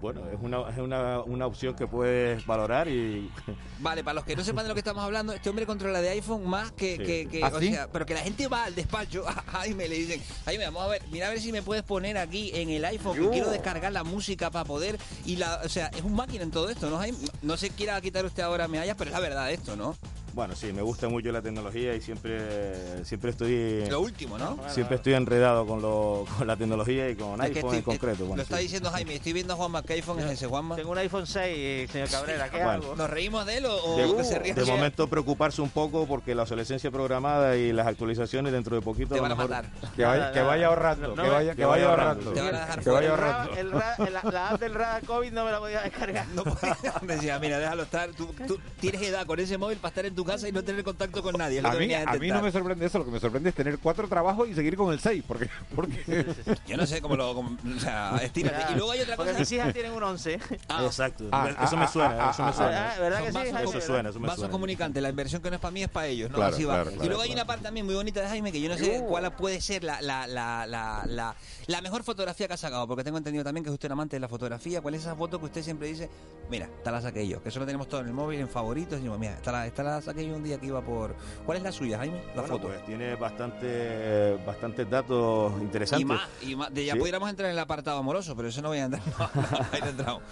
bueno, 0.00 0.22
es 0.28 0.38
una, 0.40 0.68
es 0.70 0.78
una, 0.78 1.20
una 1.20 1.46
opción 1.46 1.74
que 1.74 1.86
puedes 1.86 2.44
valorar 2.46 2.88
y... 2.88 3.30
Vale, 3.80 4.02
para 4.02 4.14
los 4.14 4.24
que 4.24 4.34
no 4.34 4.42
sepan 4.42 4.64
de 4.64 4.68
lo 4.68 4.74
que 4.74 4.80
estamos 4.80 5.02
hablando, 5.04 5.32
este 5.32 5.48
hombre 5.50 5.66
controla 5.66 6.00
de 6.00 6.10
iPhone 6.10 6.46
más 6.46 6.72
que... 6.72 6.96
que, 7.30 7.40
¿Ah, 7.42 7.50
o 7.54 7.60
sea, 7.60 7.88
pero 7.92 8.06
que 8.06 8.14
la 8.14 8.20
gente 8.20 8.48
va 8.48 8.64
al 8.64 8.74
despacho 8.74 9.24
a 9.28 9.32
Jaime 9.32 9.88
le 9.88 9.96
dicen, 9.96 10.22
Jaime, 10.44 10.64
vamos 10.64 10.82
a 10.84 10.88
ver, 10.88 11.02
mira 11.10 11.26
a 11.26 11.30
ver 11.30 11.40
si 11.40 11.52
me 11.52 11.62
puedes 11.62 11.82
poner 11.82 12.18
aquí 12.18 12.50
en 12.54 12.70
el 12.70 12.84
iPhone, 12.84 13.18
que 13.18 13.28
quiero 13.30 13.50
descargar 13.50 13.92
la 13.92 14.04
música 14.04 14.50
para 14.50 14.64
poder... 14.64 14.98
y 15.24 15.36
la 15.36 15.60
O 15.64 15.68
sea, 15.68 15.88
es 15.88 16.02
un 16.02 16.14
máquina 16.14 16.44
en 16.44 16.50
todo 16.50 16.68
esto, 16.70 16.88
¿no, 16.90 16.98
Jaime? 16.98 17.18
No 17.42 17.56
se 17.56 17.70
quiera 17.70 18.00
quitar 18.00 18.24
usted 18.24 18.42
ahora 18.42 18.68
medallas, 18.68 18.96
pero 18.96 19.10
es 19.10 19.14
la 19.14 19.20
verdad 19.20 19.50
esto, 19.50 19.76
¿no? 19.76 19.96
Bueno, 20.32 20.54
sí, 20.54 20.72
me 20.72 20.82
gusta 20.82 21.08
mucho 21.08 21.32
la 21.32 21.42
tecnología 21.42 21.94
y 21.94 22.00
siempre 22.00 23.04
siempre 23.04 23.30
estoy... 23.30 23.84
Lo 23.88 24.00
último, 24.00 24.38
¿no? 24.38 24.58
Siempre 24.68 24.96
estoy 24.96 25.14
enredado 25.14 25.66
con, 25.66 25.82
lo, 25.82 26.26
con 26.36 26.46
la 26.46 26.56
tecnología 26.56 27.08
y 27.10 27.16
con 27.16 27.40
iPhone 27.40 27.74
en 27.74 27.82
concreto. 27.82 28.24
lo 28.34 28.42
está 28.42 28.58
diciendo 28.58 28.90
Jaime, 28.90 29.16
estoy 29.16 29.32
viendo 29.32 29.54
a 29.54 29.56
Juanma, 29.56 29.82
¿qué 29.82 29.94
iPhone 29.94 30.20
es 30.20 30.30
ese, 30.30 30.46
Juanma? 30.46 30.76
Tengo 30.76 30.90
un 30.90 30.98
iPhone 30.98 31.26
6, 31.26 31.90
señor 31.90 32.08
Cabrera, 32.08 32.48
¿qué 32.48 32.62
hago? 32.62 32.94
¿Nos 32.96 33.10
reímos 33.10 33.46
de 33.46 33.58
él 33.58 33.66
o, 33.66 34.16
de, 34.16 34.24
se 34.24 34.38
ríe? 34.38 34.54
De 34.54 34.64
momento 34.64 35.08
preocuparse 35.08 35.62
un 35.62 35.70
poco 35.70 36.06
porque 36.06 36.34
la 36.34 36.42
obsolescencia 36.42 36.90
programada 36.90 37.56
y 37.56 37.72
las 37.72 37.86
actualizaciones 37.86 38.52
dentro 38.52 38.76
de 38.76 38.82
poquito... 38.82 39.14
Te 39.14 39.20
van 39.20 39.32
a, 39.32 39.34
matar. 39.34 39.70
Que 39.96 40.04
vaya, 40.04 40.32
que 40.32 40.40
vaya 40.40 40.66
ahorrando, 40.66 41.14
que 41.14 41.28
vaya, 41.28 41.54
que 41.54 41.64
vaya 41.64 41.90
ahorrando. 41.90 42.32
Te 42.32 42.40
van 42.40 42.54
a 42.54 42.60
dejar 42.60 42.80
que 42.80 42.90
vaya 42.90 43.10
ahorrando. 43.10 43.56
El, 43.56 43.70
la, 43.70 44.48
app 44.50 44.60
del 44.60 44.72
COVID 45.06 45.32
no 45.32 45.44
me 45.44 45.50
la 45.50 45.58
podía 45.58 45.82
descargar. 45.82 46.26
No 46.28 46.44
podía. 46.44 46.76
Decía, 47.02 47.38
mira, 47.38 47.58
déjalo 47.58 47.82
estar. 47.82 48.10
Tú, 48.10 48.34
tú 48.46 48.58
tienes 48.80 49.02
edad 49.02 49.26
con 49.26 49.38
ese 49.40 49.58
móvil 49.58 49.78
para 49.78 49.90
estar 49.90 50.06
en 50.06 50.14
tu 50.14 50.19
casa 50.24 50.48
y 50.48 50.52
no 50.52 50.62
tener 50.62 50.84
contacto 50.84 51.22
con 51.22 51.36
nadie. 51.36 51.60
A 51.60 51.72
mí, 51.74 51.92
a, 51.94 52.12
mí, 52.14 52.28
no 52.28 52.42
me 52.42 52.52
sorprende 52.52 52.86
eso, 52.86 52.98
lo 52.98 53.04
que 53.04 53.10
me 53.10 53.20
sorprende 53.20 53.50
es 53.50 53.54
tener 53.54 53.78
cuatro 53.78 54.08
trabajos 54.08 54.48
y 54.48 54.54
seguir 54.54 54.76
con 54.76 54.92
el 54.92 55.00
seis, 55.00 55.22
porque, 55.26 55.48
porque... 55.74 56.26
Yo 56.66 56.76
no 56.76 56.86
sé 56.86 57.00
cómo 57.00 57.16
lo... 57.16 57.30
o 57.30 57.56
sea, 57.78 58.16
estírate. 58.22 58.72
Y 58.72 58.76
luego 58.76 58.92
hay 58.92 59.00
otra 59.00 59.16
cosa... 59.16 59.28
Porque 59.28 59.40
mis 59.40 59.52
hijas 59.52 59.72
tienen 59.72 59.92
un 59.92 60.02
once. 60.02 60.38
Ah, 60.68 60.84
Exacto. 60.84 61.28
Ah, 61.32 61.50
eso 61.64 61.76
me 61.76 61.88
suena, 61.88 62.30
eso 62.30 62.44
me 62.44 62.52
suena. 62.52 62.94
¿Verdad 62.98 63.22
que 63.24 63.32
sí? 63.32 63.38
Eso 63.68 63.80
suena, 63.80 64.10
eso 64.10 64.20
me 64.20 64.28
Vaso 64.28 64.50
comunicante, 64.50 65.00
la 65.00 65.08
inversión 65.08 65.42
que 65.42 65.50
no 65.50 65.56
es 65.56 65.60
para 65.60 65.72
mí 65.72 65.82
es 65.82 65.88
para 65.88 66.06
ellos, 66.06 66.30
¿no? 66.30 66.42
Así 66.42 66.64
va. 66.64 66.84
y 67.02 67.06
luego 67.06 67.22
hay 67.22 67.32
una 67.32 67.46
parte 67.46 67.64
también 67.64 67.86
muy 67.86 67.94
bonita 67.94 68.20
de 68.20 68.28
Jaime 68.28 68.52
que 68.52 68.60
yo 68.60 68.68
no 68.68 68.76
sé 68.76 69.02
cuál 69.06 69.30
puede 69.36 69.60
ser 69.60 69.84
la, 69.84 70.00
la, 70.00 70.26
la, 70.26 70.66
la, 70.66 71.36
la 71.66 71.80
mejor 71.80 72.02
fotografía 72.02 72.46
que 72.48 72.54
ha 72.54 72.56
sacado, 72.56 72.86
porque 72.86 73.04
tengo 73.04 73.18
entendido 73.18 73.44
también 73.44 73.64
que 73.64 73.70
usted 73.70 73.88
es 73.88 73.92
amante 73.92 74.16
de 74.16 74.20
la 74.20 74.28
fotografía. 74.28 74.80
¿Cuál 74.80 74.94
es 74.94 75.02
esa 75.02 75.14
foto 75.14 75.38
que 75.38 75.46
usted 75.46 75.62
siempre 75.62 75.88
dice? 75.88 76.08
Mira, 76.50 76.66
esta 76.66 76.90
la 76.90 77.00
saqué 77.00 77.26
yo, 77.26 77.42
que 77.42 77.48
eso 77.48 77.60
lo 77.60 77.66
tenemos 77.66 77.88
todo 77.88 78.00
en 78.00 78.08
el 78.08 78.12
móvil, 78.12 78.40
en 78.40 78.48
favoritos. 78.48 78.98
Y 78.98 79.02
digo, 79.02 79.18
mira, 79.18 79.34
esta 79.34 79.52
la, 79.52 79.66
esta 79.66 79.82
la 79.82 80.00
saqué 80.10 80.26
yo 80.26 80.36
un 80.36 80.42
día 80.42 80.58
que 80.58 80.66
iba 80.66 80.80
por. 80.80 81.14
¿Cuál 81.46 81.58
es 81.58 81.64
la 81.64 81.72
suya, 81.72 81.98
Jaime? 81.98 82.22
La 82.34 82.42
foto. 82.42 82.68
Pues 82.68 82.84
tiene 82.84 83.14
bastante, 83.14 84.36
bastantes 84.44 84.88
datos 84.88 85.60
interesantes. 85.60 86.18
Y 86.42 86.56
más, 86.56 86.72
ya 86.74 86.96
pudiéramos 86.96 87.30
entrar 87.30 87.46
en 87.48 87.52
el 87.52 87.58
apartado 87.58 87.98
amoroso, 87.98 88.34
pero 88.36 88.48
eso 88.48 88.60
no 88.62 88.68
voy 88.68 88.78
a 88.78 88.84
entrar. 88.84 89.02
ahí 89.72 89.80
no 89.80 89.88
entramos. 89.88 90.22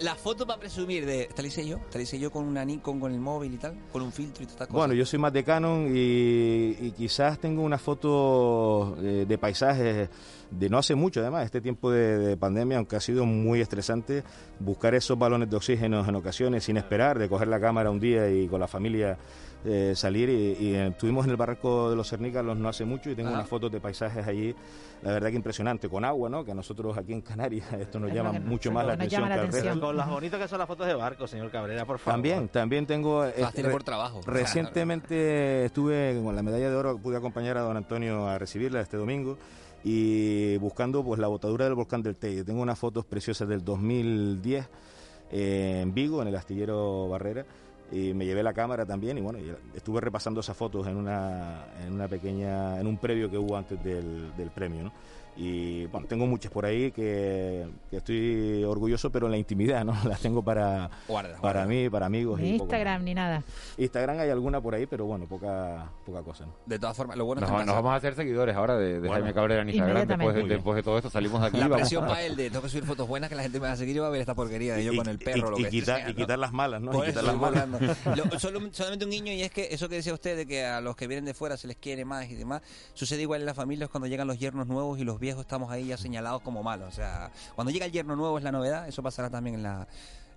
la, 0.00 0.14
foto 0.14 0.46
para 0.46 0.58
presumir 0.60 1.06
de. 1.06 1.22
¿Esta 1.22 1.42
la 1.42 1.48
hice 1.48 1.66
yo? 1.66 1.78
¿Esta 1.78 1.98
la 1.98 2.02
hice 2.02 2.18
yo 2.18 2.30
con 2.30 2.44
una 2.44 2.64
Nikon, 2.64 3.00
con 3.00 3.12
el 3.12 3.20
móvil 3.20 3.54
y 3.54 3.58
tal? 3.58 3.76
¿Con 3.92 4.02
un 4.02 4.12
filtro 4.12 4.42
y 4.42 4.46
todas 4.46 4.54
estas 4.54 4.68
cosas? 4.68 4.78
Bueno, 4.78 4.94
yo 4.94 5.06
soy 5.06 5.18
más 5.18 5.32
de 5.32 5.44
Canon 5.44 5.90
y, 5.94 6.92
quizás 6.92 7.38
tengo 7.38 7.62
una 7.62 7.78
foto 7.78 8.96
eh, 9.00 9.24
de 9.26 9.38
paisajes 9.38 10.08
de 10.58 10.68
no 10.68 10.78
hace 10.78 10.94
mucho 10.94 11.20
además, 11.20 11.44
este 11.44 11.60
tiempo 11.60 11.90
de, 11.90 12.36
pandemia, 12.36 12.78
aunque 12.78 12.96
ha 12.96 13.00
sido 13.00 13.24
muy 13.26 13.60
estresante, 13.60 14.24
buscar 14.60 14.94
esos 14.94 15.18
balones 15.18 15.50
de 15.50 15.56
oxígeno 15.56 16.04
en 16.06 16.14
ocasiones 16.14 16.64
sin 16.64 16.76
esperar, 16.76 17.18
de 17.18 17.28
coger 17.28 17.48
la 17.48 17.60
cámara 17.60 17.90
un 17.90 18.00
día 18.00 18.30
y 18.30 18.46
con 18.48 18.60
la 18.60 18.68
familia 18.68 19.18
eh, 19.64 19.94
salir. 19.96 20.28
Y, 20.28 20.74
estuvimos 20.74 21.24
en 21.24 21.30
el 21.30 21.36
barranco 21.36 21.90
de 21.90 21.96
los 21.96 22.08
Cernícalos 22.08 22.56
no 22.56 22.68
hace 22.68 22.84
mucho 22.84 23.10
y 23.10 23.14
tengo 23.14 23.30
unas 23.30 23.48
fotos 23.48 23.72
de 23.72 23.80
paisajes 23.80 24.26
allí, 24.26 24.54
la 25.02 25.12
verdad 25.12 25.30
que 25.30 25.36
impresionante, 25.36 25.88
con 25.88 26.04
agua, 26.04 26.28
¿no? 26.28 26.44
Que 26.44 26.52
a 26.52 26.54
nosotros 26.54 26.96
aquí 26.96 27.12
en 27.12 27.22
Canarias 27.22 27.72
esto 27.80 27.98
nos 27.98 28.12
llama 28.12 28.32
mucho 28.32 28.70
más 28.70 28.86
la 28.86 28.92
atención 28.94 29.26
que 29.26 29.32
al 29.32 29.52
resto. 29.52 29.80
Con 29.80 29.96
las 29.96 30.08
bonitas 30.08 30.40
que 30.40 30.48
son 30.48 30.58
las 30.58 30.68
fotos 30.68 30.86
de 30.86 30.94
barco, 30.94 31.26
señor 31.26 31.50
Cabrera, 31.50 31.84
por 31.84 31.98
favor. 31.98 32.14
También, 32.14 32.48
también 32.48 32.86
tengo... 32.86 33.24
Este, 33.24 33.64
por 33.64 33.82
trabajo. 33.82 34.20
Recientemente 34.26 35.64
estuve 35.64 36.20
con 36.22 36.36
la 36.36 36.42
medalla 36.42 36.70
de 36.70 36.76
oro, 36.76 36.98
pude 36.98 37.16
acompañar 37.16 37.56
a 37.56 37.62
don 37.62 37.76
Antonio 37.76 38.28
a 38.28 38.38
recibirla 38.38 38.80
este 38.80 38.96
domingo 38.96 39.38
y 39.84 40.56
buscando 40.56 41.04
pues 41.04 41.20
la 41.20 41.28
botadura 41.28 41.66
del 41.66 41.74
volcán 41.74 42.02
del 42.02 42.16
Teide. 42.16 42.42
Tengo 42.42 42.62
unas 42.62 42.78
fotos 42.78 43.04
preciosas 43.04 43.46
del 43.46 43.62
2010 43.62 44.66
eh, 45.30 45.80
en 45.82 45.92
Vigo, 45.92 46.22
en 46.22 46.28
el 46.28 46.36
astillero 46.36 47.08
Barrera, 47.08 47.44
y 47.92 48.14
me 48.14 48.24
llevé 48.24 48.42
la 48.42 48.54
cámara 48.54 48.86
también 48.86 49.18
y 49.18 49.20
bueno, 49.20 49.38
estuve 49.74 50.00
repasando 50.00 50.40
esas 50.40 50.56
fotos 50.56 50.86
en 50.86 50.96
una, 50.96 51.66
en 51.84 51.92
una 51.92 52.08
pequeña, 52.08 52.80
en 52.80 52.86
un 52.86 52.96
previo 52.96 53.30
que 53.30 53.36
hubo 53.36 53.56
antes 53.56 53.82
del, 53.84 54.34
del 54.36 54.50
premio. 54.50 54.90
Y 55.36 55.86
bueno, 55.86 56.06
tengo 56.06 56.26
muchas 56.26 56.52
por 56.52 56.64
ahí 56.64 56.92
que, 56.92 57.66
que 57.90 57.96
estoy 57.96 58.62
orgulloso, 58.64 59.10
pero 59.10 59.26
en 59.26 59.32
la 59.32 59.38
intimidad, 59.38 59.84
¿no? 59.84 59.92
Las 60.08 60.20
tengo 60.20 60.42
para, 60.42 60.88
Guarda, 61.08 61.30
para 61.40 61.40
guarda. 61.40 61.66
mí, 61.66 61.90
para 61.90 62.06
amigos. 62.06 62.40
Ni 62.40 62.50
y 62.50 62.52
poco 62.52 62.64
Instagram 62.64 62.94
más. 62.98 63.04
ni 63.04 63.14
nada. 63.14 63.42
Instagram 63.76 64.20
hay 64.20 64.30
alguna 64.30 64.60
por 64.60 64.74
ahí, 64.74 64.86
pero 64.86 65.06
bueno, 65.06 65.26
poca, 65.26 65.90
poca 66.06 66.22
cosa, 66.22 66.46
¿no? 66.46 66.54
De 66.66 66.78
todas 66.78 66.96
formas, 66.96 67.16
lo 67.16 67.24
bueno 67.24 67.40
Nos, 67.40 67.50
es 67.50 67.56
que 67.56 67.64
nos 67.66 67.74
vamos 67.74 67.92
a 67.92 67.96
hacer 67.96 68.14
seguidores 68.14 68.54
ahora 68.54 68.76
de, 68.76 68.94
de 68.94 68.98
Bueno, 69.00 69.14
Jaime 69.14 69.34
Cabrera 69.34 69.62
en 69.62 69.70
Instagram. 69.70 70.06
Después 70.06 70.34
de, 70.36 70.44
después 70.44 70.76
de 70.76 70.82
todo 70.82 70.96
esto 70.98 71.10
salimos 71.10 71.40
de 71.40 71.46
aquí. 71.48 71.56
la 71.58 71.64
vamos 71.68 71.78
presión 71.78 72.06
para 72.06 72.22
él 72.22 72.36
de 72.36 72.50
tengo 72.50 72.62
que 72.62 72.68
subir 72.68 72.84
fotos 72.84 73.08
buenas 73.08 73.28
que 73.28 73.34
la 73.36 73.42
gente 73.42 73.58
me 73.58 73.66
va 73.66 73.72
a 73.72 73.76
seguir 73.76 73.96
y 73.96 73.98
va 73.98 74.06
a 74.06 74.10
ver 74.10 74.20
esta 74.20 74.34
porquería 74.34 74.74
de 74.74 74.84
yo 74.84 74.92
Y- 74.92 74.96
con 74.96 75.08
el 75.08 75.16
y- 75.16 75.24
perro 75.24 75.48
o 75.48 75.50
lo 75.50 75.58
y 75.58 75.64
que 75.64 75.70
quitar- 75.70 75.98
sea, 76.00 76.10
y 76.10 76.14
quitar 76.14 76.38
las 76.38 76.52
malas, 76.52 76.80
¿no? 76.80 76.92
Y 76.92 77.06
quitar 77.08 77.24
eso, 77.24 77.32
las 77.32 77.36
malas. 77.40 77.68
Lo- 78.16 78.38
solo- 78.38 78.60
solamente 78.72 79.04
un 79.04 79.10
guiño 79.10 79.32
y 79.32 79.42
es 79.42 79.50
que 79.50 79.68
eso 79.72 79.88
que 79.88 79.96
decía 79.96 80.14
usted 80.14 80.36
de 80.36 80.46
que 80.46 80.64
a 80.64 80.80
los 80.80 80.94
que 80.94 81.06
vienen 81.08 81.24
de 81.24 81.34
fuera 81.34 81.56
se 81.56 81.66
les 81.66 81.76
quiere 81.76 82.04
más 82.04 82.30
y 82.30 82.34
demás, 82.36 82.62
sucede 82.92 83.22
igual 83.22 83.40
en 83.40 83.46
las 83.46 83.56
familias 83.56 83.90
cuando 83.90 84.06
llegan 84.06 84.28
los 84.28 84.38
yernos 84.38 84.66
nuevos 84.68 84.98
y 84.98 85.04
los 85.04 85.18
viejos 85.24 85.40
estamos 85.42 85.70
ahí 85.70 85.86
ya 85.88 85.96
señalados 85.96 86.42
como 86.42 86.62
malos. 86.62 86.88
O 86.88 86.92
sea, 86.92 87.30
cuando 87.54 87.70
llega 87.72 87.86
el 87.86 87.92
yerno 87.92 88.14
nuevo 88.16 88.38
es 88.38 88.44
la 88.44 88.52
novedad, 88.52 88.86
eso 88.86 89.02
pasará 89.02 89.30
también 89.30 89.56
en, 89.56 89.62
la- 89.62 89.88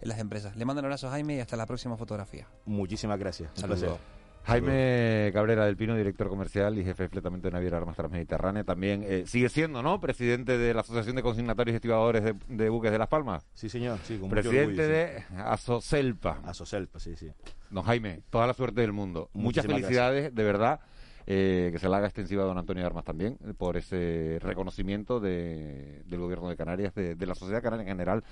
en 0.02 0.10
las 0.10 0.20
empresas. 0.20 0.56
Le 0.56 0.66
mando 0.66 0.80
un 0.80 0.86
abrazo 0.86 1.08
a 1.08 1.12
Jaime 1.12 1.36
y 1.36 1.40
hasta 1.40 1.56
la 1.58 1.66
próxima 1.66 1.98
fotografía. 1.98 2.48
Muchísimas 2.66 3.20
gracias. 3.20 3.50
Un 3.56 3.62
Saludos. 3.62 3.80
placer. 3.82 4.18
Jaime 4.48 5.30
Cabrera 5.34 5.66
del 5.66 5.76
Pino, 5.76 5.94
director 5.94 6.30
comercial 6.30 6.78
y 6.78 6.84
jefe 6.86 7.04
de 7.04 7.10
fletamento 7.10 7.50
de 7.50 7.52
Naviera 7.52 7.78
Armas 7.80 7.98
Transmediterránea, 7.98 8.64
también 8.64 9.04
eh, 9.06 9.24
sigue 9.28 9.50
siendo, 9.50 9.84
¿no? 9.84 10.00
Presidente 10.00 10.58
de 10.58 10.74
la 10.74 10.80
Asociación 10.82 11.18
de 11.18 11.22
Consignatarios 11.22 11.74
y 11.74 11.76
Estibadores 11.76 12.24
de, 12.24 12.34
de 12.48 12.70
Buques 12.70 12.90
de 12.92 12.98
Las 12.98 13.10
Palmas. 13.10 13.46
Sí, 13.54 13.68
señor, 13.68 14.00
sí, 14.06 14.14
con 14.18 14.30
mucho 14.30 14.36
Presidente 14.42 14.84
orgullo, 14.84 14.88
de 14.88 15.24
Asocelpa. 15.44 16.40
Asocelpa, 16.46 16.98
sí, 16.98 17.18
sí. 17.18 17.30
Don 17.70 17.84
Jaime, 17.84 18.22
toda 18.30 18.48
la 18.48 18.54
suerte 18.54 18.80
del 18.80 18.94
mundo. 18.94 19.30
Muchas 19.34 19.66
Muchísimas 19.66 19.82
felicidades, 19.82 20.34
de 20.34 20.44
verdad. 20.46 20.80
Eh, 21.28 21.70
que 21.72 21.80
se 21.80 21.90
la 21.90 21.98
haga 21.98 22.08
extensiva 22.08 22.44
a 22.44 22.46
don 22.48 22.58
Antonio 22.58 22.86
Armas 22.86 23.04
también, 23.06 23.38
eh, 23.46 23.54
por 23.58 23.78
ese 23.78 24.40
reconocimiento 24.42 25.20
de- 25.20 26.04
del 26.06 26.20
gobierno 26.20 26.50
de 26.50 26.56
Canarias, 26.56 26.96
de, 26.96 27.16
de 27.16 27.26
la 27.26 27.36
sociedad 27.36 27.62
canaria 27.62 27.84
en 27.84 27.90
general, 27.90 28.24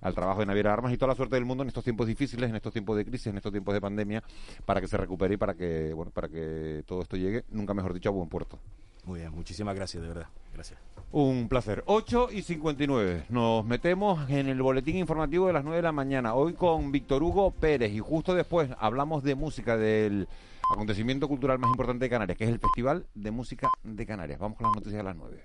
al 0.00 0.14
trabajo 0.14 0.40
de 0.40 0.46
Naviera 0.46 0.72
Armas 0.72 0.92
y 0.92 0.96
toda 0.98 1.08
la 1.10 1.16
suerte 1.16 1.34
del 1.36 1.44
mundo 1.44 1.62
en 1.62 1.68
estos 1.68 1.84
tiempos 1.84 2.06
difíciles, 2.06 2.48
en 2.48 2.56
estos 2.56 2.72
tiempos 2.72 2.96
de 2.96 3.04
crisis, 3.04 3.26
en 3.28 3.36
estos 3.36 3.52
tiempos 3.52 3.74
de 3.74 3.80
pandemia, 3.80 4.22
para 4.64 4.80
que 4.80 4.88
se 4.88 4.96
recupere 4.96 5.34
y 5.34 5.36
para 5.36 5.54
que, 5.54 5.92
bueno, 5.92 6.10
para 6.12 6.28
que 6.28 6.82
todo 6.86 7.02
esto 7.02 7.16
llegue, 7.16 7.44
nunca 7.50 7.74
mejor 7.74 7.92
dicho, 7.92 8.08
a 8.08 8.12
buen 8.12 8.28
puerto. 8.28 8.58
Muy 9.06 9.20
bien, 9.20 9.32
muchísimas 9.32 9.74
gracias, 9.74 10.02
de 10.02 10.08
verdad. 10.08 10.28
Gracias. 10.52 10.78
Un 11.12 11.48
placer. 11.48 11.84
8 11.86 12.28
y 12.32 12.42
59. 12.42 13.26
Nos 13.28 13.64
metemos 13.64 14.28
en 14.30 14.48
el 14.48 14.62
boletín 14.62 14.96
informativo 14.96 15.46
de 15.46 15.52
las 15.52 15.62
9 15.62 15.76
de 15.76 15.82
la 15.82 15.92
mañana. 15.92 16.34
Hoy 16.34 16.54
con 16.54 16.90
Víctor 16.90 17.22
Hugo 17.22 17.50
Pérez. 17.50 17.92
Y 17.92 18.00
justo 18.00 18.34
después 18.34 18.70
hablamos 18.78 19.22
de 19.22 19.34
música 19.34 19.76
del 19.76 20.26
acontecimiento 20.72 21.28
cultural 21.28 21.58
más 21.58 21.70
importante 21.70 22.06
de 22.06 22.10
Canarias, 22.10 22.38
que 22.38 22.44
es 22.44 22.50
el 22.50 22.58
Festival 22.58 23.06
de 23.14 23.30
Música 23.30 23.68
de 23.82 24.06
Canarias. 24.06 24.38
Vamos 24.38 24.56
con 24.56 24.66
las 24.66 24.74
noticias 24.76 24.98
de 24.98 25.04
las 25.04 25.16
9. 25.16 25.44